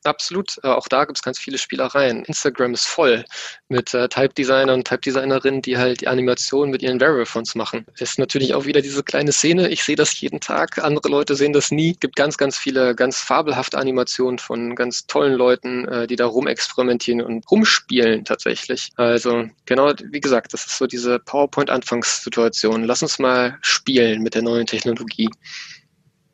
Absolut. 0.08 0.58
Äh, 0.64 0.68
auch 0.70 0.88
da 0.88 1.04
gibt 1.04 1.18
es 1.18 1.22
ganz 1.22 1.38
viele 1.38 1.58
Spielereien. 1.58 2.24
Instagram 2.24 2.74
ist 2.74 2.86
voll 2.86 3.26
mit 3.68 3.94
äh, 3.94 4.08
Type-Designern 4.08 4.80
und 4.80 4.88
Type-Designerinnen, 4.88 5.62
die 5.62 5.78
halt 5.78 6.00
die 6.02 6.08
Animationen 6.08 6.72
mit 6.72 6.82
ihren 6.82 7.00
Variable-Fonts 7.00 7.56
machen. 7.56 7.86
Ist 8.00 8.18
natürlich 8.18 8.54
auch 8.54 8.66
wieder 8.66 8.82
diese 8.82 9.04
kleine 9.04 9.34
Szene. 9.34 9.68
Ich 9.68 9.84
sehe 9.84 9.98
das 9.98 10.20
jeden 10.22 10.40
Tag. 10.40 10.78
Andere 10.80 11.10
Leute 11.10 11.36
sehen 11.36 11.52
das 11.52 11.72
nie. 11.72 11.92
Es 11.92 12.00
gibt 12.00 12.16
ganz, 12.16 12.38
ganz 12.38 12.58
viele 12.58 12.96
ganz 12.96 13.20
fabelhafte 13.20 13.78
Animationen 13.78 14.40
von 14.40 14.76
ganz 14.76 15.08
tollen 15.08 15.34
Leuten, 15.34 15.86
äh, 15.88 16.08
die 16.08 16.16
da 16.16 16.26
rumexperimentieren 16.26 17.22
und 17.22 17.50
rumspielen 17.52 18.24
tatsächlich. 18.24 18.92
Also 18.96 19.50
genau, 19.66 19.92
wie 20.12 20.22
gesagt, 20.22 20.54
das 20.54 20.66
ist 20.66 20.78
so 20.78 20.88
diese 20.88 21.20
PowerPoint-Anfangssituation. 21.20 22.86
Lass 22.86 23.02
uns 23.02 23.20
mal 23.20 23.58
spielen 23.62 24.24
mit 24.24 24.36
der 24.36 24.42
neuen 24.42 24.66
Technologie. 24.66 25.30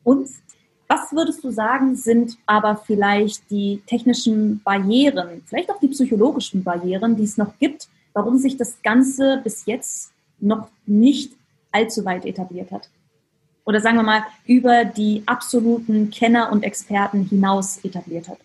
Und 0.03 0.29
was 0.93 1.11
würdest 1.11 1.43
du 1.43 1.49
sagen, 1.49 1.95
sind 1.95 2.37
aber 2.45 2.75
vielleicht 2.75 3.49
die 3.49 3.81
technischen 3.87 4.61
Barrieren, 4.63 5.41
vielleicht 5.45 5.71
auch 5.71 5.79
die 5.79 5.87
psychologischen 5.87 6.63
Barrieren, 6.63 7.15
die 7.15 7.23
es 7.23 7.37
noch 7.37 7.57
gibt, 7.57 7.87
warum 8.13 8.37
sich 8.37 8.57
das 8.57 8.81
Ganze 8.83 9.41
bis 9.43 9.65
jetzt 9.65 10.11
noch 10.39 10.67
nicht 10.85 11.33
allzu 11.71 12.05
weit 12.05 12.25
etabliert 12.25 12.71
hat? 12.71 12.89
Oder 13.65 13.79
sagen 13.79 13.97
wir 13.97 14.03
mal, 14.03 14.23
über 14.45 14.85
die 14.85 15.23
absoluten 15.25 16.11
Kenner 16.11 16.51
und 16.51 16.63
Experten 16.63 17.23
hinaus 17.23 17.83
etabliert 17.83 18.27
hat? 18.27 18.37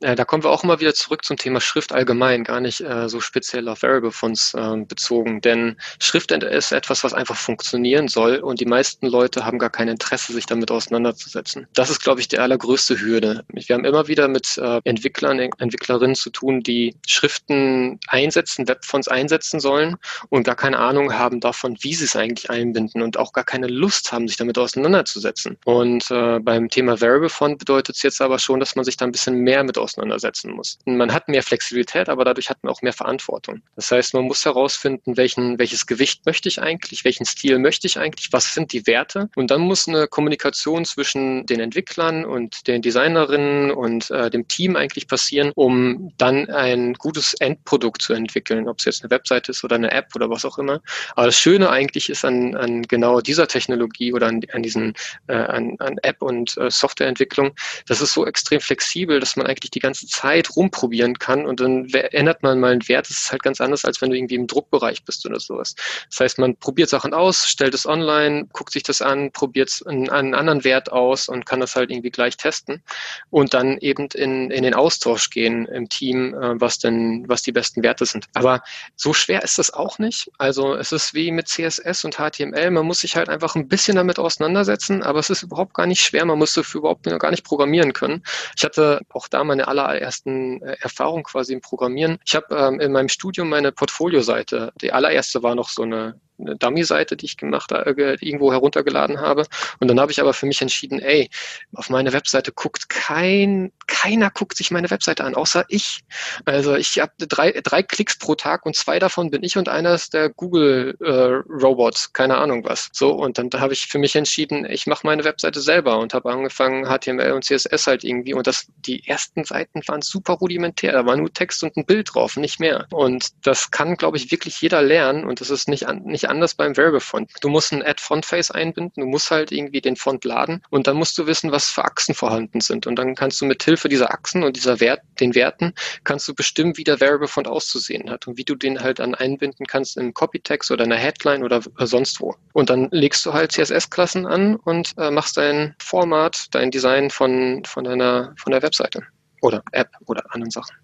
Äh, 0.00 0.14
da 0.14 0.24
kommen 0.24 0.44
wir 0.44 0.50
auch 0.50 0.62
immer 0.62 0.78
wieder 0.78 0.94
zurück 0.94 1.24
zum 1.24 1.36
Thema 1.36 1.60
Schrift 1.60 1.92
allgemein, 1.92 2.44
gar 2.44 2.60
nicht 2.60 2.80
äh, 2.80 3.08
so 3.08 3.20
speziell 3.20 3.68
auf 3.68 3.82
Variable 3.82 4.12
Fonts 4.12 4.54
äh, 4.54 4.76
bezogen. 4.76 5.40
Denn 5.40 5.76
Schrift 5.98 6.30
ist 6.30 6.72
etwas, 6.72 7.02
was 7.02 7.14
einfach 7.14 7.36
funktionieren 7.36 8.06
soll 8.06 8.36
und 8.36 8.60
die 8.60 8.66
meisten 8.66 9.06
Leute 9.06 9.44
haben 9.44 9.58
gar 9.58 9.70
kein 9.70 9.88
Interesse, 9.88 10.32
sich 10.32 10.46
damit 10.46 10.70
auseinanderzusetzen. 10.70 11.66
Das 11.74 11.90
ist, 11.90 12.00
glaube 12.00 12.20
ich, 12.20 12.28
die 12.28 12.38
allergrößte 12.38 13.00
Hürde. 13.00 13.44
Wir 13.48 13.74
haben 13.74 13.84
immer 13.84 14.06
wieder 14.06 14.28
mit 14.28 14.56
äh, 14.58 14.80
Entwicklern, 14.84 15.38
Entwicklerinnen 15.38 16.14
zu 16.14 16.30
tun, 16.30 16.60
die 16.60 16.94
Schriften 17.06 17.98
einsetzen, 18.06 18.68
Webfonts 18.68 19.08
einsetzen 19.08 19.58
sollen 19.58 19.96
und 20.28 20.44
gar 20.44 20.56
keine 20.56 20.78
Ahnung 20.78 21.14
haben 21.14 21.40
davon, 21.40 21.76
wie 21.80 21.94
sie 21.94 22.04
es 22.04 22.14
eigentlich 22.14 22.50
einbinden 22.50 23.02
und 23.02 23.18
auch 23.18 23.32
gar 23.32 23.44
keine 23.44 23.66
Lust 23.66 24.12
haben, 24.12 24.28
sich 24.28 24.36
damit 24.36 24.58
auseinanderzusetzen. 24.58 25.58
Und 25.64 26.10
äh, 26.10 26.38
beim 26.38 26.68
Thema 26.68 27.00
Variable 27.00 27.30
Font 27.30 27.58
bedeutet 27.58 27.96
es 27.96 28.02
jetzt 28.02 28.20
aber 28.20 28.38
schon, 28.38 28.60
dass 28.60 28.76
man 28.76 28.84
sich 28.84 28.96
da 28.96 29.06
ein 29.06 29.12
bisschen 29.12 29.38
mehr 29.38 29.64
mit 29.64 29.78
auseinandersetzen 29.88 30.52
muss. 30.52 30.78
Man 30.84 31.12
hat 31.12 31.28
mehr 31.28 31.42
Flexibilität, 31.42 32.08
aber 32.08 32.24
dadurch 32.24 32.50
hat 32.50 32.62
man 32.62 32.72
auch 32.72 32.82
mehr 32.82 32.92
Verantwortung. 32.92 33.62
Das 33.76 33.90
heißt, 33.90 34.14
man 34.14 34.24
muss 34.24 34.44
herausfinden, 34.44 35.16
welchen, 35.16 35.58
welches 35.58 35.86
Gewicht 35.86 36.26
möchte 36.26 36.48
ich 36.48 36.60
eigentlich, 36.60 37.04
welchen 37.04 37.24
Stil 37.24 37.58
möchte 37.58 37.86
ich 37.86 37.98
eigentlich, 37.98 38.28
was 38.32 38.54
sind 38.54 38.72
die 38.72 38.86
Werte 38.86 39.28
und 39.36 39.50
dann 39.50 39.60
muss 39.62 39.88
eine 39.88 40.06
Kommunikation 40.06 40.84
zwischen 40.84 41.46
den 41.46 41.60
Entwicklern 41.60 42.24
und 42.24 42.66
den 42.66 42.82
Designerinnen 42.82 43.70
und 43.70 44.10
äh, 44.10 44.30
dem 44.30 44.46
Team 44.48 44.76
eigentlich 44.76 45.08
passieren, 45.08 45.52
um 45.54 46.12
dann 46.18 46.48
ein 46.50 46.94
gutes 46.94 47.34
Endprodukt 47.34 48.02
zu 48.02 48.12
entwickeln, 48.12 48.68
ob 48.68 48.78
es 48.78 48.84
jetzt 48.84 49.02
eine 49.02 49.10
Webseite 49.10 49.52
ist 49.52 49.64
oder 49.64 49.76
eine 49.76 49.90
App 49.90 50.14
oder 50.14 50.30
was 50.30 50.44
auch 50.44 50.58
immer. 50.58 50.80
Aber 51.14 51.26
das 51.26 51.38
Schöne 51.38 51.70
eigentlich 51.70 52.10
ist 52.10 52.24
an, 52.24 52.54
an 52.56 52.82
genau 52.82 53.20
dieser 53.20 53.48
Technologie 53.48 54.12
oder 54.12 54.26
an, 54.26 54.40
an 54.52 54.62
diesen 54.62 54.94
äh, 55.26 55.34
an, 55.34 55.76
an 55.78 55.96
App 56.02 56.22
und 56.22 56.56
äh, 56.58 56.70
Softwareentwicklung, 56.70 57.54
das 57.86 58.00
ist 58.00 58.12
so 58.12 58.26
extrem 58.26 58.60
flexibel, 58.60 59.20
dass 59.20 59.36
man 59.36 59.46
eigentlich 59.46 59.70
die 59.70 59.77
die 59.78 59.82
ganze 59.82 60.08
Zeit 60.08 60.56
rumprobieren 60.56 61.20
kann 61.20 61.46
und 61.46 61.60
dann 61.60 61.88
ändert 61.88 62.42
man 62.42 62.58
mal 62.58 62.72
einen 62.72 62.88
Wert. 62.88 63.08
Das 63.08 63.16
ist 63.16 63.30
halt 63.30 63.44
ganz 63.44 63.60
anders, 63.60 63.84
als 63.84 64.00
wenn 64.00 64.10
du 64.10 64.16
irgendwie 64.16 64.34
im 64.34 64.48
Druckbereich 64.48 65.04
bist 65.04 65.24
oder 65.24 65.38
sowas. 65.38 65.76
Das 66.10 66.18
heißt, 66.18 66.38
man 66.38 66.56
probiert 66.56 66.88
Sachen 66.88 67.14
aus, 67.14 67.46
stellt 67.46 67.74
es 67.74 67.86
online, 67.86 68.48
guckt 68.52 68.72
sich 68.72 68.82
das 68.82 69.02
an, 69.02 69.30
probiert 69.30 69.82
einen, 69.86 70.10
einen 70.10 70.34
anderen 70.34 70.64
Wert 70.64 70.90
aus 70.90 71.28
und 71.28 71.46
kann 71.46 71.60
das 71.60 71.76
halt 71.76 71.90
irgendwie 71.90 72.10
gleich 72.10 72.36
testen 72.36 72.82
und 73.30 73.54
dann 73.54 73.78
eben 73.78 74.08
in, 74.14 74.50
in 74.50 74.64
den 74.64 74.74
Austausch 74.74 75.30
gehen 75.30 75.66
im 75.66 75.88
Team, 75.88 76.34
äh, 76.34 76.60
was 76.60 76.78
denn, 76.80 77.24
was 77.28 77.42
die 77.42 77.52
besten 77.52 77.84
Werte 77.84 78.04
sind. 78.04 78.26
Aber 78.34 78.62
so 78.96 79.14
schwer 79.14 79.44
ist 79.44 79.58
das 79.58 79.72
auch 79.72 80.00
nicht. 80.00 80.30
Also 80.38 80.74
es 80.74 80.90
ist 80.90 81.14
wie 81.14 81.30
mit 81.30 81.46
CSS 81.46 82.04
und 82.04 82.16
HTML. 82.16 82.72
Man 82.72 82.84
muss 82.84 83.00
sich 83.00 83.14
halt 83.14 83.28
einfach 83.28 83.54
ein 83.54 83.68
bisschen 83.68 83.94
damit 83.94 84.18
auseinandersetzen, 84.18 85.04
aber 85.04 85.20
es 85.20 85.30
ist 85.30 85.44
überhaupt 85.44 85.74
gar 85.74 85.86
nicht 85.86 86.00
schwer. 86.00 86.24
Man 86.24 86.38
muss 86.38 86.54
dafür 86.54 86.80
überhaupt 86.80 87.04
gar 87.04 87.30
nicht 87.30 87.44
programmieren 87.44 87.92
können. 87.92 88.24
Ich 88.56 88.64
hatte 88.64 89.02
auch 89.10 89.28
da 89.28 89.44
meine 89.44 89.67
allerersten 89.68 90.62
äh, 90.62 90.76
Erfahrungen 90.80 91.22
quasi 91.22 91.52
im 91.52 91.60
Programmieren. 91.60 92.18
Ich 92.24 92.34
habe 92.34 92.54
ähm, 92.56 92.80
in 92.80 92.92
meinem 92.92 93.08
Studium 93.08 93.48
meine 93.48 93.72
Portfolio-Seite, 93.72 94.72
die 94.80 94.92
allererste 94.92 95.42
war 95.42 95.54
noch 95.54 95.68
so 95.68 95.82
eine 95.82 96.20
eine 96.38 96.56
Dummy-Seite, 96.56 97.16
die 97.16 97.26
ich 97.26 97.36
gemacht 97.36 97.72
äh, 97.72 98.16
irgendwo 98.20 98.52
heruntergeladen 98.52 99.20
habe. 99.20 99.46
Und 99.80 99.88
dann 99.88 100.00
habe 100.00 100.12
ich 100.12 100.20
aber 100.20 100.34
für 100.34 100.46
mich 100.46 100.62
entschieden, 100.62 101.00
ey, 101.00 101.30
auf 101.74 101.90
meine 101.90 102.12
Webseite 102.12 102.52
guckt 102.52 102.88
kein, 102.88 103.72
keiner 103.86 104.30
guckt 104.30 104.56
sich 104.56 104.70
meine 104.70 104.90
Webseite 104.90 105.24
an, 105.24 105.34
außer 105.34 105.64
ich. 105.68 106.04
Also 106.44 106.76
ich 106.76 106.98
habe 106.98 107.12
drei, 107.18 107.52
drei 107.62 107.82
Klicks 107.82 108.18
pro 108.18 108.34
Tag 108.34 108.66
und 108.66 108.76
zwei 108.76 108.98
davon 108.98 109.30
bin 109.30 109.42
ich 109.42 109.56
und 109.56 109.68
einer 109.68 109.94
ist 109.94 110.14
der 110.14 110.28
Google-Robot, 110.30 111.94
äh, 111.94 112.08
keine 112.12 112.36
Ahnung 112.38 112.64
was. 112.64 112.88
So, 112.92 113.12
und 113.12 113.38
dann 113.38 113.50
habe 113.60 113.72
ich 113.72 113.86
für 113.86 113.98
mich 113.98 114.14
entschieden, 114.16 114.64
ich 114.68 114.86
mache 114.86 115.06
meine 115.06 115.24
Webseite 115.24 115.60
selber 115.60 115.98
und 115.98 116.14
habe 116.14 116.30
angefangen, 116.30 116.86
HTML 116.86 117.32
und 117.32 117.44
CSS 117.44 117.86
halt 117.86 118.04
irgendwie. 118.04 118.34
Und 118.34 118.46
das, 118.46 118.66
die 118.76 119.06
ersten 119.06 119.44
Seiten 119.44 119.82
waren 119.86 120.02
super 120.02 120.34
rudimentär. 120.34 120.92
Da 120.92 121.06
war 121.06 121.16
nur 121.16 121.32
Text 121.32 121.62
und 121.62 121.76
ein 121.76 121.86
Bild 121.86 122.14
drauf, 122.14 122.36
nicht 122.36 122.60
mehr. 122.60 122.86
Und 122.90 123.28
das 123.42 123.70
kann, 123.70 123.96
glaube 123.96 124.16
ich, 124.16 124.30
wirklich 124.30 124.60
jeder 124.60 124.82
lernen 124.82 125.24
und 125.24 125.40
das 125.40 125.50
ist 125.50 125.68
nicht, 125.68 125.86
nicht 126.04 126.27
anders 126.28 126.54
beim 126.54 126.76
Variable 126.76 127.00
Font. 127.00 127.30
Du 127.40 127.48
musst 127.48 127.72
ein 127.72 127.82
Add 127.82 128.00
Font 128.00 128.26
Face 128.26 128.50
einbinden, 128.50 129.02
du 129.02 129.06
musst 129.06 129.30
halt 129.30 129.52
irgendwie 129.52 129.80
den 129.80 129.96
Font 129.96 130.24
laden 130.24 130.62
und 130.70 130.86
dann 130.86 130.96
musst 130.96 131.16
du 131.18 131.26
wissen, 131.26 131.52
was 131.52 131.70
für 131.70 131.84
Achsen 131.84 132.14
vorhanden 132.14 132.60
sind. 132.60 132.86
Und 132.86 132.96
dann 132.96 133.14
kannst 133.14 133.40
du 133.40 133.46
mit 133.46 133.62
Hilfe 133.62 133.88
dieser 133.88 134.12
Achsen 134.12 134.44
und 134.44 134.56
dieser 134.56 134.80
Wert, 134.80 135.00
den 135.20 135.34
Werten, 135.34 135.74
kannst 136.04 136.28
du 136.28 136.34
bestimmen, 136.34 136.76
wie 136.76 136.84
der 136.84 137.00
Variable 137.00 137.28
Font 137.28 137.48
auszusehen 137.48 138.10
hat 138.10 138.26
und 138.26 138.36
wie 138.36 138.44
du 138.44 138.54
den 138.54 138.80
halt 138.80 138.98
dann 138.98 139.14
einbinden 139.14 139.66
kannst 139.66 139.96
in 139.96 140.14
Copytext 140.14 140.70
oder 140.70 140.84
einer 140.84 140.96
Headline 140.96 141.44
oder 141.44 141.62
sonst 141.78 142.20
wo. 142.20 142.34
Und 142.52 142.70
dann 142.70 142.88
legst 142.90 143.24
du 143.26 143.32
halt 143.32 143.52
CSS-Klassen 143.52 144.26
an 144.26 144.56
und 144.56 144.94
äh, 144.98 145.10
machst 145.10 145.36
dein 145.36 145.74
Format, 145.78 146.46
dein 146.52 146.70
Design 146.70 147.10
von, 147.10 147.62
von 147.64 147.84
deiner, 147.84 148.34
von 148.36 148.52
der 148.52 148.62
Webseite 148.62 149.02
oder 149.40 149.62
App 149.72 149.90
oder 150.06 150.24
anderen 150.34 150.50
Sachen. 150.50 150.76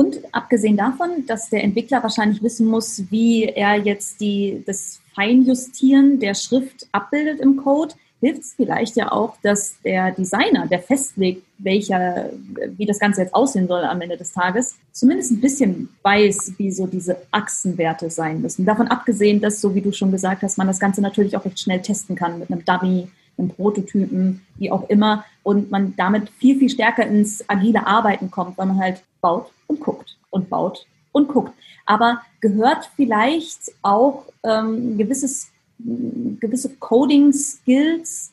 Und 0.00 0.18
abgesehen 0.32 0.78
davon, 0.78 1.26
dass 1.26 1.50
der 1.50 1.62
Entwickler 1.62 2.02
wahrscheinlich 2.02 2.42
wissen 2.42 2.66
muss, 2.66 3.02
wie 3.10 3.44
er 3.44 3.76
jetzt 3.76 4.18
die, 4.22 4.62
das 4.64 4.98
Feinjustieren 5.14 6.18
der 6.18 6.32
Schrift 6.32 6.86
abbildet 6.90 7.38
im 7.38 7.58
Code, 7.58 7.94
hilft 8.20 8.40
es 8.40 8.54
vielleicht 8.54 8.96
ja 8.96 9.12
auch, 9.12 9.36
dass 9.42 9.74
der 9.82 10.12
Designer, 10.12 10.66
der 10.66 10.78
festlegt, 10.78 11.42
welcher, 11.58 12.30
wie 12.78 12.86
das 12.86 12.98
Ganze 12.98 13.20
jetzt 13.20 13.34
aussehen 13.34 13.68
soll 13.68 13.84
am 13.84 14.00
Ende 14.00 14.16
des 14.16 14.32
Tages, 14.32 14.78
zumindest 14.90 15.32
ein 15.32 15.40
bisschen 15.42 15.90
weiß, 16.02 16.54
wie 16.56 16.70
so 16.70 16.86
diese 16.86 17.18
Achsenwerte 17.30 18.08
sein 18.08 18.40
müssen. 18.40 18.64
Davon 18.64 18.88
abgesehen, 18.88 19.42
dass, 19.42 19.60
so 19.60 19.74
wie 19.74 19.82
du 19.82 19.92
schon 19.92 20.12
gesagt 20.12 20.40
hast, 20.42 20.56
man 20.56 20.66
das 20.66 20.80
Ganze 20.80 21.02
natürlich 21.02 21.36
auch 21.36 21.44
recht 21.44 21.60
schnell 21.60 21.82
testen 21.82 22.16
kann 22.16 22.38
mit 22.38 22.50
einem 22.50 22.64
Dummy, 22.64 23.08
einem 23.38 23.50
Prototypen, 23.50 24.46
wie 24.56 24.70
auch 24.70 24.88
immer, 24.88 25.24
und 25.42 25.70
man 25.70 25.94
damit 25.96 26.28
viel, 26.30 26.58
viel 26.58 26.68
stärker 26.68 27.06
ins 27.06 27.42
agile 27.48 27.86
Arbeiten 27.86 28.30
kommt, 28.30 28.58
weil 28.58 28.66
man 28.66 28.78
halt 28.78 29.02
baut 29.20 29.50
und 29.66 29.80
guckt 29.80 30.16
und 30.30 30.50
baut 30.50 30.86
und 31.12 31.28
guckt. 31.28 31.52
Aber 31.86 32.22
gehört 32.40 32.90
vielleicht 32.96 33.72
auch 33.82 34.24
ähm, 34.42 34.96
gewisses, 34.98 35.50
gewisse 35.78 36.76
Coding-Skills 36.76 38.32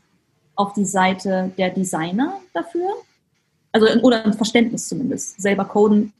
auf 0.55 0.73
die 0.73 0.85
Seite 0.85 1.51
der 1.57 1.69
Designer 1.69 2.39
dafür? 2.53 2.89
Also 3.71 3.87
oder 4.01 4.25
ein 4.25 4.33
Verständnis 4.33 4.87
zumindest. 4.87 5.39
Selber 5.39 5.65
coden 5.65 6.13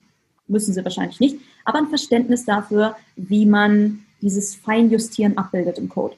müssen 0.48 0.74
sie 0.74 0.84
wahrscheinlich 0.84 1.20
nicht, 1.20 1.38
aber 1.66 1.80
ein 1.80 1.88
Verständnis 1.88 2.46
dafür, 2.46 2.96
wie 3.16 3.46
man 3.46 4.06
dieses 4.22 4.56
Feinjustieren 4.56 5.38
abbildet 5.38 5.78
im 5.78 5.90
Code. 5.90 6.16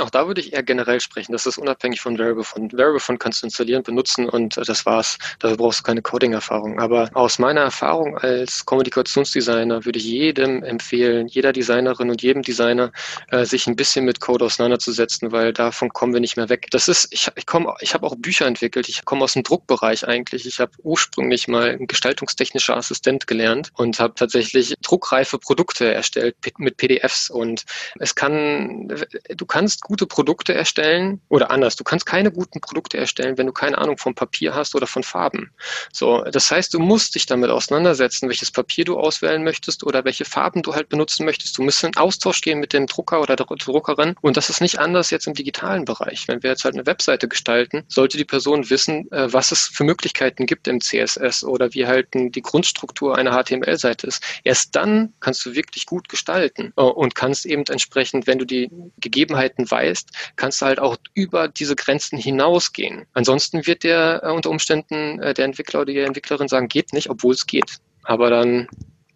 Auch 0.00 0.10
da 0.10 0.26
würde 0.26 0.40
ich 0.40 0.52
eher 0.52 0.62
generell 0.62 1.00
sprechen. 1.00 1.32
Das 1.32 1.46
ist 1.46 1.58
unabhängig 1.58 2.00
von 2.00 2.18
Variable 2.18 3.00
Font. 3.00 3.20
Kannst 3.20 3.42
du 3.42 3.46
installieren, 3.46 3.82
benutzen 3.82 4.28
und 4.28 4.56
das 4.56 4.84
war's. 4.84 5.18
Da 5.38 5.54
brauchst 5.54 5.80
du 5.80 5.82
keine 5.84 6.02
Coding-Erfahrung. 6.02 6.80
Aber 6.80 7.10
aus 7.14 7.38
meiner 7.38 7.62
Erfahrung 7.62 8.18
als 8.18 8.64
Kommunikationsdesigner 8.66 9.84
würde 9.84 9.98
ich 9.98 10.04
jedem 10.04 10.62
empfehlen, 10.62 11.28
jeder 11.28 11.52
Designerin 11.52 12.10
und 12.10 12.22
jedem 12.22 12.42
Designer, 12.42 12.92
äh, 13.30 13.44
sich 13.44 13.66
ein 13.66 13.76
bisschen 13.76 14.04
mit 14.04 14.20
Code 14.20 14.44
auseinanderzusetzen, 14.44 15.32
weil 15.32 15.52
davon 15.52 15.90
kommen 15.90 16.12
wir 16.12 16.20
nicht 16.20 16.36
mehr 16.36 16.48
weg. 16.48 16.66
Das 16.70 16.88
ist, 16.88 17.08
ich, 17.10 17.30
ich 17.36 17.46
komme, 17.46 17.74
ich 17.80 17.94
habe 17.94 18.06
auch 18.06 18.16
Bücher 18.16 18.46
entwickelt. 18.46 18.88
Ich 18.88 19.04
komme 19.04 19.22
aus 19.22 19.34
dem 19.34 19.44
Druckbereich 19.44 20.06
eigentlich. 20.06 20.46
Ich 20.46 20.58
habe 20.58 20.72
ursprünglich 20.82 21.46
mal 21.48 21.70
ein 21.70 21.86
gestaltungstechnischer 21.86 22.76
Assistent 22.76 23.26
gelernt 23.26 23.70
und 23.74 24.00
habe 24.00 24.14
tatsächlich 24.14 24.74
druckreife 24.82 25.38
Produkte 25.38 25.92
erstellt 25.92 26.36
mit 26.58 26.76
PDFs. 26.76 27.30
Und 27.30 27.64
es 27.98 28.14
kann, 28.14 28.88
du 29.34 29.46
kannst 29.46 29.69
kannst 29.70 29.82
gute 29.82 30.06
Produkte 30.06 30.52
erstellen 30.52 31.20
oder 31.28 31.52
anders, 31.52 31.76
du 31.76 31.84
kannst 31.84 32.04
keine 32.04 32.32
guten 32.32 32.60
Produkte 32.60 32.98
erstellen, 32.98 33.38
wenn 33.38 33.46
du 33.46 33.52
keine 33.52 33.78
Ahnung 33.78 33.98
vom 33.98 34.16
Papier 34.16 34.52
hast 34.52 34.74
oder 34.74 34.88
von 34.88 35.04
Farben. 35.04 35.52
So, 35.92 36.22
das 36.22 36.50
heißt, 36.50 36.74
du 36.74 36.80
musst 36.80 37.14
dich 37.14 37.26
damit 37.26 37.50
auseinandersetzen, 37.50 38.28
welches 38.28 38.50
Papier 38.50 38.84
du 38.84 38.98
auswählen 38.98 39.44
möchtest 39.44 39.84
oder 39.84 40.04
welche 40.04 40.24
Farben 40.24 40.62
du 40.62 40.74
halt 40.74 40.88
benutzen 40.88 41.24
möchtest. 41.24 41.56
Du 41.56 41.62
musst 41.62 41.84
in 41.84 41.96
Austausch 41.96 42.40
gehen 42.40 42.58
mit 42.58 42.72
dem 42.72 42.88
Drucker 42.88 43.20
oder 43.20 43.36
der 43.36 43.46
Druckerin 43.46 44.16
und 44.20 44.36
das 44.36 44.50
ist 44.50 44.60
nicht 44.60 44.80
anders 44.80 45.10
jetzt 45.10 45.28
im 45.28 45.34
digitalen 45.34 45.84
Bereich. 45.84 46.26
Wenn 46.26 46.42
wir 46.42 46.50
jetzt 46.50 46.64
halt 46.64 46.74
eine 46.74 46.86
Webseite 46.86 47.28
gestalten, 47.28 47.84
sollte 47.86 48.18
die 48.18 48.24
Person 48.24 48.70
wissen, 48.70 49.10
äh, 49.12 49.32
was 49.32 49.52
es 49.52 49.68
für 49.72 49.84
Möglichkeiten 49.84 50.46
gibt 50.46 50.66
im 50.66 50.80
CSS 50.80 51.44
oder 51.44 51.72
wie 51.74 51.86
halt 51.86 52.08
die 52.12 52.42
Grundstruktur 52.42 53.16
einer 53.16 53.40
HTML-Seite 53.40 54.08
ist. 54.08 54.22
Erst 54.42 54.74
dann 54.74 55.12
kannst 55.20 55.46
du 55.46 55.54
wirklich 55.54 55.86
gut 55.86 56.08
gestalten 56.08 56.72
äh, 56.76 56.82
und 56.82 57.14
kannst 57.14 57.46
eben 57.46 57.64
entsprechend, 57.68 58.26
wenn 58.26 58.38
du 58.38 58.44
die 58.44 58.68
Gegebenheiten 58.98 59.49
Möglichkeiten 59.50 59.70
weißt, 59.70 60.10
kannst 60.36 60.60
du 60.60 60.66
halt 60.66 60.78
auch 60.78 60.96
über 61.14 61.48
diese 61.48 61.76
Grenzen 61.76 62.18
hinausgehen. 62.18 63.06
Ansonsten 63.14 63.66
wird 63.66 63.84
der 63.84 64.22
äh, 64.22 64.32
unter 64.32 64.50
Umständen 64.50 65.20
äh, 65.20 65.34
der 65.34 65.44
Entwickler 65.44 65.80
oder 65.80 65.92
die 65.92 65.98
Entwicklerin 65.98 66.48
sagen, 66.48 66.68
geht 66.68 66.92
nicht, 66.92 67.10
obwohl 67.10 67.34
es 67.34 67.46
geht. 67.46 67.78
Aber 68.04 68.30
dann 68.30 68.68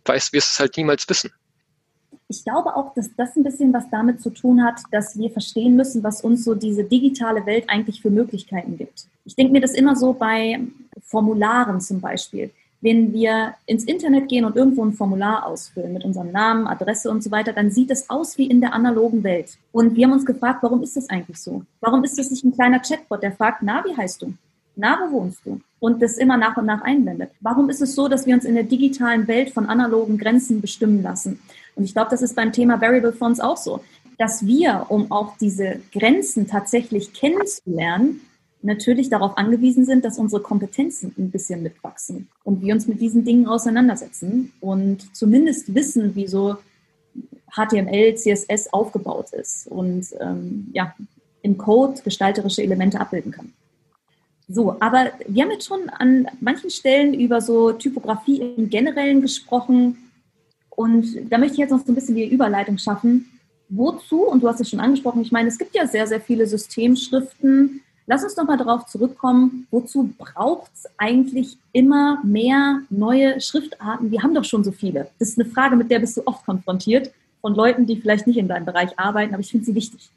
weißt, 0.04 0.32
wirst 0.32 0.48
du 0.48 0.52
es 0.52 0.60
halt 0.60 0.76
niemals 0.76 1.08
wissen. 1.08 1.30
Ich 2.28 2.42
glaube 2.42 2.74
auch, 2.74 2.94
dass 2.94 3.10
das 3.16 3.36
ein 3.36 3.44
bisschen 3.44 3.72
was 3.72 3.84
damit 3.90 4.20
zu 4.20 4.30
tun 4.30 4.64
hat, 4.64 4.80
dass 4.90 5.18
wir 5.18 5.30
verstehen 5.30 5.76
müssen, 5.76 6.02
was 6.02 6.22
uns 6.22 6.44
so 6.44 6.54
diese 6.54 6.84
digitale 6.84 7.44
Welt 7.44 7.64
eigentlich 7.68 8.00
für 8.00 8.10
Möglichkeiten 8.10 8.78
gibt. 8.78 9.06
Ich 9.24 9.36
denke 9.36 9.52
mir 9.52 9.60
das 9.60 9.72
immer 9.72 9.94
so 9.94 10.14
bei 10.14 10.58
Formularen 11.02 11.80
zum 11.80 12.00
Beispiel 12.00 12.50
wenn 12.84 13.14
wir 13.14 13.54
ins 13.64 13.84
Internet 13.84 14.28
gehen 14.28 14.44
und 14.44 14.56
irgendwo 14.56 14.84
ein 14.84 14.92
Formular 14.92 15.46
ausfüllen 15.46 15.94
mit 15.94 16.04
unserem 16.04 16.30
Namen, 16.30 16.66
Adresse 16.66 17.10
und 17.10 17.24
so 17.24 17.30
weiter, 17.30 17.54
dann 17.54 17.70
sieht 17.70 17.90
es 17.90 18.10
aus 18.10 18.36
wie 18.36 18.46
in 18.46 18.60
der 18.60 18.74
analogen 18.74 19.24
Welt. 19.24 19.56
Und 19.72 19.96
wir 19.96 20.04
haben 20.04 20.12
uns 20.12 20.26
gefragt, 20.26 20.58
warum 20.62 20.82
ist 20.82 20.94
das 20.94 21.08
eigentlich 21.08 21.38
so? 21.38 21.62
Warum 21.80 22.04
ist 22.04 22.18
das 22.18 22.30
nicht 22.30 22.44
ein 22.44 22.52
kleiner 22.52 22.80
Chatbot, 22.80 23.22
der 23.22 23.32
fragt, 23.32 23.62
na, 23.62 23.82
wie 23.86 23.96
heißt 23.96 24.20
du? 24.20 24.34
Na, 24.76 24.98
wo 25.00 25.12
wohnst 25.12 25.38
du? 25.46 25.62
Und 25.80 26.02
das 26.02 26.18
immer 26.18 26.36
nach 26.36 26.58
und 26.58 26.66
nach 26.66 26.82
einblendet. 26.82 27.30
Warum 27.40 27.70
ist 27.70 27.80
es 27.80 27.94
so, 27.94 28.06
dass 28.06 28.26
wir 28.26 28.34
uns 28.34 28.44
in 28.44 28.54
der 28.54 28.64
digitalen 28.64 29.26
Welt 29.28 29.48
von 29.50 29.64
analogen 29.64 30.18
Grenzen 30.18 30.60
bestimmen 30.60 31.02
lassen? 31.02 31.40
Und 31.76 31.84
ich 31.84 31.94
glaube, 31.94 32.10
das 32.10 32.20
ist 32.20 32.36
beim 32.36 32.52
Thema 32.52 32.82
Variable 32.82 33.14
Fonts 33.14 33.40
auch 33.40 33.56
so, 33.56 33.80
dass 34.18 34.44
wir, 34.44 34.86
um 34.90 35.10
auch 35.10 35.38
diese 35.38 35.80
Grenzen 35.90 36.46
tatsächlich 36.48 37.14
kennenzulernen, 37.14 38.20
natürlich 38.64 39.10
darauf 39.10 39.36
angewiesen 39.36 39.84
sind, 39.84 40.04
dass 40.04 40.18
unsere 40.18 40.42
Kompetenzen 40.42 41.14
ein 41.18 41.30
bisschen 41.30 41.62
mitwachsen 41.62 42.28
und 42.44 42.62
wir 42.62 42.74
uns 42.74 42.86
mit 42.86 43.00
diesen 43.00 43.24
Dingen 43.24 43.46
auseinandersetzen 43.46 44.52
und 44.60 45.14
zumindest 45.14 45.74
wissen, 45.74 46.14
wie 46.14 46.26
so 46.26 46.56
HTML, 47.52 48.14
CSS 48.16 48.72
aufgebaut 48.72 49.32
ist 49.32 49.68
und 49.68 50.06
ähm, 50.18 50.68
ja, 50.72 50.94
im 51.42 51.58
Code 51.58 52.00
gestalterische 52.02 52.62
Elemente 52.62 52.98
abbilden 52.98 53.32
kann. 53.32 53.52
So, 54.48 54.76
aber 54.80 55.12
wir 55.28 55.44
haben 55.44 55.52
jetzt 55.52 55.66
schon 55.66 55.88
an 55.90 56.26
manchen 56.40 56.70
Stellen 56.70 57.14
über 57.14 57.40
so 57.40 57.72
Typografie 57.72 58.40
im 58.40 58.70
Generellen 58.70 59.20
gesprochen 59.20 60.10
und 60.70 61.30
da 61.30 61.38
möchte 61.38 61.54
ich 61.54 61.60
jetzt 61.60 61.70
noch 61.70 61.84
so 61.84 61.92
ein 61.92 61.94
bisschen 61.94 62.16
die 62.16 62.26
Überleitung 62.26 62.78
schaffen. 62.78 63.28
Wozu, 63.68 64.22
und 64.22 64.42
du 64.42 64.48
hast 64.48 64.60
es 64.60 64.70
schon 64.70 64.80
angesprochen, 64.80 65.22
ich 65.22 65.32
meine, 65.32 65.48
es 65.48 65.58
gibt 65.58 65.74
ja 65.74 65.86
sehr, 65.86 66.06
sehr 66.06 66.20
viele 66.20 66.46
Systemschriften, 66.46 67.82
Lass 68.06 68.22
uns 68.22 68.36
noch 68.36 68.46
mal 68.46 68.58
darauf 68.58 68.84
zurückkommen, 68.86 69.66
wozu 69.70 70.12
braucht 70.18 70.70
es 70.74 70.86
eigentlich 70.98 71.56
immer 71.72 72.20
mehr 72.22 72.82
neue 72.90 73.40
Schriftarten? 73.40 74.10
Wir 74.10 74.22
haben 74.22 74.34
doch 74.34 74.44
schon 74.44 74.62
so 74.62 74.72
viele. 74.72 75.08
Das 75.18 75.30
ist 75.30 75.40
eine 75.40 75.48
Frage, 75.48 75.74
mit 75.74 75.90
der 75.90 76.00
bist 76.00 76.16
du 76.18 76.22
oft 76.26 76.44
konfrontiert 76.44 77.10
von 77.40 77.54
Leuten, 77.54 77.86
die 77.86 77.96
vielleicht 77.96 78.26
nicht 78.26 78.36
in 78.36 78.48
deinem 78.48 78.66
Bereich 78.66 78.98
arbeiten, 78.98 79.32
aber 79.32 79.40
ich 79.40 79.50
finde 79.50 79.64
sie 79.64 79.74
wichtig. 79.74 80.10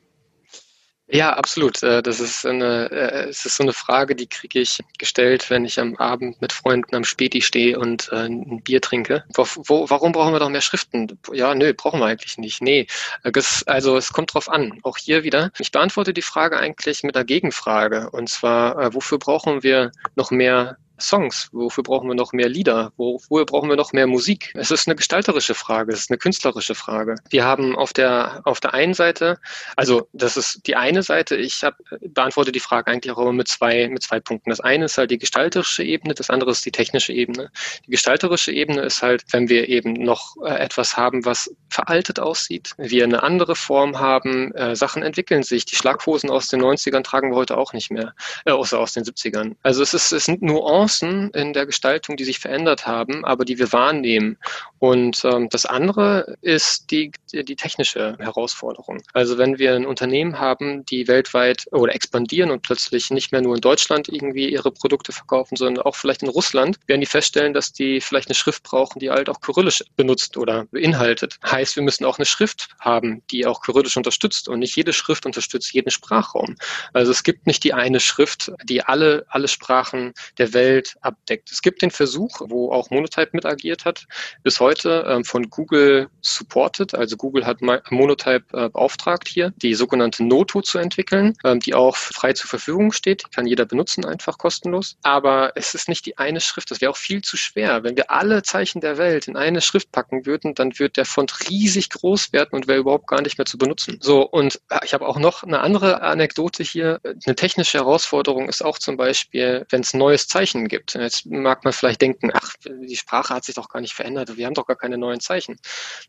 Ja, 1.10 1.34
absolut. 1.34 1.82
Äh, 1.84 2.04
das 2.04 2.20
ist 2.20 2.46
eine, 2.46 2.92
äh, 2.92 3.30
es 3.30 3.46
ist 3.46 3.56
so 3.56 3.64
eine 3.64 3.72
Frage, 3.72 4.14
die 4.14 4.28
kriege 4.28 4.60
ich 4.60 4.80
gestellt, 4.98 5.50
wenn 5.50 5.64
ich 5.64 5.80
am 5.80 5.96
Abend 5.96 6.42
mit 6.42 6.52
Freunden 6.52 6.96
am 6.96 7.06
Späti 7.06 7.42
stehe 7.42 7.80
und 7.80 8.10
äh, 8.12 8.26
ein 8.26 8.62
Bier 8.62 8.82
trinke. 8.82 9.24
Wo, 9.34 9.90
warum 9.90 10.12
brauchen 10.12 10.34
wir 10.34 10.40
doch 10.40 10.50
mehr 10.50 10.62
Schriften? 10.62 11.18
Ja, 11.32 11.56
nö, 11.56 11.74
brauchen 11.74 12.02
wir 12.02 12.08
eigentlich 12.08 12.38
nicht. 12.38 12.62
Nee, 12.62 12.88
das, 13.24 13.64
also 13.68 13.96
es 13.96 14.12
kommt 14.12 14.34
drauf 14.34 14.50
an. 14.50 14.80
Auch 14.84 14.98
hier 14.98 15.24
wieder. 15.24 15.52
Ich 15.60 15.72
beantworte 15.72 16.14
die 16.14 16.22
Frage 16.22 16.58
eigentlich 16.58 17.04
mit 17.04 17.16
einer 17.16 17.26
Gegenfrage. 17.26 18.10
Und 18.12 18.30
zwar, 18.30 18.94
wofür 18.94 19.18
brauchen 19.18 19.64
wir 19.64 19.92
noch 20.16 20.32
mehr 20.32 20.78
Songs? 21.00 21.50
Wofür 21.52 21.84
brauchen 21.84 22.08
wir 22.08 22.16
noch 22.16 22.34
mehr 22.34 22.50
Lieder? 22.50 22.92
Wofür 22.98 23.46
brauchen 23.46 23.70
wir 23.70 23.76
noch 23.76 23.94
mehr 23.94 24.08
Musik? 24.08 24.52
Es 24.56 24.72
ist 24.72 24.88
eine 24.88 24.96
gestalterische 24.96 25.54
Frage, 25.54 25.94
es 25.94 26.02
ist 26.02 26.12
eine 26.12 26.18
künstlerische 26.18 26.76
Frage. 26.76 27.16
Wir 27.30 27.46
haben 27.46 27.76
auf 27.76 27.94
der, 27.94 28.42
auf 28.46 28.60
der 28.60 28.74
einen 28.74 28.94
Seite, 28.94 29.40
also 29.76 30.08
das 30.14 30.38
ist 30.38 30.68
die 30.68 30.76
eine 30.76 31.04
Seite, 31.04 31.36
ich 31.36 31.64
hab, 31.64 31.78
beantworte 32.02 32.52
die 32.52 32.60
Frage 32.60 32.92
eigentlich 32.92 33.14
auch 33.14 33.20
immer 33.20 33.34
mit 33.34 33.48
zwei, 33.48 33.88
mit 33.88 34.04
zwei 34.04 34.20
Punkten. 34.20 34.50
Das 34.50 34.60
eine 34.60 34.86
ist 34.86 34.98
halt 34.98 35.12
die 35.12 35.18
gestalterische 35.18 35.84
Ebene, 35.84 36.14
das 36.14 36.30
andere 36.30 36.52
ist 36.52 36.66
die 36.66 36.72
technische 36.72 37.14
Ebene. 37.14 37.52
Die 37.86 37.92
gestalterische 37.92 38.52
Ebene 38.52 38.82
ist 38.82 39.02
halt, 39.02 39.24
wenn 39.32 39.50
wir 39.50 39.70
eben 39.70 39.94
noch 39.94 40.36
äh, 40.44 40.56
etwas 40.56 40.98
haben, 40.98 41.26
was 41.26 41.54
veraltet 41.70 42.20
aussieht, 42.20 42.74
wir 42.78 43.04
eine 43.04 43.24
andere 43.24 43.56
Form 43.56 44.00
haben, 44.00 44.54
äh, 44.56 44.76
Sachen 44.76 45.04
entwickeln 45.04 45.44
sich. 45.44 45.66
Die 45.66 45.76
Schlaghosen 45.76 46.30
aus 46.30 46.48
den 46.48 46.62
90ern 46.62 47.04
tragen 47.04 47.32
wir 47.32 47.36
heute 47.36 47.58
auch 47.58 47.74
nicht 47.74 47.92
mehr, 47.92 48.14
äh, 48.46 48.52
außer 48.52 48.80
aus 48.80 48.94
den 48.94 49.04
70ern. 49.04 49.56
Also 49.64 49.84
es 49.84 49.94
ist, 49.94 50.12
es 50.12 50.26
sind 50.26 50.42
Nuancen, 50.42 50.87
Nuancen 50.88 51.32
in 51.32 51.52
der 51.52 51.66
Gestaltung, 51.66 52.16
die 52.16 52.24
sich 52.24 52.40
verändert 52.40 52.88
haben, 52.88 53.26
aber 53.26 53.44
die 53.44 53.60
wir 53.60 53.74
wahrnehmen. 53.74 54.38
Und 54.80 55.24
ähm, 55.26 55.50
das 55.50 55.66
andere 55.66 56.38
ist 56.42 56.92
die, 56.92 57.12
die 57.34 57.56
technische 57.56 58.16
Herausforderung. 58.20 59.02
Also 59.14 59.38
wenn 59.38 59.58
wir 59.58 59.76
ein 59.76 59.86
Unternehmen 59.86 60.40
haben, 60.40 60.86
die 60.86 61.08
weltweit 61.08 61.66
oder 61.72 61.96
expandieren 61.96 62.52
und 62.52 62.62
plötzlich 62.62 63.10
nicht 63.10 63.32
mehr 63.32 63.42
nur 63.42 63.56
in 63.56 63.62
Deutschland 63.62 64.08
irgendwie 64.08 64.50
ihre 64.50 64.72
Produkte 64.72 65.12
verkaufen, 65.12 65.56
sondern 65.56 65.84
auch 65.84 65.96
vielleicht 65.96 66.22
in 66.22 66.30
Russland, 66.30 66.80
werden 66.86 67.02
die 67.02 67.08
feststellen, 67.08 67.54
dass 67.54 67.74
die 67.74 68.02
vielleicht 68.02 68.30
eine 68.30 68.36
Schrift 68.36 68.64
brauchen, 68.64 69.00
die 69.00 69.10
halt 69.10 69.30
auch 69.30 69.42
kyrillisch 69.42 69.84
benutzt 69.96 70.38
oder 70.38 70.66
beinhaltet. 70.66 71.40
Heißt, 71.44 71.76
wir 71.76 71.84
müssen 71.84 72.06
auch 72.06 72.20
eine 72.20 72.26
Schrift 72.26 72.70
haben, 72.80 73.24
die 73.32 73.46
auch 73.46 73.62
kyrillisch 73.62 73.98
unterstützt 73.98 74.48
und 74.48 74.60
nicht 74.60 74.76
jede 74.76 74.94
Schrift 74.94 75.26
unterstützt 75.26 75.74
jeden 75.74 75.90
Sprachraum. 75.90 76.56
Also 76.94 77.12
es 77.12 77.24
gibt 77.24 77.48
nicht 77.48 77.64
die 77.64 77.74
eine 77.74 78.00
Schrift, 78.00 78.52
die 78.66 78.84
alle, 78.84 79.26
alle 79.30 79.48
Sprachen 79.48 80.14
der 80.38 80.54
Welt 80.54 80.96
abdeckt. 81.02 81.52
Es 81.52 81.62
gibt 81.62 81.82
den 81.82 81.92
Versuch, 81.92 82.42
wo 82.46 82.72
auch 82.72 82.90
Monotype 82.92 83.32
mit 83.34 83.46
agiert 83.46 83.86
hat, 83.86 84.06
bis 84.44 84.60
heute 84.60 84.67
ähm, 84.76 85.24
von 85.26 85.50
Google 85.50 86.10
supported. 86.22 86.94
Also 86.96 87.18
Google 87.18 87.46
hat 87.46 87.62
Monotype 87.62 88.46
äh, 88.54 88.70
beauftragt 88.70 89.28
hier, 89.28 89.54
die 89.58 89.74
sogenannte 89.74 90.24
Noto 90.24 90.62
zu 90.62 90.78
entwickeln, 90.78 91.36
ähm, 91.44 91.60
die 91.60 91.74
auch 91.74 91.96
frei 91.96 92.34
zur 92.34 92.50
Verfügung 92.50 92.92
steht. 92.92 93.24
Die 93.26 93.30
kann 93.30 93.48
jeder 93.48 93.66
benutzen, 93.66 94.06
einfach 94.06 94.38
kostenlos. 94.38 94.98
Aber 95.04 95.54
es 95.56 95.74
ist 95.74 95.90
nicht 95.90 96.06
die 96.06 96.18
eine 96.18 96.42
Schrift. 96.42 96.72
Das 96.72 96.82
wäre 96.82 96.92
auch 96.92 96.98
viel 96.98 97.22
zu 97.22 97.38
schwer. 97.38 97.84
Wenn 97.84 97.96
wir 97.96 98.12
alle 98.12 98.44
Zeichen 98.44 98.82
der 98.82 98.98
Welt 98.98 99.28
in 99.28 99.38
eine 99.38 99.62
Schrift 99.62 99.92
packen 99.92 100.26
würden, 100.26 100.56
dann 100.56 100.78
wird 100.80 100.98
der 100.98 101.06
Font 101.06 101.50
riesig 101.50 101.90
groß 101.90 102.34
werden 102.34 102.50
und 102.52 102.68
wäre 102.68 102.80
überhaupt 102.80 103.08
gar 103.08 103.22
nicht 103.22 103.38
mehr 103.38 103.46
zu 103.46 103.58
benutzen. 103.58 103.98
So, 104.02 104.22
und 104.22 104.60
äh, 104.70 104.80
ich 104.84 104.94
habe 104.94 105.08
auch 105.08 105.20
noch 105.20 105.44
eine 105.44 105.62
andere 105.62 106.02
Anekdote 106.02 106.64
hier. 106.64 107.00
Eine 107.04 107.36
technische 107.36 107.78
Herausforderung 107.78 108.50
ist 108.50 108.64
auch 108.64 108.80
zum 108.80 108.98
Beispiel, 108.98 109.66
wenn 109.70 109.82
es 109.82 109.94
neues 109.94 110.28
Zeichen 110.28 110.68
gibt. 110.68 110.94
Jetzt 110.94 111.26
mag 111.26 111.64
man 111.64 111.74
vielleicht 111.74 112.02
denken, 112.02 112.32
ach, 112.34 112.54
die 112.66 112.96
Sprache 112.96 113.34
hat 113.34 113.46
sich 113.46 113.56
doch 113.56 113.70
gar 113.70 113.82
nicht 113.82 113.94
verändert, 113.94 114.38
wir 114.38 114.46
haben 114.46 114.54
doch 114.58 114.68
gar 114.68 114.76
keine 114.76 114.98
neuen 114.98 115.20
Zeichen. 115.20 115.58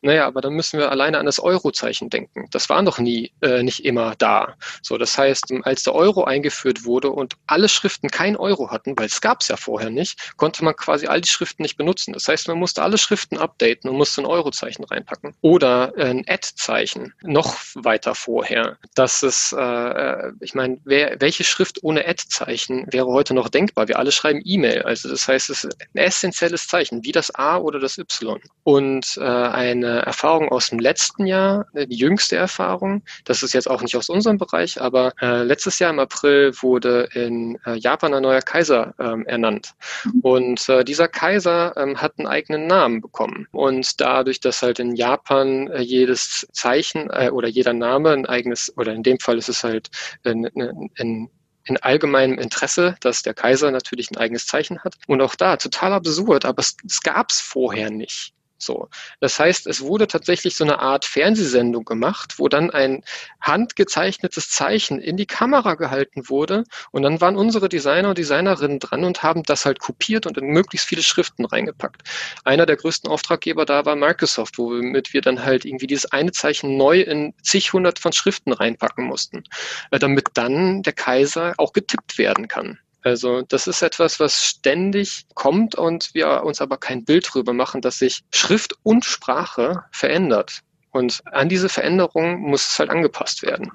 Naja, 0.03 0.27
aber 0.27 0.41
dann 0.41 0.55
müssen 0.55 0.79
wir 0.79 0.91
alleine 0.91 1.19
an 1.19 1.27
das 1.27 1.39
Euro-Zeichen 1.39 2.11
denken. 2.11 2.49
Das 2.51 2.69
war 2.69 2.83
noch 2.83 2.99
nie, 2.99 3.33
äh, 3.43 3.63
nicht 3.63 3.85
immer 3.85 4.15
da. 4.17 4.55
So, 4.83 4.99
das 4.99 5.17
heißt, 5.19 5.53
als 5.63 5.83
der 5.85 5.95
Euro 5.95 6.25
eingeführt 6.25 6.85
wurde 6.85 7.11
und 7.11 7.35
alle 7.47 7.69
Schriften 7.69 8.09
kein 8.09 8.37
Euro 8.37 8.71
hatten, 8.71 8.99
weil 8.99 9.07
es 9.07 9.21
gab 9.21 9.41
es 9.41 9.49
ja 9.49 9.57
vorher 9.57 9.91
nicht, 9.91 10.37
konnte 10.37 10.65
man 10.65 10.75
quasi 10.77 11.07
all 11.07 11.21
die 11.21 11.29
Schriften 11.29 11.63
nicht 11.63 11.77
benutzen. 11.77 12.13
Das 12.13 12.29
heißt, 12.29 12.49
man 12.49 12.59
musste 12.59 12.83
alle 12.83 12.99
Schriften 12.99 13.39
updaten 13.39 13.91
und 13.91 13.97
musste 13.97 14.23
ein 14.23 14.27
Euro-Zeichen 14.27 14.85
reinpacken. 14.85 15.35
Oder 15.41 15.93
ein 15.97 16.25
Add-Zeichen 16.27 17.15
noch 17.23 17.55
weiter 17.75 18.15
vorher. 18.15 18.79
Das 18.95 19.23
ist, 19.23 19.53
äh, 19.53 19.59
äh 19.59 20.33
ich 20.41 20.55
meine, 20.55 20.79
welche 20.85 21.45
Schrift 21.45 21.83
ohne 21.83 22.07
Add-Zeichen 22.07 22.87
wäre 22.91 23.07
heute 23.07 23.35
noch 23.35 23.49
denkbar? 23.49 23.89
Wir 23.89 23.99
alle 23.99 24.13
schreiben 24.13 24.43
E-Mail. 24.45 24.83
Also 24.83 25.09
das 25.09 25.27
heißt, 25.29 25.51
es 25.51 25.65
ist 25.65 25.77
ein 25.95 25.99
essentielles 25.99 26.67
Zeichen, 26.67 27.05
wie 27.05 27.13
das 27.13 27.35
A 27.35 27.59
oder 27.59 27.79
das 27.79 27.99
Y. 27.99 28.38
Und 28.65 29.17
äh, 29.19 29.23
eine 29.23 30.01
Erfahrung 30.01 30.51
aus 30.51 30.69
dem 30.69 30.79
letzten 30.79 31.25
Jahr, 31.25 31.67
äh, 31.73 31.87
die 31.87 31.97
jüngste 31.97 32.37
Erfahrung, 32.37 33.03
das 33.25 33.43
ist 33.43 33.55
jetzt 33.55 33.71
auch 33.71 33.81
nicht 33.81 33.97
aus 33.97 34.11
unserem 34.11 34.37
Bereich, 34.37 34.79
aber 34.81 35.15
äh, 35.23 35.43
letztes 35.43 35.79
Jahr 35.79 35.91
im 35.91 35.99
April 35.99 36.53
wurde 36.61 37.09
in 37.15 37.59
äh, 37.65 37.77
Japan 37.77 38.13
ein 38.13 38.23
neuer 38.23 38.43
Kaiser 38.43 38.95
ähm, 38.99 39.25
ernannt. 39.25 39.73
Mhm. 40.05 40.21
Und 40.21 40.69
äh, 40.69 40.85
dieser 40.85 41.09
Kaiser 41.09 41.75
ähm, 41.79 42.01
hat 42.01 42.19
einen 42.19 42.29
eigenen 42.29 42.67
Namen 42.67 43.01
bekommen. 43.01 43.47
Und 43.53 44.01
dadurch, 44.03 44.41
dass 44.41 44.61
halt 44.61 44.81
in 44.81 44.97
Japan 44.97 45.69
äh, 45.69 45.81
jedes 45.81 46.47
Zeichen 46.53 47.09
äh, 47.11 47.31
oder 47.31 47.49
jeder 47.49 47.73
Name 47.73 48.11
ein 48.11 48.27
eigenes, 48.27 48.71
oder 48.77 48.93
in 48.93 49.03
dem 49.03 49.19
Fall 49.19 49.39
ist 49.39 49.49
es 49.49 49.65
halt 49.65 49.89
ein, 50.25 50.45
ein, 50.45 50.91
ein 50.99 51.31
in 51.69 51.77
allgemeinem 51.79 52.39
Interesse, 52.39 52.97
dass 53.01 53.23
der 53.23 53.35
Kaiser 53.35 53.71
natürlich 53.71 54.11
ein 54.11 54.17
eigenes 54.17 54.47
Zeichen 54.47 54.81
hat. 54.81 54.95
Und 55.07 55.21
auch 55.21 55.35
da, 55.35 55.57
total 55.57 55.93
absurd, 55.93 56.45
aber 56.45 56.61
es, 56.61 56.77
es 56.87 57.03
gab 57.03 57.31
es 57.31 57.41
vorher 57.41 57.91
nicht. 57.91 58.33
So. 58.59 58.89
Das 59.21 59.39
heißt, 59.39 59.67
es 59.67 59.81
wurde 59.81 60.09
tatsächlich 60.09 60.57
so 60.57 60.65
eine 60.65 60.81
Art 60.81 61.05
Fernsehsendung 61.05 61.85
gemacht, 61.85 62.35
wo 62.39 62.49
dann 62.49 62.71
ein 62.71 63.05
handgezeichnetes 63.41 64.51
Zeichen 64.51 65.01
in 65.01 65.17
die 65.17 65.27
Kamera 65.27 65.75
gehalten 65.75 66.29
wurde 66.29 66.65
und 66.91 67.03
dann 67.03 67.21
waren 67.21 67.37
unsere 67.37 67.69
Designer 67.69 68.11
und 68.11 68.19
Designerinnen 68.19 68.81
dran 68.81 69.05
und 69.05 69.23
haben 69.23 69.45
das 69.45 69.65
halt 69.65 69.79
kopiert 69.79 70.27
und 70.27 70.37
in 70.37 70.47
möglichst 70.47 70.89
viele 70.89 71.03
Schriften 71.03 71.45
reingepackt. 71.45 72.03
Einer 72.45 72.67
der 72.67 72.77
größten 72.77 73.11
Auftraggeber 73.11 73.65
da 73.65 73.85
war 73.85 73.95
Microsoft, 73.95 74.59
womit 74.59 75.13
wir 75.13 75.21
dann 75.21 75.45
halt 75.45 75.65
irgendwie 75.65 75.87
dieses 75.87 76.11
eine 76.11 76.33
Zeichen 76.33 76.77
neu 76.77 77.01
in 77.01 77.35
zig 77.43 77.73
hundert 77.73 77.99
von 77.99 78.13
Schriften 78.13 78.53
reinpacken 78.53 79.05
mussten, 79.05 79.45
äh, 79.91 79.99
damit 79.99 80.31
dann 80.35 80.83
der 80.83 80.93
Kaiser 80.93 81.55
auch 81.59 81.73
getippt 81.73 82.19
werden 82.19 82.49
kann. 82.49 82.79
Also 83.09 83.41
das 83.41 83.67
ist 83.67 83.81
etwas, 83.81 84.21
was 84.21 84.45
ständig 84.45 85.25
kommt 85.35 85.75
und 85.75 86.11
wir 86.13 86.43
uns 86.45 86.61
aber 86.61 86.77
kein 86.77 87.07
Bild 87.07 87.27
darüber 87.31 87.55
machen, 87.55 87.81
dass 87.81 87.99
sich 87.99 88.23
Schrift 88.31 88.75
und 88.83 89.07
Sprache 89.07 89.85
verändert. 89.93 90.61
Und 90.91 91.23
an 91.25 91.49
diese 91.49 91.71
Veränderung 91.71 92.39
muss 92.41 92.69
es 92.69 92.79
halt 92.79 92.91
angepasst 92.91 93.43
werden. 93.43 93.73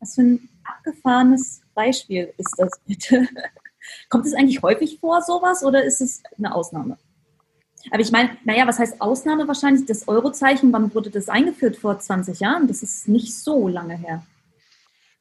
Was 0.00 0.16
für 0.16 0.22
ein 0.22 0.48
abgefahrenes 0.62 1.62
Beispiel 1.74 2.34
ist 2.36 2.54
das 2.58 2.70
bitte? 2.86 3.26
Kommt 4.10 4.26
es 4.26 4.34
eigentlich 4.34 4.62
häufig 4.62 4.98
vor, 5.00 5.22
sowas, 5.22 5.64
oder 5.64 5.82
ist 5.82 6.02
es 6.02 6.22
eine 6.36 6.54
Ausnahme? 6.54 6.98
Aber 7.90 8.00
ich 8.00 8.12
meine, 8.12 8.36
naja, 8.44 8.66
was 8.66 8.78
heißt 8.78 9.00
Ausnahme 9.00 9.48
wahrscheinlich? 9.48 9.86
Das 9.86 10.06
Eurozeichen, 10.06 10.70
wann 10.70 10.94
wurde 10.94 11.08
das 11.08 11.30
eingeführt? 11.30 11.76
Vor 11.76 11.98
20 11.98 12.40
Jahren? 12.40 12.68
Das 12.68 12.82
ist 12.82 13.08
nicht 13.08 13.34
so 13.34 13.68
lange 13.68 13.96
her. 13.96 14.22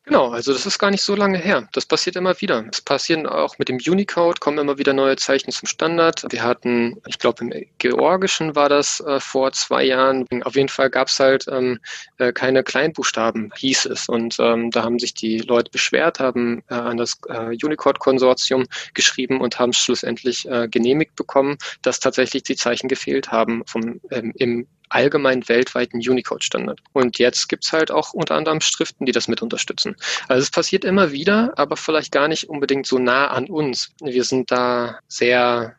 Genau, 0.05 0.31
also 0.31 0.51
das 0.51 0.65
ist 0.65 0.79
gar 0.79 0.91
nicht 0.91 1.01
so 1.01 1.15
lange 1.15 1.37
her. 1.37 1.69
Das 1.71 1.85
passiert 1.85 2.17
immer 2.17 2.39
wieder. 2.41 2.65
Es 2.69 2.81
passieren 2.81 3.25
auch 3.25 3.57
mit 3.57 3.69
dem 3.69 3.77
Unicode, 3.77 4.37
kommen 4.41 4.57
immer 4.57 4.77
wieder 4.77 4.91
neue 4.91 5.15
Zeichen 5.15 5.51
zum 5.51 5.65
Standard. 5.65 6.25
Wir 6.29 6.43
hatten, 6.43 7.01
ich 7.07 7.19
glaube 7.19 7.45
im 7.45 7.65
Georgischen 7.77 8.53
war 8.53 8.67
das 8.67 8.99
äh, 8.99 9.21
vor 9.21 9.53
zwei 9.53 9.85
Jahren. 9.85 10.27
Auf 10.43 10.57
jeden 10.57 10.67
Fall 10.67 10.89
gab 10.89 11.07
es 11.07 11.21
halt 11.21 11.45
ähm, 11.49 11.79
äh, 12.17 12.33
keine 12.33 12.63
Kleinbuchstaben, 12.63 13.53
hieß 13.55 13.85
es. 13.85 14.09
Und 14.09 14.35
ähm, 14.39 14.71
da 14.71 14.83
haben 14.83 14.99
sich 14.99 15.13
die 15.13 15.37
Leute 15.37 15.71
beschwert, 15.71 16.19
haben 16.19 16.63
äh, 16.69 16.73
an 16.73 16.97
das 16.97 17.17
äh, 17.29 17.55
Unicode-Konsortium 17.63 18.65
geschrieben 18.93 19.39
und 19.39 19.57
haben 19.57 19.71
schlussendlich 19.71 20.45
äh, 20.49 20.67
genehmigt 20.67 21.15
bekommen, 21.15 21.57
dass 21.81 22.01
tatsächlich 22.01 22.43
die 22.43 22.57
Zeichen 22.57 22.89
gefehlt 22.89 23.31
haben 23.31 23.63
vom, 23.65 24.01
ähm, 24.11 24.33
im 24.35 24.67
allgemein 24.93 25.47
weltweiten 25.47 25.97
Unicode-Standard. 25.97 26.79
Und 26.93 27.19
jetzt 27.19 27.49
gibt's 27.49 27.71
halt 27.73 27.91
auch 27.91 28.13
unter 28.13 28.35
anderem 28.35 28.61
Schriften, 28.61 29.05
die 29.05 29.11
das 29.11 29.27
mit 29.27 29.41
unterstützen. 29.41 29.95
Also 30.27 30.41
es 30.41 30.51
passiert 30.51 30.85
immer 30.85 31.11
wieder, 31.11 31.53
aber 31.55 31.77
vielleicht 31.77 32.11
gar 32.11 32.27
nicht 32.27 32.49
unbedingt 32.49 32.85
so 32.85 32.99
nah 32.99 33.27
an 33.27 33.47
uns. 33.47 33.91
Wir 34.01 34.23
sind 34.23 34.51
da 34.51 34.99
sehr 35.07 35.75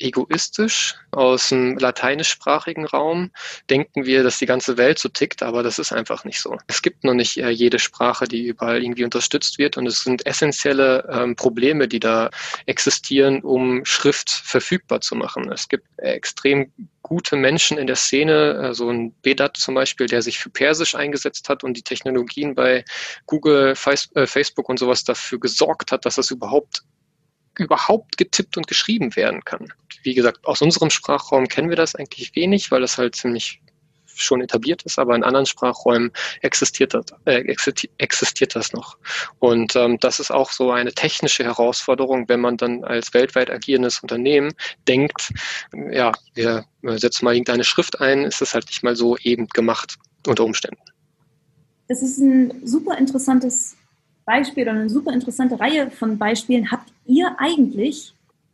egoistisch 0.00 0.94
aus 1.10 1.48
dem 1.48 1.76
lateinischsprachigen 1.78 2.86
Raum 2.86 3.30
denken 3.70 4.04
wir, 4.04 4.22
dass 4.22 4.38
die 4.38 4.46
ganze 4.46 4.76
Welt 4.76 4.98
so 4.98 5.08
tickt, 5.08 5.42
aber 5.42 5.62
das 5.62 5.78
ist 5.78 5.92
einfach 5.92 6.24
nicht 6.24 6.40
so. 6.40 6.58
Es 6.66 6.82
gibt 6.82 7.04
noch 7.04 7.14
nicht 7.14 7.38
äh, 7.38 7.50
jede 7.50 7.78
Sprache, 7.78 8.26
die 8.26 8.46
überall 8.46 8.82
irgendwie 8.82 9.04
unterstützt 9.04 9.58
wird 9.58 9.76
und 9.76 9.86
es 9.86 10.02
sind 10.02 10.26
essentielle 10.26 11.08
ähm, 11.10 11.36
Probleme, 11.36 11.88
die 11.88 12.00
da 12.00 12.30
existieren, 12.66 13.42
um 13.42 13.84
Schrift 13.84 14.30
verfügbar 14.30 15.00
zu 15.00 15.14
machen. 15.14 15.50
Es 15.50 15.68
gibt 15.68 15.86
extrem 15.98 16.72
gute 17.08 17.36
Menschen 17.36 17.78
in 17.78 17.86
der 17.86 17.96
Szene, 17.96 18.68
äh, 18.70 18.74
so 18.74 18.90
ein 18.90 19.14
Bedat 19.22 19.56
zum 19.56 19.74
Beispiel, 19.74 20.06
der 20.06 20.22
sich 20.22 20.38
für 20.38 20.50
Persisch 20.50 20.94
eingesetzt 20.94 21.48
hat 21.48 21.64
und 21.64 21.76
die 21.76 21.82
Technologien 21.82 22.54
bei 22.54 22.84
Google, 23.26 23.74
äh, 24.14 24.26
Facebook 24.26 24.68
und 24.68 24.78
sowas 24.78 25.04
dafür 25.04 25.40
gesorgt 25.40 25.90
hat, 25.90 26.04
dass 26.04 26.16
das 26.16 26.30
überhaupt 26.30 26.82
überhaupt 27.56 28.16
getippt 28.16 28.56
und 28.56 28.68
geschrieben 28.68 29.16
werden 29.16 29.44
kann. 29.44 29.72
Wie 30.04 30.14
gesagt, 30.14 30.44
aus 30.44 30.62
unserem 30.62 30.90
Sprachraum 30.90 31.48
kennen 31.48 31.70
wir 31.70 31.76
das 31.76 31.96
eigentlich 31.96 32.36
wenig, 32.36 32.70
weil 32.70 32.82
das 32.82 32.98
halt 32.98 33.16
ziemlich 33.16 33.60
schon 34.20 34.40
etabliert 34.40 34.82
ist, 34.82 34.98
aber 34.98 35.14
in 35.14 35.24
anderen 35.24 35.46
Sprachräumen 35.46 36.12
existiert 36.42 36.94
das, 36.94 37.06
äh, 37.24 37.42
existiert 37.98 38.54
das 38.54 38.72
noch. 38.72 38.98
Und 39.38 39.76
ähm, 39.76 39.98
das 40.00 40.20
ist 40.20 40.30
auch 40.30 40.50
so 40.50 40.70
eine 40.70 40.92
technische 40.92 41.44
Herausforderung, 41.44 42.28
wenn 42.28 42.40
man 42.40 42.56
dann 42.56 42.84
als 42.84 43.14
weltweit 43.14 43.50
agierendes 43.50 44.00
Unternehmen 44.00 44.52
denkt, 44.86 45.32
ja, 45.90 46.12
wir 46.34 46.64
setzen 46.82 47.24
mal 47.24 47.34
irgendeine 47.34 47.64
Schrift 47.64 48.00
ein, 48.00 48.24
ist 48.24 48.40
das 48.40 48.54
halt 48.54 48.66
nicht 48.66 48.82
mal 48.82 48.96
so 48.96 49.16
eben 49.18 49.48
gemacht 49.48 49.96
unter 50.26 50.44
Umständen. 50.44 50.82
Es 51.88 52.02
ist 52.02 52.18
ein 52.18 52.66
super 52.66 52.98
interessantes 52.98 53.76
Beispiel 54.24 54.64
oder 54.64 54.72
eine 54.72 54.90
super 54.90 55.12
interessante 55.12 55.58
Reihe 55.58 55.90
von 55.90 56.18
Beispielen. 56.18 56.70
Habt 56.70 56.92
ihr 57.06 57.34
eigentlich 57.38 58.12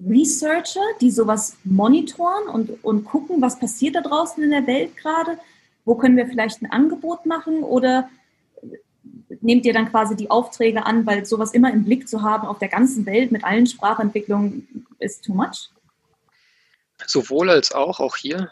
Researcher, 0.09 0.81
die 1.01 1.11
sowas 1.11 1.57
monitoren 1.65 2.49
und, 2.49 2.85
und 2.85 3.05
gucken, 3.05 3.41
was 3.41 3.59
passiert 3.59 3.97
da 3.97 4.01
draußen 4.01 4.43
in 4.43 4.51
der 4.51 4.67
Welt 4.67 4.97
gerade? 4.97 5.39
Wo 5.85 5.95
können 5.95 6.17
wir 6.17 6.27
vielleicht 6.27 6.63
ein 6.63 6.71
Angebot 6.71 7.27
machen? 7.27 7.63
Oder 7.63 8.09
nehmt 9.41 9.67
ihr 9.67 9.73
dann 9.73 9.91
quasi 9.91 10.17
die 10.17 10.31
Aufträge 10.31 10.87
an, 10.87 11.07
weil 11.07 11.25
sowas 11.27 11.53
immer 11.53 11.73
im 11.73 11.85
Blick 11.85 12.09
zu 12.09 12.23
haben 12.23 12.47
auf 12.47 12.59
der 12.59 12.69
ganzen 12.69 13.07
Welt 13.07 13.33
mit 13.33 13.45
allen 13.45 13.67
Sprachentwicklungen 13.67 14.87
ist 14.99 15.25
too 15.25 15.35
much? 15.35 15.71
Sowohl 17.07 17.51
als 17.51 17.73
auch, 17.73 18.01
auch 18.01 18.17
hier. 18.17 18.51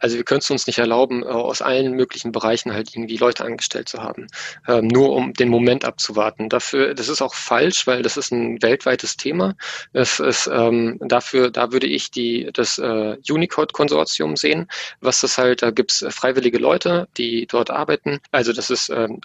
Also 0.00 0.16
wir 0.16 0.24
können 0.24 0.40
es 0.40 0.50
uns 0.50 0.66
nicht 0.66 0.78
erlauben, 0.78 1.22
äh, 1.22 1.26
aus 1.26 1.62
allen 1.62 1.92
möglichen 1.92 2.32
Bereichen 2.32 2.72
halt 2.72 2.94
irgendwie 2.94 3.16
Leute 3.16 3.44
angestellt 3.44 3.88
zu 3.88 4.02
haben, 4.02 4.26
ähm, 4.66 4.88
nur 4.88 5.10
um 5.12 5.32
den 5.34 5.48
Moment 5.48 5.84
abzuwarten. 5.84 6.48
Dafür, 6.48 6.94
das 6.94 7.08
ist 7.08 7.22
auch 7.22 7.34
falsch, 7.34 7.86
weil 7.86 8.02
das 8.02 8.16
ist 8.16 8.32
ein 8.32 8.60
weltweites 8.62 9.16
Thema. 9.16 9.54
Es 9.92 10.20
ist, 10.20 10.48
ähm, 10.52 10.98
dafür, 11.00 11.50
da 11.50 11.70
würde 11.72 11.86
ich 11.86 12.10
die, 12.10 12.50
das 12.52 12.78
äh, 12.78 13.16
Unicode-Konsortium 13.28 14.36
sehen, 14.36 14.68
was 15.00 15.20
das 15.20 15.38
halt, 15.38 15.62
da 15.62 15.70
gibt 15.70 15.92
es 15.92 16.04
freiwillige 16.10 16.58
Leute, 16.58 17.08
die 17.16 17.46
dort 17.46 17.70
arbeiten. 17.70 18.20
Also 18.30 18.52
das 18.52 18.70
ist 18.70 18.90
ähm, 18.90 19.20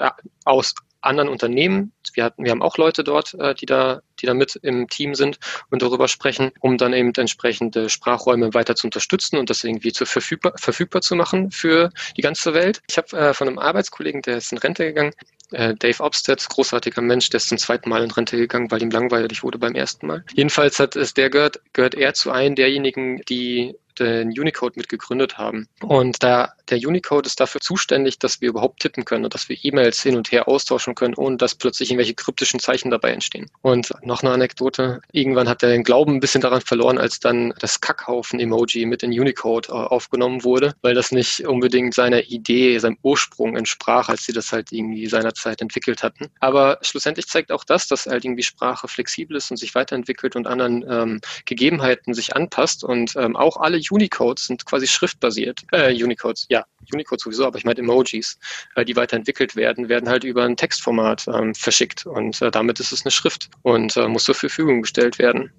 aus 0.46 0.76
anderen 1.08 1.30
Unternehmen. 1.30 1.94
Wir, 2.14 2.24
hatten, 2.26 2.44
wir 2.44 2.52
haben 2.52 2.62
auch 2.62 2.78
Leute 2.78 3.04
dort, 3.04 3.34
äh, 3.36 3.56
die, 3.56 3.66
da, 3.66 4.02
die 4.22 4.26
da 4.26 4.34
mit 4.34 4.56
im 4.62 4.88
Team 4.88 5.16
sind 5.16 5.40
und 5.70 5.82
darüber 5.82 6.08
sprechen, 6.08 6.52
um 6.60 6.78
dann 6.78 6.94
eben 6.94 7.12
entsprechende 7.16 7.90
Sprachräume 7.90 8.54
weiter 8.54 8.76
zu 8.76 8.88
unterstützen 8.88 9.38
und 9.38 9.50
das 9.50 9.64
irgendwie 9.64 9.92
zu 9.92 10.06
verfügbar, 10.06 10.54
verfügbar 10.58 11.02
zu 11.02 11.16
machen 11.16 11.52
für 11.52 11.92
die 12.16 12.22
ganze 12.22 12.54
Welt. 12.54 12.82
Ich 12.90 12.98
habe 12.98 13.18
äh, 13.18 13.34
von 13.34 13.48
einem 13.48 13.60
Arbeitskollegen, 13.60 14.22
der 14.22 14.38
ist 14.38 14.52
in 14.52 14.58
Rente 14.58 14.86
gegangen, 14.86 15.14
äh, 15.52 15.74
Dave 15.76 16.04
Obstedt, 16.04 16.48
großartiger 16.50 17.02
Mensch, 17.02 17.30
der 17.30 17.38
ist 17.38 17.50
zum 17.50 17.58
zweiten 17.58 17.90
Mal 17.90 18.04
in 18.04 18.12
Rente 18.12 18.38
gegangen, 18.38 18.70
weil 18.72 18.82
ihm 18.82 18.92
langweilig 18.92 19.44
wurde 19.44 19.58
beim 19.58 19.76
ersten 19.76 20.08
Mal. 20.08 20.24
Jedenfalls 20.34 20.80
hat 20.80 20.96
es 20.96 21.14
der 21.14 21.30
gehört, 21.30 21.62
gehört 21.74 21.96
er 21.96 22.14
zu 22.14 22.32
einem 22.32 22.56
derjenigen, 22.56 23.22
die 23.30 23.76
den 24.00 24.30
Unicode 24.30 24.74
mitgegründet 24.78 25.38
haben. 25.38 25.68
Und 25.82 26.24
da 26.24 26.54
der 26.70 26.80
Unicode 26.80 27.28
ist 27.28 27.40
dafür 27.40 27.62
zuständig, 27.62 28.20
dass 28.20 28.42
wir 28.42 28.50
überhaupt 28.50 28.82
tippen 28.82 29.06
können 29.06 29.24
und 29.24 29.34
dass 29.34 29.48
wir 29.50 29.58
E-Mails 29.62 30.02
hin 30.02 30.18
und 30.18 30.32
her 30.32 30.48
austauschen 30.48 30.96
können, 30.96 31.14
ohne 31.16 31.38
dass 31.38 31.56
plötzlich 31.56 31.90
irgendwelche 31.90 32.14
kryptischen 32.14 32.60
Zeichen 32.60 32.92
dabei 32.92 33.12
entstehen. 33.12 33.50
Und 33.62 33.94
noch 34.02 34.22
eine 34.22 34.32
Anekdote. 34.32 35.02
Irgendwann 35.12 35.48
hat 35.48 35.64
er 35.64 35.70
den 35.70 35.84
Glauben 35.84 36.16
ein 36.16 36.20
bisschen 36.20 36.42
daran 36.42 36.62
verloren, 36.62 36.98
als 36.98 37.20
dann 37.20 37.54
das 37.60 37.80
Kackhaufen-Emoji 37.80 38.86
mit 38.86 39.04
in 39.04 39.12
Unicode 39.12 39.70
äh, 39.70 39.72
aufgenommen 39.72 40.44
wurde, 40.44 40.76
weil 40.82 40.94
das 40.94 41.12
nicht 41.12 41.48
unbedingt 41.48 41.94
seiner 41.94 42.24
Idee, 42.24 42.78
seinem 42.80 42.98
Ursprung 43.02 43.56
entsprach, 43.56 44.10
als 44.10 44.26
sie 44.26 44.34
das 44.34 44.52
halt 44.52 44.72
irgendwie 44.72 45.08
seinerzeit 45.08 45.62
entwickelt 45.62 46.04
hatten. 46.04 46.28
Aber 46.40 46.80
schlussendlich 46.82 47.28
zeigt 47.28 47.52
auch 47.52 47.64
das, 47.64 47.88
dass 47.88 48.08
halt 48.08 48.26
irgendwie 48.26 48.44
Sprache 48.44 48.88
flexibel 48.88 49.38
ist 49.38 49.52
und 49.52 49.58
sich 49.58 49.76
weiterentwickelt 49.76 50.36
und 50.36 50.48
anderen 50.48 50.86
ähm, 50.90 51.22
Gegebenheiten 51.46 52.14
sich 52.14 52.36
anpasst 52.36 52.84
und 52.84 53.16
ähm, 53.16 53.36
auch 53.36 53.58
alle 53.58 53.78
Unicodes 53.92 54.48
sind 54.48 54.66
quasi 54.66 54.88
schriftbasiert. 54.88 55.64
Äh, 55.72 55.92
Unicodes, 56.04 56.46
ja, 56.50 56.66
Unicode 56.94 57.22
sowieso, 57.22 57.46
aber 57.46 57.58
ich 57.58 57.66
meine 57.66 57.80
Emojis, 57.80 58.38
äh, 58.76 58.86
die 58.86 58.96
weiterentwickelt 58.96 59.56
werden, 59.56 59.90
werden 59.90 60.10
halt 60.10 60.24
über 60.24 60.44
ein 60.44 60.58
Textformat 60.58 61.28
ähm, 61.28 61.54
verschickt 61.56 62.06
und 62.06 62.42
äh, 62.42 62.52
damit 62.52 62.80
ist 62.80 62.92
es 62.92 63.06
eine 63.06 63.12
Schrift 63.12 63.50
und 63.64 63.96
äh, 63.98 64.08
muss 64.08 64.24
zur 64.24 64.36
Verfügung 64.36 64.82
gestellt 64.82 65.20
werden. 65.20 65.52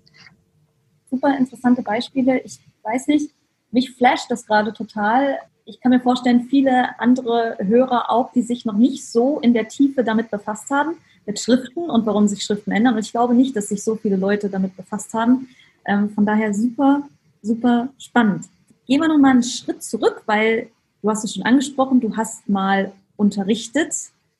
Super 1.10 1.36
interessante 1.36 1.82
Beispiele. 1.82 2.40
Ich 2.40 2.58
weiß 2.82 3.06
nicht, 3.08 3.30
mich 3.70 3.92
flasht 3.92 4.30
das 4.30 4.46
gerade 4.46 4.72
total. 4.72 5.38
ich 5.64 5.80
kann 5.80 5.90
mir 5.90 6.00
vorstellen, 6.00 6.46
viele 6.48 6.98
andere 6.98 7.58
Hörer 7.60 8.10
auch, 8.10 8.32
die 8.32 8.42
sich 8.42 8.64
noch 8.64 8.76
nicht 8.76 9.06
so 9.06 9.38
in 9.40 9.52
der 9.52 9.68
Tiefe 9.68 10.02
damit 10.02 10.30
befasst 10.30 10.70
haben, 10.70 10.96
mit 11.26 11.38
Schriften 11.38 11.90
und 11.90 12.06
warum 12.06 12.26
sich 12.26 12.42
Schriften 12.42 12.72
ändern. 12.72 12.94
Und 12.94 13.00
ich 13.00 13.12
glaube 13.12 13.34
nicht, 13.34 13.54
dass 13.54 13.68
sich 13.68 13.84
so 13.84 13.96
viele 13.96 14.16
Leute 14.16 14.48
damit 14.48 14.76
befasst 14.76 15.12
haben. 15.12 15.48
Ähm, 15.84 16.08
von 16.10 16.24
daher 16.24 16.54
super, 16.54 17.02
super 17.42 17.88
spannend. 17.98 18.46
Gehen 18.86 19.00
wir 19.00 19.08
nochmal 19.08 19.32
einen 19.32 19.42
Schritt 19.42 19.82
zurück, 19.82 20.22
weil 20.26 20.70
du 21.02 21.10
hast 21.10 21.24
es 21.24 21.34
schon 21.34 21.44
angesprochen, 21.44 22.00
du 22.00 22.16
hast 22.16 22.48
mal 22.48 22.92
unterrichtet. 23.16 23.94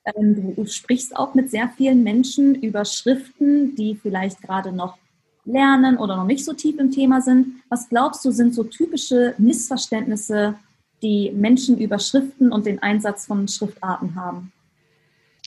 Ähm, 0.05 0.55
du 0.55 0.67
sprichst 0.67 1.17
auch 1.17 1.35
mit 1.35 1.51
sehr 1.51 1.69
vielen 1.77 2.03
Menschen 2.03 2.55
über 2.55 2.85
Schriften, 2.85 3.75
die 3.75 3.95
vielleicht 3.95 4.41
gerade 4.43 4.73
noch 4.73 4.97
lernen 5.45 5.97
oder 5.97 6.17
noch 6.17 6.27
nicht 6.27 6.45
so 6.45 6.53
tief 6.53 6.79
im 6.79 6.91
Thema 6.91 7.21
sind. 7.21 7.63
Was 7.69 7.89
glaubst 7.89 8.25
du, 8.25 8.31
sind 8.31 8.55
so 8.55 8.65
typische 8.65 9.35
Missverständnisse, 9.39 10.55
die 11.03 11.31
Menschen 11.31 11.79
über 11.79 11.99
Schriften 11.99 12.53
und 12.53 12.67
den 12.67 12.83
Einsatz 12.83 13.27
von 13.27 13.49
Schriftarten 13.49 14.15
haben? 14.15 14.53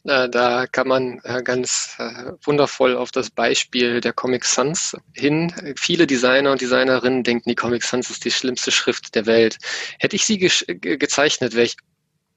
Da 0.03 0.65
kann 0.65 0.87
man 0.87 1.21
äh, 1.23 1.43
ganz 1.43 1.95
äh, 1.99 2.31
wundervoll 2.43 2.95
auf 2.95 3.11
das 3.11 3.29
Beispiel 3.29 4.01
der 4.01 4.13
Comic 4.13 4.45
Sans 4.45 4.97
hin. 5.13 5.53
Viele 5.77 6.07
Designer 6.07 6.51
und 6.51 6.61
Designerinnen 6.61 7.23
denken, 7.23 7.49
die 7.49 7.55
Comic 7.55 7.83
Sans 7.83 8.09
ist 8.09 8.25
die 8.25 8.31
schlimmste 8.31 8.71
Schrift 8.71 9.13
der 9.13 9.27
Welt. 9.27 9.57
Hätte 9.99 10.15
ich 10.15 10.25
sie 10.25 10.39
ge 10.39 10.51
gezeichnet, 10.97 11.53
wäre 11.53 11.65
ich 11.65 11.77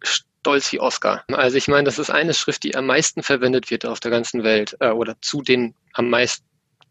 stolz 0.03 0.73
wie 0.73 0.81
Oscar. 0.81 1.25
Also 1.33 1.57
ich 1.57 1.69
meine, 1.69 1.85
das 1.85 1.99
ist 1.99 2.11
eine 2.11 2.35
Schrift, 2.35 2.65
die 2.65 2.77
am 2.77 2.85
meisten 2.85 3.23
verwendet 3.23 3.71
wird 3.71 3.87
auf 3.87 3.99
der 3.99 4.11
ganzen 4.11 4.43
Welt 4.43 4.77
äh, 4.81 4.91
oder 4.91 5.17
zu 5.23 5.41
den 5.41 5.75
am 5.95 6.11
meisten 6.11 6.45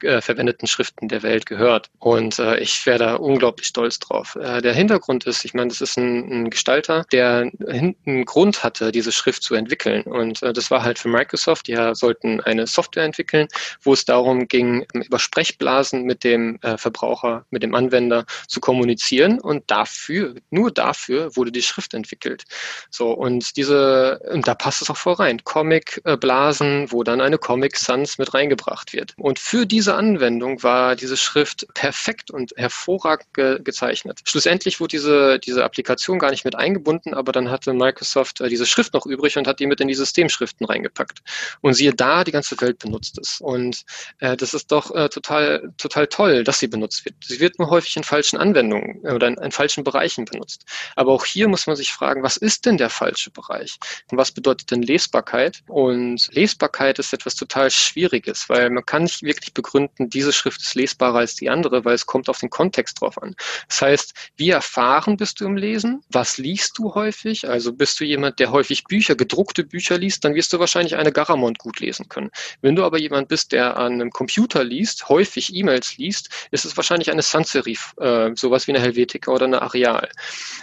äh, 0.04 0.22
verwendeten 0.22 0.68
Schriften 0.68 1.08
der 1.08 1.24
Welt 1.24 1.46
gehört. 1.46 1.90
Und 2.00 2.40
äh, 2.40 2.60
ich 2.60 2.86
wäre 2.86 3.00
da 3.00 3.16
unglaublich 3.16 3.68
stolz 3.68 4.00
drauf. 4.00 4.36
Äh, 4.36 4.62
der 4.62 4.74
Hintergrund 4.74 5.26
ist, 5.26 5.46
ich 5.46 5.54
meine, 5.54 5.70
das 5.70 5.82
ist 5.82 5.98
ein, 5.98 6.46
ein 6.46 6.50
Gestalter, 6.50 7.06
der 7.12 7.52
einen 7.68 8.26
Grund 8.26 8.64
hatte, 8.64 8.92
diese 8.92 9.12
Schrift 9.12 9.44
zu 9.44 9.56
entwickeln. 9.56 10.04
Und 10.04 10.44
äh, 10.44 10.54
das 10.54 10.72
war 10.72 10.84
halt 10.84 11.00
für 11.00 11.10
Microsoft. 11.10 11.68
Die 11.68 11.78
sollten 11.94 12.42
eine 12.42 12.68
Software 12.68 13.04
entwickeln, 13.04 13.48
wo 13.82 13.94
es 13.94 14.06
darum 14.06 14.48
ging, 14.48 14.86
über 14.94 15.20
Sprechblasen 15.20 16.04
mit 16.04 16.24
dem 16.24 16.60
äh, 16.62 16.78
Verbraucher, 16.78 17.46
mit 17.50 17.64
dem 17.64 17.76
Anwender 17.76 18.26
zu 18.48 18.60
kommunizieren. 18.60 19.40
Und 19.40 19.70
dafür, 19.70 20.36
nur 20.50 20.72
dafür 20.72 21.36
wurde 21.36 21.52
die 21.52 21.62
Schrift 21.62 21.94
entwickelt. 21.94 22.44
So, 22.90 23.12
und 23.12 23.58
diese, 23.58 24.20
und 24.32 24.48
da 24.48 24.56
passt 24.56 24.82
es 24.82 24.90
auch 24.90 24.98
voll 24.98 25.14
rein. 25.14 25.44
Comic-Blasen, 25.44 26.92
wo 26.92 27.04
dann 27.04 27.22
eine 27.22 27.38
Comic 27.38 27.78
Sans 27.78 28.18
mit 28.18 28.34
reingebracht 28.34 28.94
wird. 28.94 29.14
Und 29.18 29.40
für 29.40 29.66
diese 29.66 29.93
diese 29.94 30.00
Anwendung 30.00 30.64
war 30.64 30.96
diese 30.96 31.18
Schrift 31.18 31.68
perfekt 31.76 32.32
und 32.32 32.54
hervorragend 32.56 33.32
ge 33.34 33.60
gezeichnet. 33.64 34.22
Schlussendlich 34.26 34.80
wurde 34.80 34.90
diese, 34.90 35.40
diese 35.40 35.64
Applikation 35.64 36.18
gar 36.18 36.32
nicht 36.32 36.46
mit 36.46 36.56
eingebunden, 36.56 37.14
aber 37.14 37.32
dann 37.32 37.52
hatte 37.52 37.74
Microsoft 37.74 38.42
äh, 38.42 38.50
diese 38.50 38.66
Schrift 38.66 38.94
noch 38.94 39.06
übrig 39.06 39.38
und 39.38 39.48
hat 39.48 39.60
die 39.60 39.68
mit 39.68 39.80
in 39.82 39.88
die 39.88 39.94
Systemschriften 39.94 40.66
reingepackt. 40.66 41.20
Und 41.62 41.76
siehe 41.76 41.94
da, 41.94 42.24
die 42.24 42.32
ganze 42.32 42.60
Welt 42.62 42.80
benutzt 42.80 43.20
es. 43.20 43.40
Und 43.40 43.84
äh, 44.20 44.36
das 44.36 44.54
ist 44.54 44.72
doch 44.72 44.90
äh, 44.96 45.10
total, 45.10 45.72
total 45.78 46.08
toll, 46.08 46.44
dass 46.44 46.60
sie 46.60 46.68
benutzt 46.68 47.06
wird. 47.06 47.16
Sie 47.24 47.40
wird 47.40 47.60
nur 47.60 47.70
häufig 47.70 47.96
in 47.96 48.04
falschen 48.04 48.38
Anwendungen 48.38 49.00
oder 49.02 49.28
in, 49.28 49.36
in 49.36 49.52
falschen 49.52 49.84
Bereichen 49.84 50.26
benutzt. 50.26 50.66
Aber 50.96 51.12
auch 51.12 51.26
hier 51.26 51.48
muss 51.48 51.68
man 51.68 51.76
sich 51.76 51.92
fragen, 51.92 52.24
was 52.24 52.38
ist 52.38 52.66
denn 52.66 52.78
der 52.78 52.90
falsche 52.90 53.30
Bereich? 53.30 53.78
Und 54.12 54.18
was 54.18 54.32
bedeutet 54.32 54.72
denn 54.72 54.82
Lesbarkeit? 54.82 55.62
Und 55.68 56.30
Lesbarkeit 56.32 56.98
ist 56.98 57.14
etwas 57.14 57.36
total 57.36 57.70
Schwieriges, 57.70 58.50
weil 58.50 58.72
man 58.72 58.86
kann 58.86 59.04
nicht 59.04 59.22
wirklich 59.22 59.54
begründen, 59.54 59.83
Gründen, 59.88 60.10
diese 60.10 60.34
Schrift 60.34 60.62
ist 60.62 60.76
lesbarer 60.76 61.20
als 61.20 61.36
die 61.36 61.50
andere, 61.50 61.86
weil 61.86 61.96
es 61.96 62.06
kommt 62.06 62.30
auf 62.30 62.40
den 62.40 62.50
Kontext 62.50 63.02
drauf 63.02 63.22
an. 63.22 63.36
Das 63.68 63.82
heißt, 63.82 64.14
wie 64.38 64.50
erfahren 64.50 65.18
bist 65.18 65.40
du 65.40 65.46
im 65.46 65.58
Lesen? 65.58 66.04
Was 66.10 66.38
liest 66.38 66.78
du 66.78 66.94
häufig? 66.94 67.48
Also 67.48 67.74
bist 67.74 68.00
du 68.00 68.06
jemand, 68.06 68.40
der 68.40 68.52
häufig 68.52 68.84
Bücher, 68.86 69.16
gedruckte 69.16 69.64
Bücher 69.64 69.98
liest, 69.98 70.24
dann 70.24 70.36
wirst 70.36 70.54
du 70.54 70.60
wahrscheinlich 70.60 70.96
eine 70.96 71.12
Garamond 71.12 71.60
gut 71.60 71.80
lesen 71.80 72.10
können. 72.10 72.30
Wenn 72.62 72.76
du 72.76 72.84
aber 72.84 73.00
jemand 73.00 73.28
bist, 73.28 73.52
der 73.52 73.78
an 73.78 73.94
einem 73.94 74.12
Computer 74.12 74.64
liest, 74.64 75.10
häufig 75.10 75.54
E-Mails 75.54 75.98
liest, 75.98 76.30
ist 76.52 76.66
es 76.66 76.78
wahrscheinlich 76.78 77.12
eine 77.12 77.22
Sans-Serif, 77.22 77.94
äh, 78.00 78.32
sowas 78.36 78.68
wie 78.68 78.72
eine 78.72 78.82
Helvetica 78.82 79.32
oder 79.32 79.46
eine 79.46 79.62
Areal. 79.62 80.10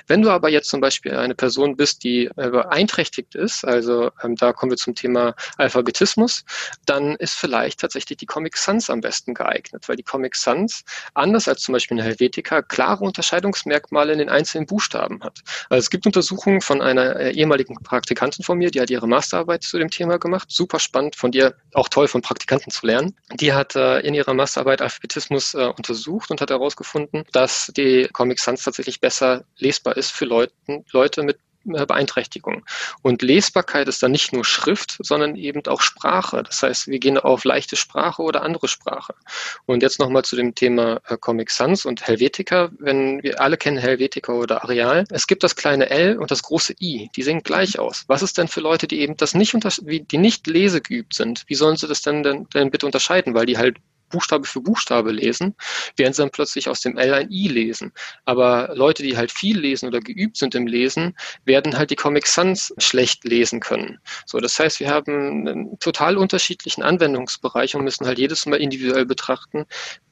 Wenn 0.07 0.23
du 0.23 0.31
aber 0.31 0.49
jetzt 0.49 0.71
zum 0.71 0.81
Beispiel 0.81 1.17
eine 1.17 1.35
Person 1.35 1.77
bist, 1.77 2.05
die 2.05 2.27
äh, 2.37 2.51
beeinträchtigt 2.51 3.35
ist, 3.35 3.65
also 3.65 4.11
ähm, 4.23 4.37
da 4.37 4.53
kommen 4.53 4.71
wir 4.71 4.77
zum 4.77 4.95
Thema 4.95 5.35
Alphabetismus, 5.57 6.45
dann 6.87 7.17
ist 7.17 7.35
vielleicht 7.35 7.81
tatsächlich 7.81 8.19
die 8.19 8.27
Comic 8.27 8.57
Sans 8.57 8.91
am 8.91 9.00
besten 9.01 9.35
geeignet, 9.35 9.89
weil 9.89 9.97
die 9.97 10.03
Comic 10.03 10.37
Sans, 10.37 10.83
anders 11.15 11.49
als 11.49 11.63
zum 11.63 11.73
Beispiel 11.73 11.99
eine 11.99 12.07
Helvetica, 12.07 12.63
klare 12.63 13.05
Unterscheidungsmerkmale 13.05 14.13
in 14.13 14.19
den 14.19 14.29
einzelnen 14.29 14.67
Buchstaben 14.67 15.23
hat. 15.23 15.41
Also 15.69 15.81
es 15.81 15.91
gibt 15.91 16.07
Untersuchungen 16.07 16.61
von 16.61 16.83
einer 16.83 17.17
äh, 17.17 17.33
ehemaligen 17.33 17.75
Praktikantin 17.83 18.45
von 18.45 18.59
mir, 18.59 18.71
die 18.71 18.81
hat 18.81 18.91
ihre 18.91 19.09
Masterarbeit 19.09 19.63
zu 19.63 19.79
dem 19.79 19.91
Thema 19.91 20.19
gemacht. 20.19 20.51
Super 20.51 20.79
spannend 20.79 21.17
von 21.17 21.31
dir, 21.31 21.55
auch 21.75 21.89
toll 21.89 22.09
von 22.09 22.23
Praktikanten 22.23 22.71
zu 22.71 22.87
lernen. 22.87 23.17
Die 23.35 23.53
hat 23.53 23.77
äh, 23.77 24.01
in 24.01 24.15
ihrer 24.15 24.35
Masterarbeit 24.35 24.83
Alphabetismus 24.83 25.55
äh, 25.55 25.73
untersucht 25.77 26.31
und 26.31 26.41
hat 26.41 26.51
herausgefunden, 26.51 27.25
dass 27.33 27.73
die 27.77 28.09
Comic 28.13 28.41
Sans 28.41 28.63
tatsächlich 28.63 29.01
besser 29.01 29.45
lesbar 29.57 29.97
ist 29.97 30.13
für 30.13 30.25
Leute 30.25 31.23
mit 31.23 31.39
Beeinträchtigung. 31.65 32.65
Und 33.03 33.23
Lesbarkeit 33.23 33.89
ist 33.89 34.03
dann 34.03 34.13
nicht 34.13 34.33
nur 34.33 34.45
Schrift, 34.45 34.97
sondern 35.01 35.37
eben 35.37 35.67
auch 35.67 35.83
Sprache. 35.83 36.43
Das 36.43 36.63
heißt, 36.63 36.89
wir 36.89 36.99
gehen 36.99 37.19
auf 37.19 37.45
leichte 37.45 37.77
Sprache 37.77 38.23
oder 38.23 38.43
andere 38.43 38.69
Sprache. 38.69 39.15
Und 39.67 39.83
jetzt 39.83 39.99
nochmal 39.99 40.25
zu 40.25 40.37
dem 40.37 40.55
Thema 40.55 41.01
äh, 41.07 41.17
Comic 41.19 41.51
Sans 41.51 41.85
und 41.85 42.07
Helvetica. 42.07 42.71
Wenn 42.79 43.23
wir 43.23 43.41
alle 43.41 43.57
kennen 43.57 43.79
Helvetica 43.79 44.33
oder 44.33 44.65
Areal, 44.65 45.05
es 45.11 45.27
gibt 45.27 45.43
das 45.43 45.57
kleine 45.57 45.91
L 45.91 46.19
und 46.19 46.31
das 46.31 46.43
große 46.43 46.75
I. 46.81 47.11
Die 47.15 47.23
sehen 47.23 47.43
gleich 47.43 47.79
aus. 47.79 48.05
Was 48.07 48.23
ist 48.23 48.39
denn 48.39 48.49
für 48.49 48.61
Leute, 48.61 48.87
die 48.87 49.01
eben 49.01 49.17
das 49.17 49.35
nicht 49.35 49.55
unter, 49.55 49.71
die 49.81 50.19
nicht 50.19 50.47
lesegeübt 50.47 51.15
sind? 51.15 51.45
Wie 51.47 51.55
sollen 51.55 51.77
sie 51.77 51.89
das 51.89 52.03
denn, 52.03 52.23
denn, 52.23 52.47
denn 52.55 52.71
bitte 52.71 52.87
unterscheiden? 52.87 53.35
Weil 53.35 53.47
die 53.47 53.59
halt 53.59 53.77
Buchstabe 54.11 54.47
für 54.47 54.61
Buchstabe 54.61 55.13
lesen, 55.13 55.55
während 55.97 56.17
sie 56.17 56.23
dann 56.23 56.31
plötzlich 56.31 56.69
aus 56.69 56.81
dem 56.81 56.99
L 56.99 57.15
ein 57.15 57.31
I 57.31 57.49
lesen. 57.49 57.93
Aber 58.25 58.73
Leute, 58.75 59.03
die 59.03 59.17
halt 59.17 59.33
viel 59.33 59.59
lesen 59.59 59.87
oder 59.87 60.01
geübt 60.01 60.37
sind 60.37 60.55
im 60.55 60.67
Lesen, 60.67 61.17
werden 61.45 61.79
halt 61.79 61.91
die 61.91 61.97
Comic 61.97 62.27
Sans 62.27 62.75
schlecht 62.79 63.25
lesen 63.25 63.61
können. 63.61 63.99
So, 64.27 64.39
das 64.39 64.59
heißt, 64.59 64.81
wir 64.81 64.91
haben 64.91 65.49
einen 65.49 65.79
total 65.79 66.17
unterschiedlichen 66.17 66.83
Anwendungsbereich 66.83 67.75
und 67.75 67.85
müssen 67.85 68.07
halt 68.07 68.19
jedes 68.19 68.47
Mal 68.47 68.61
individuell 68.61 69.07
betrachten, 69.07 69.67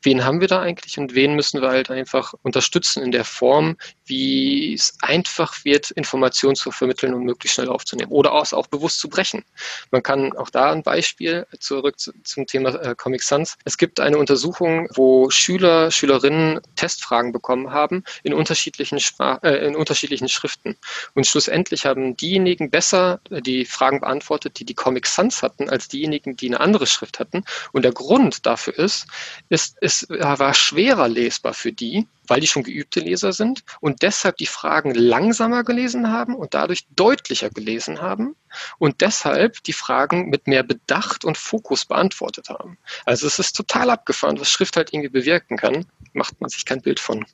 wen 0.09 0.25
haben 0.25 0.41
wir 0.41 0.49
da 0.49 0.63
eigentlich 0.63 0.99
und 0.99 1.15
wen 1.15 1.35
müssen 1.35 1.61
wir 1.61 1.69
halt 1.69 1.91
einfach 1.91 2.33
unterstützen 2.43 3.03
in 3.03 3.13
der 3.13 3.27
Form, 3.27 3.77
wie 4.07 4.73
es 4.73 4.97
einfach 5.03 5.67
wird, 5.67 5.91
Informationen 5.91 6.57
zu 6.57 6.71
vermitteln 6.71 7.13
und 7.13 7.25
möglichst 7.25 7.57
schnell 7.57 7.69
aufzunehmen 7.69 8.11
oder 8.11 8.33
auch, 8.33 8.51
auch 8.55 8.69
bewusst 8.69 9.01
zu 9.01 9.11
brechen. 9.11 9.45
Man 9.91 10.03
kann 10.03 10.35
auch 10.35 10.49
da 10.49 10.73
ein 10.73 10.83
Beispiel 10.83 11.47
zurück 11.61 12.01
zu, 12.01 12.13
zum 12.25 12.47
Thema 12.47 12.71
äh, 12.77 12.95
Comic 12.97 13.23
Sans. 13.23 13.59
Es 13.67 13.77
gibt 13.77 14.01
eine 14.01 14.17
Untersuchung, 14.17 14.89
wo 14.95 15.29
Schüler, 15.29 15.91
Schülerinnen 15.91 16.61
Testfragen 16.75 17.33
bekommen 17.33 17.71
haben 17.71 18.03
in 18.23 18.33
unterschiedlichen, 18.33 19.01
Sprach, 19.01 19.43
äh, 19.43 19.67
in 19.67 19.77
unterschiedlichen 19.77 20.31
Schriften. 20.31 20.79
Und 21.15 21.27
schlussendlich 21.27 21.85
haben 21.85 22.17
diejenigen 22.17 22.71
besser 22.71 23.21
äh, 23.29 23.43
die 23.43 23.67
Fragen 23.67 24.01
beantwortet, 24.01 24.59
die 24.59 24.65
die 24.65 24.75
Comic 24.75 25.07
Sans 25.07 25.43
hatten, 25.43 25.69
als 25.69 25.89
diejenigen, 25.89 26.35
die 26.35 26.47
eine 26.47 26.61
andere 26.61 26.87
Schrift 26.87 27.19
hatten. 27.19 27.45
Und 27.73 27.83
der 27.83 27.93
Grund 27.93 28.47
dafür 28.47 28.79
ist, 28.79 29.07
ist 29.51 29.77
es 30.03 30.39
war 30.41 30.55
schwerer 30.55 31.09
lesbar 31.09 31.55
für 31.55 31.73
die, 31.73 32.07
weil 32.27 32.41
die 32.41 32.47
schon 32.47 32.63
geübte 32.63 33.01
Leser 33.01 33.33
sind 33.33 33.65
und 33.81 34.03
deshalb 34.03 34.37
die 34.37 34.47
Fragen 34.47 34.95
langsamer 34.95 35.65
gelesen 35.65 36.11
haben 36.11 36.35
und 36.35 36.55
dadurch 36.55 36.87
deutlicher 36.95 37.51
gelesen 37.51 38.01
haben 38.01 38.37
und 38.79 39.01
deshalb 39.01 39.63
die 39.65 39.73
Fragen 39.73 40.29
mit 40.29 40.47
mehr 40.47 40.63
Bedacht 40.63 41.25
und 41.25 41.39
Fokus 41.39 41.85
beantwortet 41.85 42.49
haben. 42.49 42.79
Also 43.07 43.27
es 43.27 43.39
ist 43.39 43.57
total 43.57 43.91
abgefahren, 43.91 44.41
was 44.41 44.51
Schrift 44.51 44.77
halt 44.77 44.93
irgendwie 44.93 45.11
bewirken 45.11 45.57
kann, 45.57 45.87
macht 46.13 46.41
man 46.41 46.51
sich 46.51 46.65
kein 46.65 46.83
Bild 46.83 47.01
von 47.01 47.25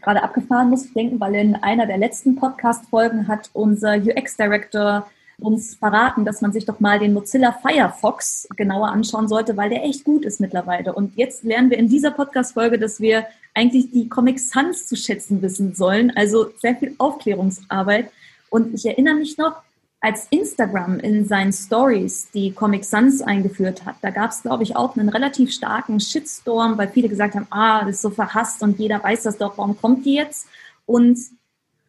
gerade 0.00 0.22
abgefahren 0.22 0.70
muss 0.70 0.86
ich 0.86 0.94
denken, 0.94 1.20
weil 1.20 1.34
in 1.34 1.54
einer 1.56 1.86
der 1.86 1.98
letzten 1.98 2.36
Podcast-Folgen 2.36 3.28
hat 3.28 3.50
unser 3.52 3.96
UX-Director 3.96 5.06
uns 5.38 5.74
verraten, 5.74 6.24
dass 6.24 6.40
man 6.40 6.52
sich 6.52 6.64
doch 6.64 6.80
mal 6.80 6.98
den 6.98 7.12
Mozilla 7.12 7.52
Firefox 7.52 8.48
genauer 8.56 8.88
anschauen 8.88 9.28
sollte, 9.28 9.56
weil 9.56 9.68
der 9.68 9.84
echt 9.84 10.04
gut 10.04 10.24
ist 10.24 10.40
mittlerweile. 10.40 10.94
Und 10.94 11.16
jetzt 11.16 11.44
lernen 11.44 11.70
wir 11.70 11.78
in 11.78 11.88
dieser 11.88 12.10
Podcast-Folge, 12.10 12.78
dass 12.78 13.00
wir 13.00 13.26
eigentlich 13.54 13.90
die 13.90 14.08
Comic 14.08 14.40
Sans 14.40 14.86
zu 14.86 14.96
schätzen 14.96 15.42
wissen 15.42 15.74
sollen. 15.74 16.10
Also 16.16 16.50
sehr 16.58 16.76
viel 16.76 16.94
Aufklärungsarbeit. 16.98 18.10
Und 18.48 18.74
ich 18.74 18.86
erinnere 18.86 19.16
mich 19.16 19.36
noch, 19.36 19.56
als 20.00 20.28
Instagram 20.30 21.00
in 21.00 21.26
seinen 21.26 21.52
Stories 21.52 22.30
die 22.32 22.52
Comic 22.52 22.84
Sans 22.84 23.22
eingeführt 23.22 23.84
hat, 23.84 23.96
da 24.02 24.10
gab 24.10 24.30
es, 24.30 24.42
glaube 24.42 24.62
ich, 24.62 24.76
auch 24.76 24.96
einen 24.96 25.08
relativ 25.08 25.52
starken 25.52 26.00
Shitstorm, 26.00 26.78
weil 26.78 26.88
viele 26.88 27.08
gesagt 27.08 27.34
haben, 27.34 27.46
ah, 27.50 27.80
das 27.80 27.96
ist 27.96 28.02
so 28.02 28.10
verhasst 28.10 28.62
und 28.62 28.78
jeder 28.78 29.02
weiß 29.02 29.24
das 29.24 29.38
doch, 29.38 29.58
warum 29.58 29.76
kommt 29.76 30.06
die 30.06 30.14
jetzt? 30.14 30.48
Und 30.84 31.18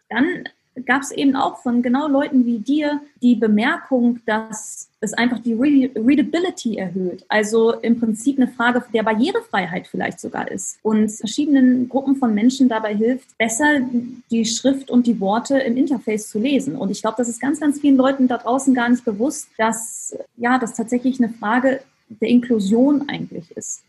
dann 0.09 0.45
gab 0.85 1.01
es 1.01 1.11
eben 1.11 1.35
auch 1.35 1.57
von 1.57 1.81
genau 1.81 2.07
Leuten 2.07 2.45
wie 2.45 2.59
dir 2.59 3.01
die 3.21 3.35
Bemerkung, 3.35 4.19
dass 4.25 4.89
es 4.99 5.13
einfach 5.13 5.39
die 5.39 5.53
Readability 5.53 6.77
erhöht. 6.77 7.23
Also 7.27 7.73
im 7.73 7.99
Prinzip 7.99 8.37
eine 8.37 8.47
Frage 8.47 8.83
der 8.93 9.03
Barrierefreiheit 9.03 9.87
vielleicht 9.87 10.19
sogar 10.19 10.49
ist 10.49 10.79
und 10.81 11.11
verschiedenen 11.11 11.87
Gruppen 11.87 12.15
von 12.15 12.33
Menschen 12.33 12.67
dabei 12.67 12.95
hilft, 12.95 13.37
besser 13.37 13.81
die 14.31 14.45
Schrift 14.45 14.89
und 14.89 15.05
die 15.05 15.19
Worte 15.19 15.59
im 15.59 15.77
Interface 15.77 16.29
zu 16.29 16.39
lesen. 16.39 16.75
Und 16.75 16.89
ich 16.89 17.01
glaube, 17.01 17.17
das 17.17 17.29
ist 17.29 17.39
ganz, 17.39 17.59
ganz 17.59 17.79
vielen 17.79 17.97
Leuten 17.97 18.27
da 18.27 18.37
draußen 18.37 18.73
gar 18.73 18.89
nicht 18.89 19.05
bewusst, 19.05 19.49
dass 19.57 20.17
ja, 20.37 20.57
das 20.57 20.73
tatsächlich 20.73 21.19
eine 21.19 21.29
Frage 21.29 21.81
der 22.09 22.29
Inklusion 22.29 23.07
eigentlich 23.09 23.51
ist. 23.51 23.83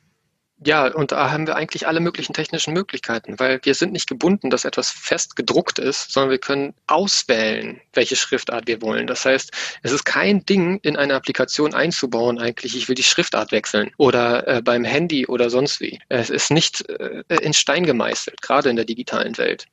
Ja, 0.65 0.93
und 0.93 1.13
da 1.13 1.31
haben 1.31 1.47
wir 1.47 1.55
eigentlich 1.55 1.87
alle 1.87 2.01
möglichen 2.01 2.33
technischen 2.33 2.75
Möglichkeiten, 2.75 3.39
weil 3.39 3.61
wir 3.63 3.75
sind 3.75 3.93
nicht 3.93 4.09
gebunden, 4.09 4.51
dass 4.51 4.65
etwas 4.65 4.91
fest 4.91 5.37
gedruckt 5.37 5.79
ist, 5.79 6.11
sondern 6.11 6.31
wir 6.31 6.39
können 6.39 6.75
auswählen, 6.89 7.81
welche 7.93 8.17
Schriftart 8.17 8.67
wir 8.67 8.83
wollen. 8.83 9.07
Das 9.07 9.25
heißt, 9.25 9.53
es 9.85 9.93
ist 9.93 10.05
kein 10.05 10.45
Ding 10.47 10.81
in 10.83 10.97
eine 10.97 11.15
Applikation 11.15 11.75
einzubauen 11.75 12.41
eigentlich, 12.41 12.77
ich 12.77 12.89
will 12.89 12.97
die 12.97 13.05
Schriftart 13.05 13.53
wechseln 13.53 13.93
oder 13.99 14.49
äh, 14.49 14.63
beim 14.63 14.83
Handy 14.83 15.29
oder 15.29 15.49
sonst 15.49 15.81
wie. 15.81 16.01
Es 16.09 16.29
ist 16.29 16.51
nicht 16.51 16.89
äh, 16.89 17.23
in 17.41 17.53
Stein 17.53 17.85
gemeißelt, 17.85 18.43
gerade 18.43 18.69
in 18.69 18.77
der 18.77 18.85
digitalen 18.85 19.39
Welt. 19.39 19.67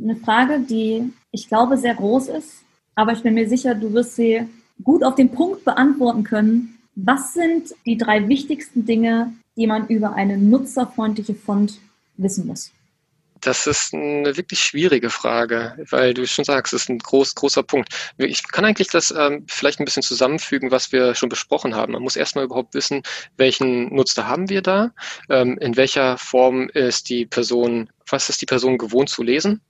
Eine 0.00 0.14
Frage, 0.16 0.60
die 0.60 1.12
ich 1.32 1.48
glaube 1.48 1.76
sehr 1.76 1.94
groß 1.94 2.28
ist, 2.28 2.62
aber 2.94 3.12
ich 3.12 3.22
bin 3.22 3.34
mir 3.34 3.48
sicher, 3.48 3.74
du 3.74 3.92
wirst 3.92 4.14
sie 4.14 4.46
gut 4.84 5.02
auf 5.02 5.16
den 5.16 5.30
Punkt 5.30 5.64
beantworten 5.64 6.22
können. 6.22 6.77
Was 7.00 7.32
sind 7.32 7.74
die 7.86 7.96
drei 7.96 8.26
wichtigsten 8.28 8.84
Dinge, 8.84 9.32
die 9.56 9.68
man 9.68 9.86
über 9.86 10.14
eine 10.14 10.36
nutzerfreundliche 10.36 11.32
Font 11.32 11.78
wissen 12.16 12.48
muss? 12.48 12.72
Das 13.40 13.68
ist 13.68 13.94
eine 13.94 14.36
wirklich 14.36 14.58
schwierige 14.58 15.08
Frage, 15.08 15.76
weil 15.90 16.12
du 16.12 16.26
schon 16.26 16.44
sagst, 16.44 16.72
es 16.72 16.82
ist 16.82 16.88
ein 16.88 16.98
groß, 16.98 17.36
großer 17.36 17.62
Punkt. 17.62 17.90
Ich 18.16 18.42
kann 18.50 18.64
eigentlich 18.64 18.88
das 18.88 19.14
ähm, 19.16 19.44
vielleicht 19.46 19.78
ein 19.78 19.84
bisschen 19.84 20.02
zusammenfügen, 20.02 20.72
was 20.72 20.90
wir 20.90 21.14
schon 21.14 21.28
besprochen 21.28 21.76
haben. 21.76 21.92
Man 21.92 22.02
muss 22.02 22.16
erstmal 22.16 22.46
überhaupt 22.46 22.74
wissen, 22.74 23.04
welchen 23.36 23.94
Nutzer 23.94 24.26
haben 24.26 24.48
wir 24.48 24.60
da, 24.60 24.90
ähm, 25.28 25.56
in 25.58 25.76
welcher 25.76 26.18
Form 26.18 26.68
ist 26.70 27.10
die 27.10 27.26
Person, 27.26 27.90
was 28.08 28.28
ist 28.28 28.42
die 28.42 28.46
Person 28.46 28.76
gewohnt 28.76 29.08
zu 29.08 29.22
lesen 29.22 29.60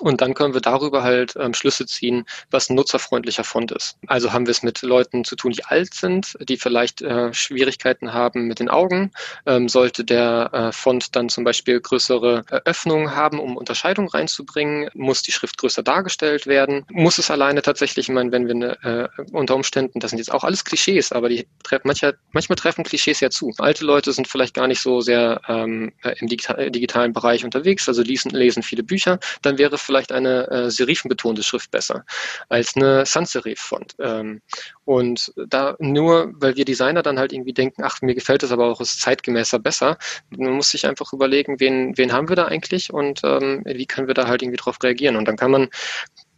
und 0.00 0.20
dann 0.20 0.34
können 0.34 0.54
wir 0.54 0.60
darüber 0.60 1.02
halt 1.02 1.34
ähm, 1.38 1.54
Schlüsse 1.54 1.86
ziehen, 1.86 2.24
was 2.50 2.70
ein 2.70 2.74
nutzerfreundlicher 2.74 3.44
Font 3.44 3.72
ist. 3.72 3.96
Also 4.06 4.32
haben 4.32 4.46
wir 4.46 4.52
es 4.52 4.62
mit 4.62 4.82
Leuten 4.82 5.24
zu 5.24 5.36
tun, 5.36 5.52
die 5.52 5.64
alt 5.64 5.94
sind, 5.94 6.36
die 6.40 6.56
vielleicht 6.56 7.02
äh, 7.02 7.32
Schwierigkeiten 7.32 8.12
haben 8.12 8.46
mit 8.46 8.60
den 8.60 8.68
Augen. 8.68 9.10
Ähm, 9.46 9.68
sollte 9.68 10.04
der 10.04 10.50
äh, 10.52 10.72
Font 10.72 11.16
dann 11.16 11.28
zum 11.28 11.44
Beispiel 11.44 11.80
größere 11.80 12.44
Öffnungen 12.64 13.14
haben, 13.14 13.38
um 13.38 13.56
Unterscheidung 13.56 14.08
reinzubringen? 14.08 14.90
Muss 14.94 15.22
die 15.22 15.32
Schrift 15.32 15.58
größer 15.58 15.82
dargestellt 15.82 16.46
werden? 16.46 16.84
Muss 16.90 17.18
es 17.18 17.30
alleine 17.30 17.62
tatsächlich, 17.62 18.08
ich 18.08 18.14
meine, 18.14 18.32
wenn 18.32 18.46
wir 18.46 18.54
eine, 18.54 19.08
äh, 19.18 19.22
unter 19.32 19.54
Umständen, 19.54 20.00
das 20.00 20.10
sind 20.10 20.18
jetzt 20.18 20.32
auch 20.32 20.44
alles 20.44 20.64
Klischees, 20.64 21.12
aber 21.12 21.28
die 21.28 21.46
treffen, 21.62 21.86
manchmal, 21.86 22.16
manchmal 22.32 22.56
treffen 22.56 22.84
Klischees 22.84 23.20
ja 23.20 23.30
zu. 23.30 23.52
Alte 23.58 23.84
Leute 23.84 24.12
sind 24.12 24.28
vielleicht 24.28 24.54
gar 24.54 24.66
nicht 24.66 24.80
so 24.80 25.00
sehr 25.00 25.40
ähm, 25.48 25.92
im 26.20 26.26
digital, 26.28 26.70
digitalen 26.70 27.12
Bereich 27.12 27.44
unterwegs, 27.44 27.88
also 27.88 28.02
lesen, 28.02 28.30
lesen 28.30 28.62
viele 28.62 28.82
Bücher. 28.82 29.18
Dann 29.42 29.58
wäre 29.58 29.78
vielleicht 29.88 30.12
eine 30.12 30.48
äh, 30.50 30.70
serifenbetonte 30.70 31.42
Schrift 31.42 31.70
besser 31.70 32.04
als 32.50 32.76
eine 32.76 33.06
Sans-Serif-Font. 33.06 33.96
Ähm, 33.98 34.42
und 34.84 35.32
da 35.36 35.76
nur, 35.78 36.30
weil 36.34 36.56
wir 36.56 36.66
Designer 36.66 37.02
dann 37.02 37.18
halt 37.18 37.32
irgendwie 37.32 37.54
denken, 37.54 37.82
ach, 37.82 38.02
mir 38.02 38.14
gefällt 38.14 38.42
das 38.42 38.52
aber 38.52 38.66
auch 38.66 38.82
ist 38.82 39.00
zeitgemäßer 39.00 39.58
besser, 39.58 39.96
man 40.30 40.52
muss 40.52 40.68
sich 40.70 40.86
einfach 40.86 41.12
überlegen, 41.14 41.58
wen, 41.58 41.96
wen 41.96 42.12
haben 42.12 42.28
wir 42.28 42.36
da 42.36 42.44
eigentlich 42.44 42.92
und 42.92 43.22
ähm, 43.24 43.62
wie 43.64 43.86
können 43.86 44.08
wir 44.08 44.14
da 44.14 44.28
halt 44.28 44.42
irgendwie 44.42 44.58
drauf 44.58 44.76
reagieren. 44.82 45.16
Und 45.16 45.26
dann 45.26 45.36
kann 45.36 45.50
man 45.50 45.68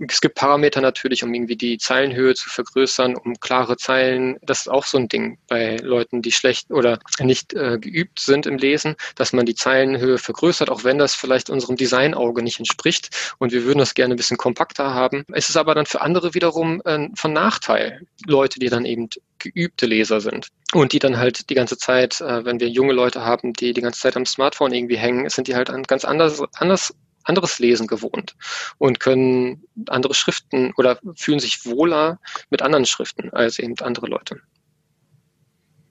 es 0.08 0.20
gibt 0.20 0.34
Parameter 0.36 0.80
natürlich, 0.80 1.22
um 1.22 1.34
irgendwie 1.34 1.56
die 1.56 1.78
Zeilenhöhe 1.78 2.34
zu 2.34 2.48
vergrößern, 2.48 3.16
um 3.16 3.38
klare 3.38 3.76
Zeilen. 3.76 4.38
Das 4.42 4.60
ist 4.60 4.68
auch 4.68 4.84
so 4.84 4.98
ein 4.98 5.08
Ding 5.08 5.38
bei 5.48 5.76
Leuten, 5.76 6.22
die 6.22 6.32
schlecht 6.32 6.70
oder 6.70 6.98
nicht 7.18 7.52
äh, 7.52 7.78
geübt 7.78 8.20
sind 8.20 8.46
im 8.46 8.56
Lesen, 8.56 8.96
dass 9.16 9.32
man 9.32 9.46
die 9.46 9.54
Zeilenhöhe 9.54 10.18
vergrößert, 10.18 10.70
auch 10.70 10.84
wenn 10.84 10.98
das 10.98 11.14
vielleicht 11.14 11.50
unserem 11.50 11.76
Designauge 11.76 12.42
nicht 12.42 12.58
entspricht. 12.58 13.34
Und 13.38 13.52
wir 13.52 13.64
würden 13.64 13.78
das 13.78 13.94
gerne 13.94 14.14
ein 14.14 14.16
bisschen 14.16 14.38
kompakter 14.38 14.94
haben. 14.94 15.24
Es 15.32 15.50
ist 15.50 15.56
aber 15.56 15.74
dann 15.74 15.86
für 15.86 16.00
andere 16.00 16.34
wiederum 16.34 16.80
äh, 16.84 17.08
von 17.14 17.32
Nachteil. 17.32 18.06
Leute, 18.26 18.58
die 18.58 18.68
dann 18.68 18.84
eben 18.84 19.08
geübte 19.38 19.86
Leser 19.86 20.20
sind 20.20 20.48
und 20.72 20.92
die 20.92 20.98
dann 20.98 21.18
halt 21.18 21.50
die 21.50 21.54
ganze 21.54 21.76
Zeit, 21.76 22.20
äh, 22.20 22.44
wenn 22.44 22.60
wir 22.60 22.68
junge 22.68 22.92
Leute 22.92 23.24
haben, 23.24 23.52
die 23.52 23.72
die 23.72 23.80
ganze 23.80 24.00
Zeit 24.00 24.16
am 24.16 24.26
Smartphone 24.26 24.72
irgendwie 24.72 24.98
hängen, 24.98 25.28
sind 25.28 25.48
die 25.48 25.54
halt 25.54 25.70
ganz 25.88 26.04
anders, 26.04 26.42
anders 26.54 26.94
anderes 27.24 27.58
Lesen 27.58 27.86
gewohnt 27.86 28.36
und 28.78 29.00
können 29.00 29.62
andere 29.88 30.14
Schriften 30.14 30.72
oder 30.76 30.98
fühlen 31.16 31.40
sich 31.40 31.66
wohler 31.66 32.18
mit 32.50 32.62
anderen 32.62 32.86
Schriften 32.86 33.30
als 33.30 33.58
eben 33.58 33.74
andere 33.80 34.06
Leute. 34.06 34.40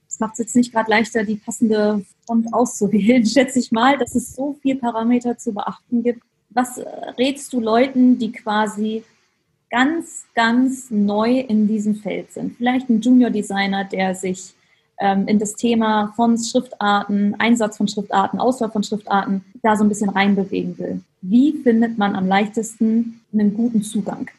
Das 0.08 0.20
macht 0.20 0.34
es 0.34 0.40
jetzt 0.40 0.56
nicht 0.56 0.72
gerade 0.72 0.90
leichter, 0.90 1.24
die 1.24 1.36
passende 1.36 2.06
Font 2.26 2.54
auszuwählen, 2.54 3.26
schätze 3.28 3.60
ich 3.60 3.72
mal, 3.72 3.98
dass 3.98 4.16
es 4.16 4.36
so 4.36 4.58
viele 4.62 4.80
Parameter 4.80 5.38
zu 5.38 5.54
beachten 5.54 6.04
gibt. 6.04 6.24
Was 6.50 6.80
rätst 7.18 7.54
du 7.54 7.60
Leuten, 7.60 8.18
die 8.18 8.32
quasi 8.32 9.04
ganz, 9.70 10.26
ganz 10.34 10.90
neu 10.90 11.40
in 11.40 11.68
diesem 11.68 11.96
Feld 11.96 12.32
sind? 12.32 12.58
Vielleicht 12.58 12.90
ein 12.90 13.02
Junior-Designer, 13.02 13.86
der 13.86 14.16
sich 14.16 14.56
ähm, 15.00 15.28
in 15.28 15.40
das 15.40 15.56
Thema 15.56 16.14
von 16.16 16.38
Schriftarten, 16.38 17.36
Einsatz 17.40 17.78
von 17.78 17.88
Schriftarten, 17.88 18.40
Auswahl 18.40 18.72
von 18.72 18.84
Schriftarten 18.84 19.44
da 19.62 19.76
so 19.76 19.84
ein 19.84 19.90
bisschen 19.90 20.10
reinbewegen 20.10 20.78
will. 20.78 21.02
Wie 21.22 21.54
findet 21.64 21.98
man 21.98 22.16
am 22.16 22.28
leichtesten 22.28 23.22
einen 23.34 23.54
guten 23.54 23.84
Zugang? 23.84 24.30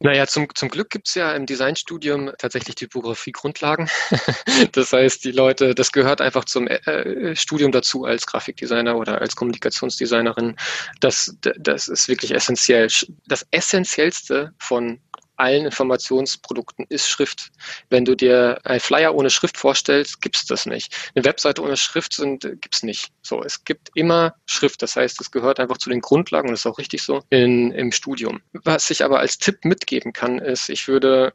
Naja, 0.00 0.28
zum, 0.28 0.46
zum 0.54 0.68
Glück 0.68 0.90
gibt's 0.90 1.16
ja 1.16 1.32
im 1.32 1.46
Designstudium 1.46 2.30
tatsächlich 2.38 2.76
Typografie-Grundlagen. 2.76 3.88
das 4.72 4.92
heißt, 4.92 5.24
die 5.24 5.32
Leute, 5.32 5.74
das 5.74 5.90
gehört 5.90 6.20
einfach 6.20 6.44
zum 6.44 6.68
äh, 6.68 7.34
Studium 7.34 7.72
dazu 7.72 8.04
als 8.04 8.26
Grafikdesigner 8.26 8.96
oder 8.96 9.20
als 9.20 9.34
Kommunikationsdesignerin. 9.34 10.54
Das, 11.00 11.36
das 11.40 11.88
ist 11.88 12.06
wirklich 12.06 12.32
essentiell. 12.32 12.88
Das 13.26 13.44
Essentiellste 13.50 14.52
von 14.58 15.00
allen 15.38 15.64
Informationsprodukten 15.64 16.86
ist 16.88 17.08
Schrift. 17.08 17.50
Wenn 17.90 18.04
du 18.04 18.14
dir 18.14 18.60
ein 18.64 18.80
Flyer 18.80 19.14
ohne 19.14 19.30
Schrift 19.30 19.56
vorstellst, 19.56 20.20
gibt's 20.20 20.46
das 20.46 20.66
nicht. 20.66 20.94
Eine 21.14 21.24
Webseite 21.24 21.62
ohne 21.62 21.76
Schrift 21.76 22.14
sind, 22.14 22.42
gibt's 22.60 22.82
nicht. 22.82 23.10
So, 23.22 23.42
es 23.42 23.64
gibt 23.64 23.90
immer 23.94 24.34
Schrift. 24.46 24.82
Das 24.82 24.96
heißt, 24.96 25.20
es 25.20 25.30
gehört 25.30 25.60
einfach 25.60 25.78
zu 25.78 25.90
den 25.90 26.00
Grundlagen 26.00 26.48
und 26.48 26.52
das 26.52 26.60
ist 26.60 26.66
auch 26.66 26.78
richtig 26.78 27.02
so 27.02 27.22
in, 27.30 27.70
im 27.72 27.92
Studium. 27.92 28.40
Was 28.52 28.90
ich 28.90 29.04
aber 29.04 29.20
als 29.20 29.38
Tipp 29.38 29.64
mitgeben 29.64 30.12
kann, 30.12 30.38
ist, 30.38 30.68
ich 30.68 30.88
würde 30.88 31.32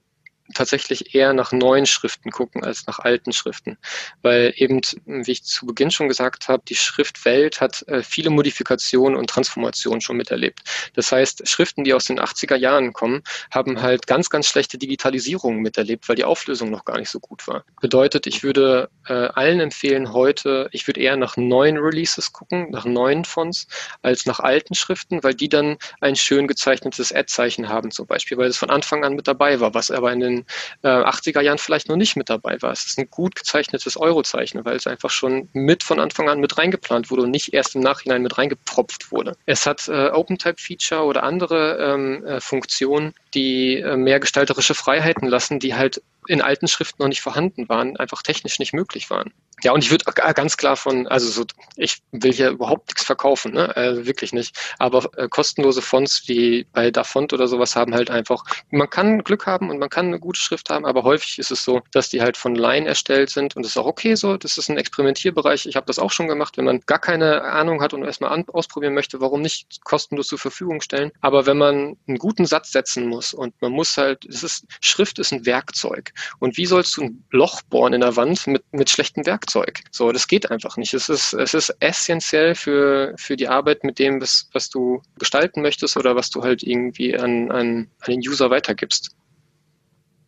tatsächlich 0.53 1.15
eher 1.15 1.33
nach 1.33 1.51
neuen 1.51 1.85
Schriften 1.85 2.31
gucken 2.31 2.63
als 2.63 2.85
nach 2.85 2.99
alten 2.99 3.31
Schriften, 3.31 3.77
weil 4.21 4.53
eben, 4.57 4.81
wie 5.05 5.31
ich 5.31 5.43
zu 5.43 5.65
Beginn 5.65 5.91
schon 5.91 6.07
gesagt 6.07 6.47
habe, 6.47 6.63
die 6.67 6.75
Schriftwelt 6.75 7.61
hat 7.61 7.87
äh, 7.87 8.03
viele 8.03 8.29
Modifikationen 8.29 9.17
und 9.17 9.29
Transformationen 9.29 10.01
schon 10.01 10.17
miterlebt. 10.17 10.59
Das 10.95 11.11
heißt, 11.11 11.47
Schriften, 11.47 11.83
die 11.83 11.93
aus 11.93 12.05
den 12.05 12.19
80er 12.19 12.55
Jahren 12.55 12.93
kommen, 12.93 13.23
haben 13.51 13.81
halt 13.81 14.05
ganz, 14.07 14.29
ganz 14.29 14.47
schlechte 14.47 14.77
Digitalisierungen 14.77 15.61
miterlebt, 15.61 16.09
weil 16.09 16.15
die 16.15 16.25
Auflösung 16.25 16.69
noch 16.69 16.85
gar 16.85 16.97
nicht 16.97 17.09
so 17.09 17.19
gut 17.19 17.47
war. 17.47 17.63
Bedeutet, 17.79 18.27
ich 18.27 18.43
würde 18.43 18.89
äh, 19.07 19.13
allen 19.13 19.59
empfehlen 19.59 20.11
heute, 20.11 20.67
ich 20.71 20.87
würde 20.87 21.01
eher 21.01 21.15
nach 21.15 21.37
neuen 21.37 21.77
Releases 21.77 22.33
gucken, 22.33 22.69
nach 22.71 22.85
neuen 22.85 23.23
Fonts, 23.23 23.67
als 24.01 24.25
nach 24.25 24.39
alten 24.39 24.75
Schriften, 24.75 25.23
weil 25.23 25.33
die 25.33 25.49
dann 25.49 25.77
ein 26.01 26.15
schön 26.15 26.47
gezeichnetes 26.47 27.13
Ad-Zeichen 27.13 27.69
haben 27.69 27.91
zum 27.91 28.07
Beispiel, 28.07 28.37
weil 28.37 28.49
es 28.49 28.57
von 28.57 28.69
Anfang 28.69 29.03
an 29.03 29.13
mit 29.13 29.27
dabei 29.27 29.59
war, 29.59 29.73
was 29.73 29.91
aber 29.91 30.11
in 30.11 30.19
den 30.19 30.32
den 30.37 30.45
äh, 30.83 30.87
80er 30.87 31.41
Jahren 31.41 31.57
vielleicht 31.57 31.89
noch 31.89 31.95
nicht 31.95 32.15
mit 32.15 32.29
dabei 32.29 32.61
war. 32.61 32.71
Es 32.71 32.85
ist 32.85 32.97
ein 32.97 33.09
gut 33.09 33.35
gezeichnetes 33.35 33.97
Eurozeichen, 33.97 34.63
weil 34.65 34.75
es 34.75 34.87
einfach 34.87 35.09
schon 35.09 35.49
mit 35.53 35.83
von 35.83 35.99
Anfang 35.99 36.29
an 36.29 36.39
mit 36.39 36.57
reingeplant 36.57 37.11
wurde 37.11 37.23
und 37.23 37.31
nicht 37.31 37.53
erst 37.53 37.75
im 37.75 37.81
Nachhinein 37.81 38.21
mit 38.21 38.37
reingepropft 38.37 39.11
wurde. 39.11 39.35
Es 39.45 39.65
hat 39.65 39.87
äh, 39.87 40.09
OpenType-Feature 40.09 41.03
oder 41.03 41.23
andere 41.23 41.77
ähm, 41.79 42.25
äh, 42.25 42.39
Funktionen, 42.39 43.13
die 43.33 43.77
äh, 43.77 43.97
mehr 43.97 44.19
gestalterische 44.19 44.75
Freiheiten 44.75 45.27
lassen, 45.27 45.59
die 45.59 45.75
halt 45.75 46.01
in 46.27 46.41
alten 46.41 46.67
Schriften 46.67 47.01
noch 47.01 47.09
nicht 47.09 47.21
vorhanden 47.21 47.67
waren, 47.69 47.97
einfach 47.97 48.21
technisch 48.21 48.59
nicht 48.59 48.73
möglich 48.73 49.09
waren. 49.09 49.33
Ja, 49.63 49.71
und 49.71 49.81
ich 49.83 49.91
würde 49.91 50.05
ganz 50.33 50.57
klar 50.57 50.75
von, 50.75 51.07
also 51.07 51.29
so, 51.29 51.45
ich 51.77 51.99
will 52.11 52.33
hier 52.33 52.49
überhaupt 52.49 52.89
nichts 52.89 53.05
verkaufen, 53.05 53.53
ne? 53.53 53.75
Also 53.77 54.05
wirklich 54.05 54.33
nicht. 54.33 54.57
Aber 54.77 55.09
äh, 55.17 55.29
kostenlose 55.29 55.81
Fonts 55.81 56.27
wie 56.27 56.65
bei 56.73 56.91
Dafont 56.91 57.31
oder 57.31 57.47
sowas 57.47 57.75
haben 57.77 57.93
halt 57.93 58.09
einfach, 58.09 58.43
man 58.71 58.89
kann 58.89 59.23
Glück 59.23 59.45
haben 59.47 59.69
und 59.69 59.79
man 59.79 59.89
kann 59.89 60.07
eine 60.07 60.19
gute 60.19 60.39
Schrift 60.39 60.69
haben, 60.69 60.85
aber 60.85 61.03
häufig 61.03 61.39
ist 61.39 61.49
es 61.49 61.63
so, 61.63 61.81
dass 61.91 62.09
die 62.09 62.21
halt 62.21 62.35
von 62.35 62.55
Laien 62.55 62.85
erstellt 62.85 63.29
sind 63.29 63.55
und 63.55 63.63
das 63.63 63.71
ist 63.71 63.77
auch 63.77 63.85
okay 63.85 64.15
so. 64.15 64.35
Das 64.35 64.57
ist 64.57 64.69
ein 64.69 64.77
Experimentierbereich. 64.77 65.65
Ich 65.65 65.77
habe 65.77 65.85
das 65.85 65.97
auch 65.97 66.11
schon 66.11 66.27
gemacht, 66.27 66.57
wenn 66.57 66.65
man 66.65 66.81
gar 66.81 66.99
keine 66.99 67.43
Ahnung 67.43 67.81
hat 67.81 67.93
und 67.93 68.03
erstmal 68.03 68.31
an, 68.31 68.45
ausprobieren 68.49 68.93
möchte, 68.93 69.21
warum 69.21 69.41
nicht 69.41 69.81
kostenlos 69.85 70.27
zur 70.27 70.39
Verfügung 70.39 70.81
stellen. 70.81 71.11
Aber 71.21 71.45
wenn 71.45 71.57
man 71.57 71.95
einen 72.07 72.17
guten 72.17 72.45
Satz 72.45 72.71
setzen 72.71 73.07
muss 73.07 73.33
und 73.33 73.53
man 73.61 73.71
muss 73.71 73.95
halt, 73.95 74.25
es 74.25 74.43
ist, 74.43 74.65
Schrift 74.81 75.19
ist 75.19 75.31
ein 75.31 75.45
Werkzeug. 75.45 76.11
Und 76.39 76.57
wie 76.57 76.65
sollst 76.65 76.97
du 76.97 77.03
ein 77.03 77.23
Loch 77.31 77.61
bohren 77.61 77.93
in 77.93 78.01
der 78.01 78.17
Wand 78.17 78.45
mit, 78.47 78.63
mit 78.73 78.89
schlechten 78.89 79.25
Werkzeugen? 79.25 79.52
Flugzeug. 79.53 79.81
So, 79.91 80.11
das 80.11 80.27
geht 80.27 80.49
einfach 80.51 80.77
nicht. 80.77 80.93
Es 80.93 81.09
ist, 81.09 81.33
es 81.33 81.53
ist 81.53 81.75
essentiell 81.79 82.55
für, 82.55 83.13
für 83.17 83.37
die 83.37 83.47
Arbeit 83.47 83.83
mit 83.83 83.99
dem, 83.99 84.21
was, 84.21 84.49
was 84.53 84.69
du 84.69 85.01
gestalten 85.19 85.61
möchtest 85.61 85.95
oder 85.97 86.15
was 86.15 86.29
du 86.29 86.43
halt 86.43 86.63
irgendwie 86.63 87.17
an, 87.17 87.51
an, 87.51 87.87
an 87.99 88.11
den 88.11 88.19
User 88.19 88.49
weitergibst. 88.49 89.15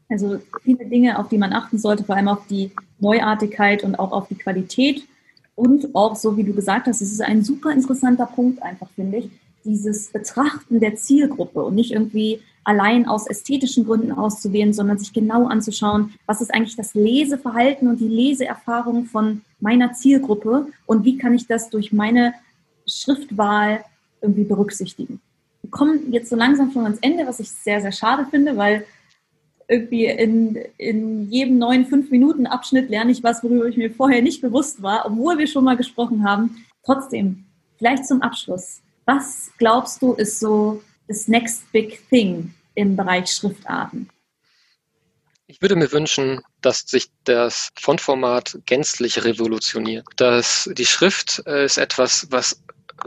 Also 0.09 0.39
viele 0.63 0.85
Dinge, 0.85 1.17
auf 1.17 1.29
die 1.29 1.37
man 1.37 1.53
achten 1.53 1.79
sollte, 1.79 2.03
vor 2.03 2.15
allem 2.15 2.27
auf 2.27 2.45
die 2.47 2.71
Neuartigkeit 2.99 3.83
und 3.83 3.95
auch 3.95 4.11
auf 4.11 4.27
die 4.27 4.35
Qualität. 4.35 5.03
Und 5.55 5.95
auch, 5.95 6.15
so 6.15 6.37
wie 6.37 6.43
du 6.43 6.53
gesagt 6.53 6.87
hast, 6.87 7.01
es 7.01 7.11
ist 7.11 7.21
ein 7.21 7.43
super 7.43 7.71
interessanter 7.71 8.25
Punkt 8.25 8.61
einfach, 8.61 8.89
finde 8.95 9.19
ich, 9.19 9.29
dieses 9.63 10.11
Betrachten 10.11 10.79
der 10.79 10.95
Zielgruppe 10.95 11.63
und 11.63 11.75
nicht 11.75 11.91
irgendwie 11.91 12.41
allein 12.65 13.07
aus 13.07 13.27
ästhetischen 13.27 13.85
Gründen 13.85 14.11
auszuwählen, 14.11 14.73
sondern 14.73 14.97
sich 14.97 15.13
genau 15.13 15.47
anzuschauen, 15.47 16.13
was 16.25 16.41
ist 16.41 16.53
eigentlich 16.53 16.75
das 16.75 16.93
Leseverhalten 16.93 17.87
und 17.87 17.99
die 17.99 18.07
Leseerfahrung 18.07 19.05
von 19.05 19.41
meiner 19.59 19.93
Zielgruppe 19.93 20.67
und 20.85 21.05
wie 21.05 21.17
kann 21.17 21.33
ich 21.33 21.47
das 21.47 21.69
durch 21.69 21.93
meine 21.93 22.33
Schriftwahl 22.87 23.85
irgendwie 24.21 24.43
berücksichtigen. 24.43 25.21
Wir 25.61 25.71
kommen 25.71 26.11
jetzt 26.11 26.29
so 26.29 26.35
langsam 26.35 26.71
schon 26.71 26.83
ans 26.83 26.99
Ende, 27.01 27.25
was 27.25 27.39
ich 27.39 27.49
sehr, 27.49 27.81
sehr 27.81 27.91
schade 27.91 28.27
finde, 28.29 28.57
weil 28.57 28.85
irgendwie 29.67 30.05
in, 30.05 30.57
in 30.77 31.31
jedem 31.31 31.57
neuen 31.57 31.85
Fünf-Minuten-Abschnitt 31.85 32.89
lerne 32.89 33.11
ich 33.11 33.23
was, 33.23 33.43
worüber 33.43 33.65
ich 33.65 33.77
mir 33.77 33.91
vorher 33.91 34.21
nicht 34.21 34.41
bewusst 34.41 34.81
war, 34.81 35.05
obwohl 35.05 35.37
wir 35.37 35.47
schon 35.47 35.63
mal 35.63 35.77
gesprochen 35.77 36.27
haben. 36.27 36.65
Trotzdem, 36.83 37.45
vielleicht 37.77 38.05
zum 38.05 38.21
Abschluss. 38.21 38.81
Was 39.05 39.51
glaubst 39.57 40.01
du, 40.01 40.13
ist 40.13 40.39
so 40.39 40.81
das 41.07 41.27
Next 41.27 41.71
Big 41.71 42.07
Thing 42.09 42.53
im 42.75 42.95
Bereich 42.95 43.31
Schriftarten? 43.31 44.09
Ich 45.47 45.61
würde 45.61 45.75
mir 45.75 45.91
wünschen, 45.91 46.41
dass 46.61 46.79
sich 46.79 47.11
das 47.23 47.69
Fontformat 47.79 48.59
gänzlich 48.65 49.23
revolutioniert. 49.23 50.05
Dass 50.15 50.69
die 50.73 50.87
Schrift 50.87 51.43
äh, 51.45 51.65
ist 51.65 51.77
etwas, 51.77 52.27
was 52.31 52.61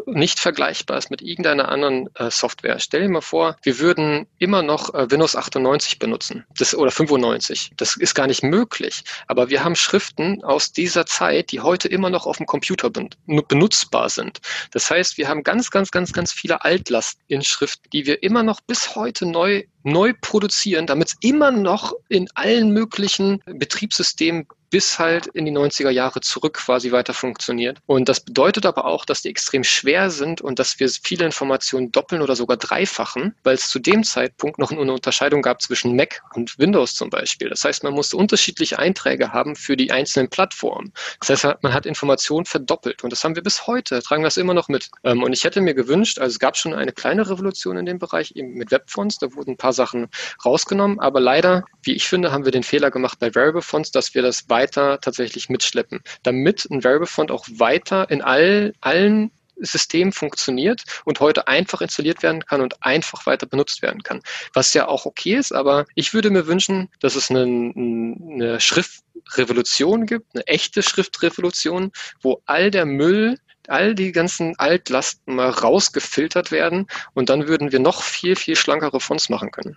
nicht 0.06 0.40
vergleichbar 0.40 0.98
ist 0.98 1.10
mit 1.10 1.22
irgendeiner 1.22 1.68
anderen 1.68 2.08
äh, 2.14 2.30
Software. 2.30 2.78
Stell 2.78 3.02
dir 3.02 3.08
mal 3.08 3.20
vor, 3.20 3.56
wir 3.62 3.78
würden 3.78 4.26
immer 4.38 4.62
noch 4.62 4.94
äh, 4.94 5.10
Windows 5.10 5.36
98 5.36 5.98
benutzen 5.98 6.44
das, 6.56 6.74
oder 6.74 6.90
95. 6.90 7.72
Das 7.76 7.96
ist 7.96 8.14
gar 8.14 8.26
nicht 8.26 8.42
möglich. 8.42 9.02
Aber 9.26 9.50
wir 9.50 9.64
haben 9.64 9.76
Schriften 9.76 10.42
aus 10.44 10.72
dieser 10.72 11.06
Zeit, 11.06 11.52
die 11.52 11.60
heute 11.60 11.88
immer 11.88 12.10
noch 12.10 12.26
auf 12.26 12.38
dem 12.38 12.46
Computer 12.46 12.90
ben 12.90 13.10
benutzbar 13.48 14.08
sind. 14.08 14.40
Das 14.72 14.90
heißt, 14.90 15.18
wir 15.18 15.28
haben 15.28 15.42
ganz, 15.42 15.70
ganz, 15.70 15.90
ganz, 15.90 16.12
ganz 16.12 16.32
viele 16.32 16.64
Altlasten 16.64 17.22
in 17.28 17.42
Schrift, 17.42 17.80
die 17.92 18.06
wir 18.06 18.22
immer 18.22 18.42
noch 18.42 18.60
bis 18.60 18.94
heute 18.94 19.26
neu 19.26 19.64
neu 19.84 20.12
produzieren, 20.20 20.86
damit 20.86 21.08
es 21.08 21.16
immer 21.20 21.50
noch 21.50 21.94
in 22.08 22.28
allen 22.34 22.72
möglichen 22.72 23.40
Betriebssystemen 23.46 24.46
bis 24.70 24.98
halt 24.98 25.26
in 25.28 25.44
die 25.44 25.52
90er 25.52 25.90
Jahre 25.90 26.20
zurück 26.20 26.54
quasi 26.54 26.92
weiter 26.92 27.14
funktioniert. 27.14 27.78
Und 27.86 28.08
das 28.08 28.20
bedeutet 28.20 28.66
aber 28.66 28.84
auch, 28.84 29.04
dass 29.04 29.22
die 29.22 29.28
extrem 29.28 29.64
schwer 29.64 30.10
sind 30.10 30.40
und 30.40 30.58
dass 30.58 30.78
wir 30.80 30.88
viele 30.88 31.24
Informationen 31.24 31.92
doppeln 31.92 32.22
oder 32.22 32.36
sogar 32.36 32.56
dreifachen, 32.56 33.34
weil 33.44 33.54
es 33.54 33.68
zu 33.68 33.78
dem 33.78 34.04
Zeitpunkt 34.04 34.58
noch 34.58 34.70
eine 34.70 34.92
Unterscheidung 34.92 35.42
gab 35.42 35.62
zwischen 35.62 35.96
Mac 35.96 36.22
und 36.34 36.58
Windows 36.58 36.94
zum 36.94 37.10
Beispiel. 37.10 37.48
Das 37.48 37.64
heißt, 37.64 37.82
man 37.84 37.92
musste 37.92 38.16
unterschiedliche 38.16 38.78
Einträge 38.78 39.32
haben 39.32 39.56
für 39.56 39.76
die 39.76 39.90
einzelnen 39.90 40.28
Plattformen. 40.28 40.92
Das 41.20 41.30
heißt, 41.30 41.62
man 41.62 41.74
hat 41.74 41.86
Informationen 41.86 42.46
verdoppelt 42.46 43.04
und 43.04 43.10
das 43.10 43.24
haben 43.24 43.34
wir 43.34 43.42
bis 43.42 43.66
heute, 43.66 44.02
tragen 44.02 44.24
es 44.24 44.36
immer 44.36 44.54
noch 44.54 44.68
mit. 44.68 44.90
Ähm, 45.04 45.22
und 45.22 45.32
ich 45.32 45.44
hätte 45.44 45.60
mir 45.60 45.74
gewünscht, 45.74 46.18
also 46.18 46.32
es 46.32 46.38
gab 46.38 46.56
schon 46.56 46.74
eine 46.74 46.92
kleine 46.92 47.28
Revolution 47.28 47.76
in 47.76 47.86
dem 47.86 47.98
Bereich, 47.98 48.32
eben 48.36 48.54
mit 48.54 48.70
Webfonts, 48.70 49.18
da 49.18 49.34
wurden 49.34 49.52
ein 49.52 49.56
paar 49.56 49.72
Sachen 49.72 50.08
rausgenommen, 50.44 51.00
aber 51.00 51.20
leider, 51.20 51.64
wie 51.82 51.94
ich 51.94 52.08
finde, 52.08 52.32
haben 52.32 52.44
wir 52.44 52.52
den 52.52 52.62
Fehler 52.62 52.90
gemacht 52.90 53.18
bei 53.18 53.34
Variable 53.34 53.62
Fonts, 53.62 53.90
dass 53.90 54.14
wir 54.14 54.22
das 54.22 54.48
weiter 54.58 55.00
tatsächlich 55.00 55.48
mitschleppen, 55.48 56.00
damit 56.24 56.66
ein 56.70 56.82
Variable 56.82 57.06
Font 57.06 57.30
auch 57.30 57.46
weiter 57.48 58.10
in 58.10 58.22
all, 58.22 58.72
allen 58.80 59.30
Systemen 59.60 60.12
funktioniert 60.12 60.82
und 61.04 61.20
heute 61.20 61.48
einfach 61.48 61.80
installiert 61.80 62.22
werden 62.22 62.44
kann 62.44 62.60
und 62.60 62.82
einfach 62.84 63.26
weiter 63.26 63.46
benutzt 63.46 63.82
werden 63.82 64.02
kann. 64.02 64.20
Was 64.54 64.74
ja 64.74 64.86
auch 64.88 65.06
okay 65.06 65.34
ist, 65.34 65.52
aber 65.52 65.86
ich 65.94 66.14
würde 66.14 66.30
mir 66.30 66.46
wünschen, 66.46 66.88
dass 67.00 67.16
es 67.16 67.30
eine, 67.30 67.42
eine 67.42 68.60
Schriftrevolution 68.60 70.06
gibt, 70.06 70.34
eine 70.34 70.46
echte 70.46 70.82
Schriftrevolution, 70.82 71.92
wo 72.20 72.40
all 72.46 72.70
der 72.70 72.86
Müll 72.86 73.38
all 73.68 73.94
die 73.94 74.12
ganzen 74.12 74.54
Altlasten 74.58 75.34
mal 75.34 75.50
rausgefiltert 75.50 76.50
werden 76.50 76.86
und 77.12 77.28
dann 77.28 77.48
würden 77.48 77.70
wir 77.70 77.80
noch 77.80 78.02
viel, 78.02 78.34
viel 78.34 78.56
schlankere 78.56 78.98
Fonts 78.98 79.28
machen 79.28 79.50
können. 79.50 79.76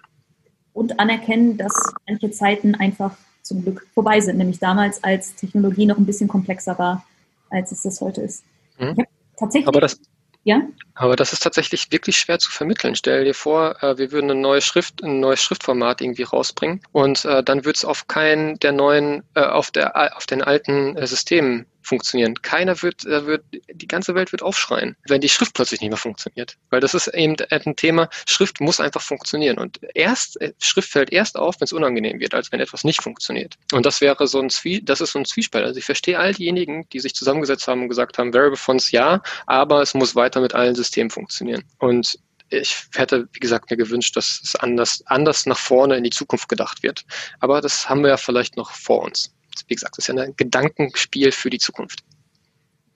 Und 0.73 0.97
anerkennen, 0.99 1.57
dass 1.57 1.73
manche 2.07 2.31
Zeiten 2.31 2.75
einfach 2.75 3.17
zum 3.41 3.63
Glück 3.63 3.87
vorbei 3.93 4.19
sind, 4.19 4.37
nämlich 4.37 4.59
damals, 4.59 5.03
als 5.03 5.35
Technologie 5.35 5.85
noch 5.85 5.97
ein 5.97 6.05
bisschen 6.05 6.27
komplexer 6.27 6.77
war, 6.77 7.05
als 7.49 7.71
es 7.71 7.83
das 7.83 8.01
heute 8.01 8.21
ist. 8.21 8.43
Mhm. 8.79 8.95
tatsächlich. 9.37 9.67
Aber 9.67 9.81
das, 9.81 9.99
ja? 10.43 10.61
Aber 10.95 11.15
das 11.15 11.33
ist 11.33 11.43
tatsächlich 11.43 11.91
wirklich 11.91 12.17
schwer 12.17 12.39
zu 12.39 12.51
vermitteln. 12.51 12.95
Stell 12.95 13.25
dir 13.25 13.33
vor, 13.33 13.81
äh, 13.83 13.97
wir 13.97 14.11
würden 14.11 14.31
eine 14.31 14.39
neue 14.39 14.61
Schrift, 14.61 15.03
ein 15.03 15.19
neues 15.19 15.41
Schriftformat 15.41 16.01
irgendwie 16.01 16.23
rausbringen 16.23 16.81
und 16.91 17.25
äh, 17.25 17.43
dann 17.43 17.63
wird 17.65 17.77
es 17.77 17.85
auf 17.85 18.07
keinen 18.07 18.57
der 18.59 18.71
neuen, 18.71 19.23
äh, 19.35 19.41
auf 19.41 19.71
der, 19.71 20.17
auf 20.17 20.25
den 20.25 20.41
alten 20.41 20.95
Systemen 21.05 21.65
funktionieren. 21.91 22.41
Keiner 22.41 22.81
wird, 22.81 23.05
äh, 23.05 23.25
wird, 23.25 23.43
die 23.51 23.87
ganze 23.87 24.15
Welt 24.15 24.31
wird 24.31 24.41
aufschreien, 24.41 24.95
wenn 25.07 25.19
die 25.19 25.27
Schrift 25.27 25.53
plötzlich 25.53 25.81
nicht 25.81 25.89
mehr 25.89 25.97
funktioniert. 25.97 26.57
Weil 26.69 26.79
das 26.79 26.93
ist 26.93 27.07
eben 27.09 27.35
ein 27.49 27.75
Thema, 27.75 28.09
Schrift 28.25 28.61
muss 28.61 28.79
einfach 28.79 29.01
funktionieren. 29.01 29.57
Und 29.57 29.81
erst, 29.93 30.39
äh, 30.39 30.53
Schrift 30.59 30.89
fällt 30.89 31.11
erst 31.11 31.35
auf, 31.37 31.59
wenn 31.59 31.65
es 31.65 31.73
unangenehm 31.73 32.21
wird, 32.21 32.33
als 32.33 32.49
wenn 32.51 32.61
etwas 32.61 32.85
nicht 32.85 33.03
funktioniert. 33.03 33.57
Und 33.73 33.85
das 33.85 33.99
wäre 33.99 34.25
so 34.25 34.39
ein 34.39 34.49
Zwie, 34.49 34.81
das 34.81 35.01
ist 35.01 35.11
so 35.11 35.19
ein 35.19 35.25
Zwiespalt. 35.25 35.65
Also 35.65 35.79
ich 35.79 35.85
verstehe 35.85 36.17
all 36.17 36.33
diejenigen, 36.33 36.87
die 36.93 37.01
sich 37.01 37.13
zusammengesetzt 37.13 37.67
haben 37.67 37.81
und 37.81 37.89
gesagt 37.89 38.17
haben, 38.17 38.33
Variable 38.33 38.55
Fonts 38.55 38.91
ja, 38.91 39.21
aber 39.47 39.81
es 39.81 39.93
muss 39.93 40.15
weiter 40.15 40.39
mit 40.39 40.55
allen 40.55 40.75
Systemen 40.75 41.09
funktionieren. 41.09 41.65
Und 41.79 42.17
ich 42.49 42.75
hätte, 42.95 43.27
wie 43.33 43.39
gesagt, 43.39 43.69
mir 43.69 43.77
gewünscht, 43.77 44.15
dass 44.15 44.39
es 44.43 44.55
anders, 44.55 45.03
anders 45.07 45.45
nach 45.45 45.57
vorne 45.57 45.97
in 45.97 46.03
die 46.05 46.09
Zukunft 46.09 46.47
gedacht 46.47 46.83
wird. 46.83 47.03
Aber 47.41 47.59
das 47.59 47.89
haben 47.89 48.01
wir 48.01 48.09
ja 48.09 48.17
vielleicht 48.17 48.55
noch 48.55 48.71
vor 48.71 49.03
uns 49.03 49.33
wie 49.67 49.75
gesagt, 49.75 49.97
das 49.97 50.07
ist 50.07 50.15
ja 50.15 50.21
ein 50.21 50.35
Gedankenspiel 50.35 51.31
für 51.31 51.49
die 51.49 51.59
Zukunft. 51.59 52.03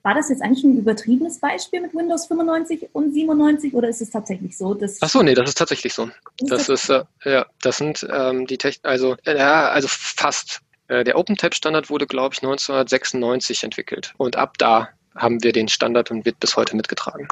War 0.06 0.14
das 0.14 0.28
jetzt 0.28 0.40
eigentlich 0.40 0.62
ein 0.62 0.78
übertriebenes 0.78 1.40
Beispiel 1.40 1.80
mit 1.80 1.92
Windows 1.92 2.26
95 2.26 2.90
und 2.92 3.12
97 3.12 3.74
oder 3.74 3.88
ist 3.88 4.00
es 4.00 4.10
tatsächlich 4.10 4.56
so? 4.56 4.72
Dass 4.72 4.98
Ach 5.00 5.08
so, 5.08 5.20
nee, 5.20 5.34
das 5.34 5.48
ist 5.48 5.58
tatsächlich 5.58 5.94
so. 5.94 6.08
Das, 6.38 6.68
ist, 6.68 6.90
äh, 6.90 7.02
ja, 7.24 7.46
das 7.60 7.78
sind 7.78 8.06
ähm, 8.08 8.46
die 8.46 8.56
Technik, 8.56 8.84
also, 8.84 9.16
äh, 9.24 9.36
ja, 9.36 9.68
also 9.68 9.88
fast. 9.90 10.60
Äh, 10.86 11.02
der 11.02 11.18
OpenType-Standard 11.18 11.90
wurde, 11.90 12.06
glaube 12.06 12.34
ich, 12.34 12.38
1996 12.38 13.64
entwickelt. 13.64 14.14
Und 14.16 14.36
ab 14.36 14.56
da 14.58 14.90
haben 15.16 15.42
wir 15.42 15.52
den 15.52 15.66
Standard 15.66 16.12
und 16.12 16.24
wird 16.24 16.38
bis 16.38 16.56
heute 16.56 16.76
mitgetragen. 16.76 17.26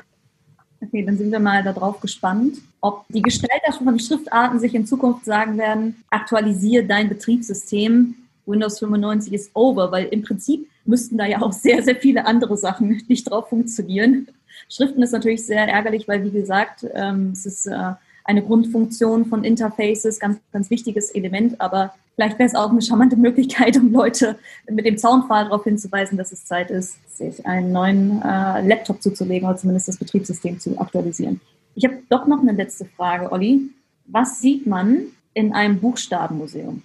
Okay, 0.81 1.05
dann 1.05 1.17
sind 1.17 1.31
wir 1.31 1.39
mal 1.39 1.63
darauf 1.63 2.01
gespannt, 2.01 2.59
ob 2.81 3.05
die 3.09 3.23
Gestalter 3.23 3.73
von 3.73 3.99
Schriftarten 3.99 4.59
sich 4.59 4.75
in 4.75 4.85
Zukunft 4.85 5.25
sagen 5.25 5.57
werden, 5.59 6.05
aktualisiere 6.11 6.85
dein 6.85 7.09
Betriebssystem 7.09 8.17
Windows 8.47 8.79
95 8.79 9.33
ist 9.33 9.51
over, 9.55 9.91
weil 9.93 10.07
im 10.07 10.23
Prinzip 10.23 10.69
müssten 10.85 11.17
da 11.19 11.27
ja 11.27 11.43
auch 11.43 11.53
sehr, 11.53 11.83
sehr 11.83 11.97
viele 11.97 12.27
andere 12.27 12.57
Sachen 12.57 13.03
nicht 13.09 13.31
drauf 13.31 13.49
funktionieren. 13.49 14.29
Schriften 14.69 15.03
ist 15.03 15.13
natürlich 15.13 15.45
sehr 15.45 15.69
ärgerlich, 15.69 16.07
weil, 16.09 16.25
wie 16.25 16.31
gesagt, 16.31 16.87
ähm, 16.95 17.31
es 17.33 17.47
ist 17.47 17.67
äh, 17.67 17.93
eine 18.25 18.43
Grundfunktion 18.43 19.27
von 19.27 19.45
Interfaces, 19.45 20.19
ganz, 20.19 20.39
ganz 20.53 20.71
wichtiges 20.71 21.11
Element, 21.11 21.61
aber 21.61 21.95
vielleicht 22.15 22.39
wäre 22.39 22.49
es 22.49 22.55
auch 22.55 22.71
eine 22.71 22.81
charmante 22.83 23.17
Möglichkeit, 23.17 23.77
um 23.79 23.93
Leute 23.93 24.37
mit 24.71 24.87
dem 24.87 24.97
Zaunpfahl 24.97 25.45
darauf 25.45 25.65
hinzuweisen, 25.65 26.17
dass 26.17 26.33
es 26.33 26.47
Zeit 26.47 26.71
ist, 26.71 26.97
sich 27.17 27.45
einen 27.47 27.73
neuen 27.73 28.23
äh, 28.23 28.67
Laptop 28.67 29.03
zuzulegen 29.03 29.49
oder 29.49 29.59
zumindest 29.59 29.89
das 29.89 29.99
Betriebssystem 29.99 30.59
zu 30.59 30.79
aktualisieren. 30.81 31.41
Ich 31.75 31.85
habe 31.85 31.99
doch 32.09 32.27
noch 32.27 32.41
eine 32.41 32.53
letzte 32.53 32.85
Frage, 32.85 33.31
Olli. 33.33 33.71
Was 34.07 34.41
sieht 34.41 34.67
man 34.67 35.07
in 35.33 35.53
einem 35.53 35.81
Buchstabenmuseum? 35.81 36.83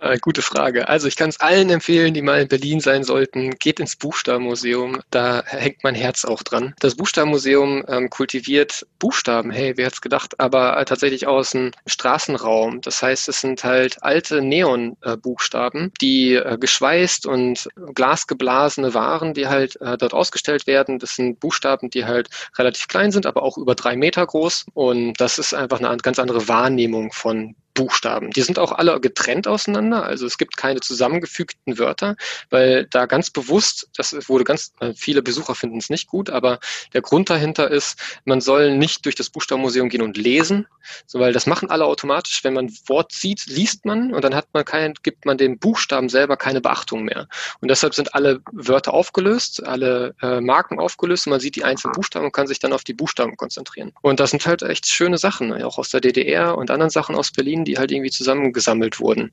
Äh, 0.00 0.18
gute 0.18 0.40
Frage. 0.40 0.88
Also 0.88 1.08
ich 1.08 1.16
kann 1.16 1.28
es 1.28 1.40
allen 1.40 1.68
empfehlen, 1.68 2.14
die 2.14 2.22
mal 2.22 2.40
in 2.40 2.48
Berlin 2.48 2.80
sein 2.80 3.04
sollten. 3.04 3.50
Geht 3.58 3.80
ins 3.80 3.96
Buchstabenmuseum. 3.96 5.00
Da 5.10 5.42
hängt 5.44 5.84
mein 5.84 5.94
Herz 5.94 6.24
auch 6.24 6.42
dran. 6.42 6.74
Das 6.80 6.96
Buchstabenmuseum 6.96 7.84
ähm, 7.86 8.08
kultiviert 8.08 8.86
Buchstaben. 8.98 9.50
Hey, 9.50 9.76
wer 9.76 9.86
hat's 9.86 10.00
gedacht? 10.00 10.40
Aber 10.40 10.78
äh, 10.78 10.86
tatsächlich 10.86 11.26
aus 11.26 11.50
dem 11.50 11.72
Straßenraum. 11.86 12.80
Das 12.80 13.02
heißt, 13.02 13.28
es 13.28 13.42
sind 13.42 13.62
halt 13.62 14.02
alte 14.02 14.40
Neon-Buchstaben, 14.40 15.86
äh, 15.88 15.90
die 16.00 16.34
äh, 16.34 16.56
geschweißt 16.58 17.26
und 17.26 17.68
glasgeblasene 17.94 18.94
Waren, 18.94 19.34
die 19.34 19.48
halt 19.48 19.78
äh, 19.82 19.98
dort 19.98 20.14
ausgestellt 20.14 20.66
werden. 20.66 20.98
Das 20.98 21.14
sind 21.16 21.40
Buchstaben, 21.40 21.90
die 21.90 22.06
halt 22.06 22.30
relativ 22.56 22.88
klein 22.88 23.12
sind, 23.12 23.26
aber 23.26 23.42
auch 23.42 23.58
über 23.58 23.74
drei 23.74 23.96
Meter 23.96 24.26
groß. 24.26 24.64
Und 24.72 25.20
das 25.20 25.38
ist 25.38 25.52
einfach 25.52 25.78
eine 25.78 25.94
ganz 25.98 26.18
andere 26.18 26.48
Wahrnehmung 26.48 27.12
von 27.12 27.54
Buchstaben. 27.74 28.30
Die 28.30 28.42
sind 28.42 28.58
auch 28.58 28.72
alle 28.72 29.00
getrennt 29.00 29.46
auseinander, 29.46 30.04
also 30.04 30.26
es 30.26 30.38
gibt 30.38 30.56
keine 30.56 30.80
zusammengefügten 30.80 31.78
Wörter, 31.78 32.16
weil 32.50 32.86
da 32.86 33.06
ganz 33.06 33.30
bewusst, 33.30 33.88
das 33.96 34.14
wurde 34.28 34.44
ganz, 34.44 34.72
äh, 34.80 34.92
viele 34.94 35.22
Besucher 35.22 35.54
finden 35.54 35.78
es 35.78 35.90
nicht 35.90 36.08
gut, 36.08 36.30
aber 36.30 36.58
der 36.92 37.02
Grund 37.02 37.30
dahinter 37.30 37.70
ist, 37.70 37.98
man 38.24 38.40
soll 38.40 38.76
nicht 38.76 39.04
durch 39.04 39.14
das 39.14 39.30
Buchstabenmuseum 39.30 39.88
gehen 39.88 40.02
und 40.02 40.16
lesen, 40.16 40.66
so, 41.06 41.20
weil 41.20 41.32
das 41.32 41.46
machen 41.46 41.70
alle 41.70 41.84
automatisch. 41.84 42.42
Wenn 42.44 42.54
man 42.54 42.70
Wort 42.86 43.12
sieht, 43.12 43.46
liest 43.46 43.84
man 43.84 44.12
und 44.12 44.24
dann 44.24 44.34
hat 44.34 44.48
man 44.52 44.64
kein, 44.64 44.94
gibt 45.02 45.24
man 45.24 45.38
dem 45.38 45.58
Buchstaben 45.58 46.08
selber 46.08 46.36
keine 46.36 46.60
Beachtung 46.60 47.04
mehr. 47.04 47.28
Und 47.60 47.70
deshalb 47.70 47.94
sind 47.94 48.14
alle 48.14 48.40
Wörter 48.52 48.94
aufgelöst, 48.94 49.64
alle 49.64 50.14
äh, 50.22 50.40
Marken 50.40 50.78
aufgelöst 50.78 51.26
und 51.26 51.32
man 51.32 51.40
sieht 51.40 51.56
die 51.56 51.64
einzelnen 51.64 51.92
Buchstaben 51.92 52.26
und 52.26 52.32
kann 52.32 52.46
sich 52.46 52.58
dann 52.58 52.72
auf 52.72 52.84
die 52.84 52.94
Buchstaben 52.94 53.36
konzentrieren. 53.36 53.92
Und 54.02 54.20
das 54.20 54.30
sind 54.30 54.46
halt 54.46 54.62
echt 54.62 54.86
schöne 54.86 55.18
Sachen, 55.18 55.52
auch 55.62 55.78
aus 55.78 55.90
der 55.90 56.00
DDR 56.00 56.56
und 56.56 56.70
anderen 56.70 56.90
Sachen 56.90 57.14
aus 57.14 57.30
Berlin, 57.30 57.59
die 57.64 57.78
halt 57.78 57.90
irgendwie 57.90 58.10
zusammengesammelt 58.10 59.00
wurden. 59.00 59.30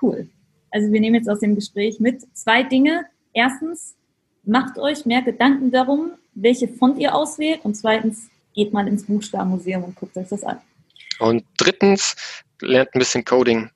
Cool. 0.00 0.28
Also 0.70 0.92
wir 0.92 1.00
nehmen 1.00 1.16
jetzt 1.16 1.28
aus 1.28 1.40
dem 1.40 1.54
Gespräch 1.54 2.00
mit 2.00 2.22
zwei 2.36 2.62
Dinge. 2.62 3.04
Erstens, 3.32 3.96
macht 4.44 4.78
euch 4.78 5.04
mehr 5.06 5.22
Gedanken 5.22 5.70
darum, 5.70 6.12
welche 6.34 6.68
Font 6.68 6.98
ihr 6.98 7.14
auswählt. 7.14 7.60
Und 7.64 7.74
zweitens, 7.74 8.28
geht 8.54 8.72
mal 8.72 8.88
ins 8.88 9.04
Buchstabenmuseum 9.04 9.84
und 9.84 9.96
guckt 9.96 10.16
euch 10.16 10.28
das 10.28 10.44
an. 10.44 10.60
Und 11.18 11.44
drittens, 11.58 12.16
lernt 12.60 12.94
ein 12.94 12.98
bisschen 12.98 13.24
Coding. 13.24 13.70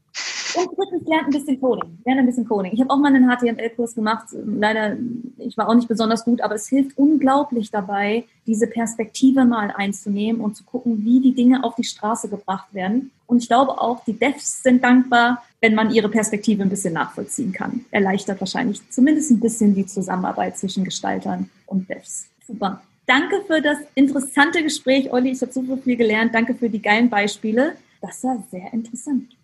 Und 0.56 0.68
drittens 0.76 1.08
lernt 1.08 1.26
ein 1.26 1.30
bisschen 1.30 1.60
Coding. 1.60 1.98
Lernt 2.04 2.20
ein 2.20 2.26
bisschen 2.26 2.46
Coding. 2.46 2.72
Ich 2.72 2.80
habe 2.80 2.90
auch 2.90 2.98
mal 2.98 3.14
einen 3.14 3.28
HTML-Kurs 3.28 3.94
gemacht. 3.94 4.28
Leider, 4.32 4.96
ich 5.38 5.56
war 5.56 5.68
auch 5.68 5.74
nicht 5.74 5.88
besonders 5.88 6.24
gut, 6.24 6.40
aber 6.40 6.54
es 6.54 6.68
hilft 6.68 6.96
unglaublich 6.96 7.70
dabei, 7.70 8.24
diese 8.46 8.66
Perspektive 8.66 9.44
mal 9.44 9.72
einzunehmen 9.76 10.40
und 10.40 10.54
zu 10.54 10.64
gucken, 10.64 11.04
wie 11.04 11.20
die 11.20 11.34
Dinge 11.34 11.64
auf 11.64 11.74
die 11.74 11.84
Straße 11.84 12.28
gebracht 12.28 12.72
werden. 12.72 13.10
Und 13.26 13.38
ich 13.38 13.48
glaube 13.48 13.80
auch, 13.80 14.04
die 14.04 14.12
Devs 14.12 14.62
sind 14.62 14.84
dankbar, 14.84 15.42
wenn 15.60 15.74
man 15.74 15.90
ihre 15.90 16.08
Perspektive 16.08 16.62
ein 16.62 16.68
bisschen 16.68 16.94
nachvollziehen 16.94 17.52
kann. 17.52 17.84
Erleichtert 17.90 18.40
wahrscheinlich 18.40 18.80
zumindest 18.90 19.30
ein 19.30 19.40
bisschen 19.40 19.74
die 19.74 19.86
Zusammenarbeit 19.86 20.56
zwischen 20.56 20.84
Gestaltern 20.84 21.50
und 21.66 21.88
Devs. 21.88 22.26
Super. 22.46 22.82
Danke 23.06 23.42
für 23.46 23.60
das 23.60 23.78
interessante 23.94 24.62
Gespräch, 24.62 25.12
Olli. 25.12 25.30
Ich 25.30 25.42
habe 25.42 25.52
super 25.52 25.76
viel 25.78 25.96
gelernt. 25.96 26.34
Danke 26.34 26.54
für 26.54 26.70
die 26.70 26.80
geilen 26.80 27.10
Beispiele. 27.10 27.76
Das 28.00 28.22
war 28.22 28.42
sehr 28.50 28.72
interessant. 28.72 29.34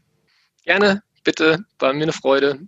Gerne, 0.65 1.03
bitte, 1.25 1.65
war 1.79 1.93
mir 1.93 2.05
eine 2.05 2.13
Freude. 2.13 2.61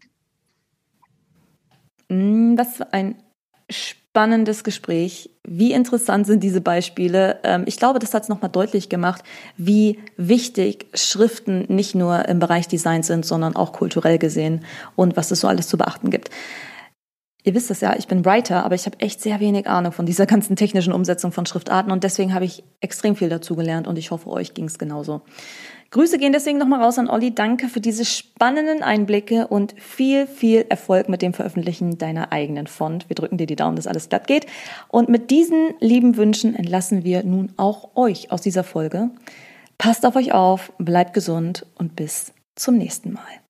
Mm, 2.08 2.56
was 2.56 2.76
für 2.76 2.92
ein 2.92 3.22
spannendes 3.70 4.64
Gespräch. 4.64 5.30
Wie 5.42 5.72
interessant 5.72 6.26
sind 6.26 6.42
diese 6.42 6.60
Beispiele? 6.60 7.40
Ähm, 7.44 7.64
ich 7.66 7.78
glaube, 7.78 7.98
das 7.98 8.12
hat 8.12 8.24
es 8.24 8.28
nochmal 8.28 8.50
deutlich 8.50 8.88
gemacht, 8.88 9.22
wie 9.56 9.98
wichtig 10.16 10.86
Schriften 10.94 11.64
nicht 11.68 11.94
nur 11.94 12.28
im 12.28 12.38
Bereich 12.38 12.68
Design 12.68 13.02
sind, 13.02 13.24
sondern 13.24 13.56
auch 13.56 13.72
kulturell 13.72 14.18
gesehen 14.18 14.64
und 14.96 15.16
was 15.16 15.30
es 15.30 15.40
so 15.40 15.48
alles 15.48 15.68
zu 15.68 15.78
beachten 15.78 16.10
gibt. 16.10 16.30
Ihr 17.44 17.54
wisst 17.54 17.70
es 17.70 17.80
ja, 17.80 17.96
ich 17.96 18.06
bin 18.06 18.24
Writer, 18.24 18.64
aber 18.64 18.76
ich 18.76 18.86
habe 18.86 19.00
echt 19.00 19.20
sehr 19.20 19.40
wenig 19.40 19.66
Ahnung 19.66 19.92
von 19.92 20.06
dieser 20.06 20.26
ganzen 20.26 20.54
technischen 20.54 20.92
Umsetzung 20.92 21.32
von 21.32 21.46
Schriftarten 21.46 21.90
und 21.90 22.04
deswegen 22.04 22.34
habe 22.34 22.44
ich 22.44 22.62
extrem 22.80 23.16
viel 23.16 23.30
dazu 23.30 23.56
gelernt 23.56 23.88
und 23.88 23.98
ich 23.98 24.10
hoffe, 24.10 24.28
euch 24.28 24.54
ging 24.54 24.66
es 24.66 24.78
genauso. 24.78 25.22
Grüße 25.92 26.16
gehen 26.16 26.32
deswegen 26.32 26.56
nochmal 26.56 26.82
raus 26.82 26.98
an 26.98 27.10
Olli. 27.10 27.34
Danke 27.34 27.68
für 27.68 27.82
diese 27.82 28.06
spannenden 28.06 28.82
Einblicke 28.82 29.48
und 29.48 29.74
viel, 29.78 30.26
viel 30.26 30.64
Erfolg 30.70 31.10
mit 31.10 31.20
dem 31.20 31.34
Veröffentlichen 31.34 31.98
deiner 31.98 32.32
eigenen 32.32 32.66
Font. 32.66 33.10
Wir 33.10 33.14
drücken 33.14 33.36
dir 33.36 33.46
die 33.46 33.56
Daumen, 33.56 33.76
dass 33.76 33.86
alles 33.86 34.08
glatt 34.08 34.26
geht. 34.26 34.46
Und 34.88 35.10
mit 35.10 35.30
diesen 35.30 35.74
lieben 35.80 36.16
Wünschen 36.16 36.54
entlassen 36.54 37.04
wir 37.04 37.24
nun 37.24 37.52
auch 37.58 37.94
euch 37.94 38.30
aus 38.30 38.40
dieser 38.40 38.64
Folge. 38.64 39.10
Passt 39.76 40.06
auf 40.06 40.16
euch 40.16 40.32
auf, 40.32 40.72
bleibt 40.78 41.12
gesund 41.12 41.66
und 41.76 41.94
bis 41.94 42.32
zum 42.54 42.78
nächsten 42.78 43.12
Mal. 43.12 43.41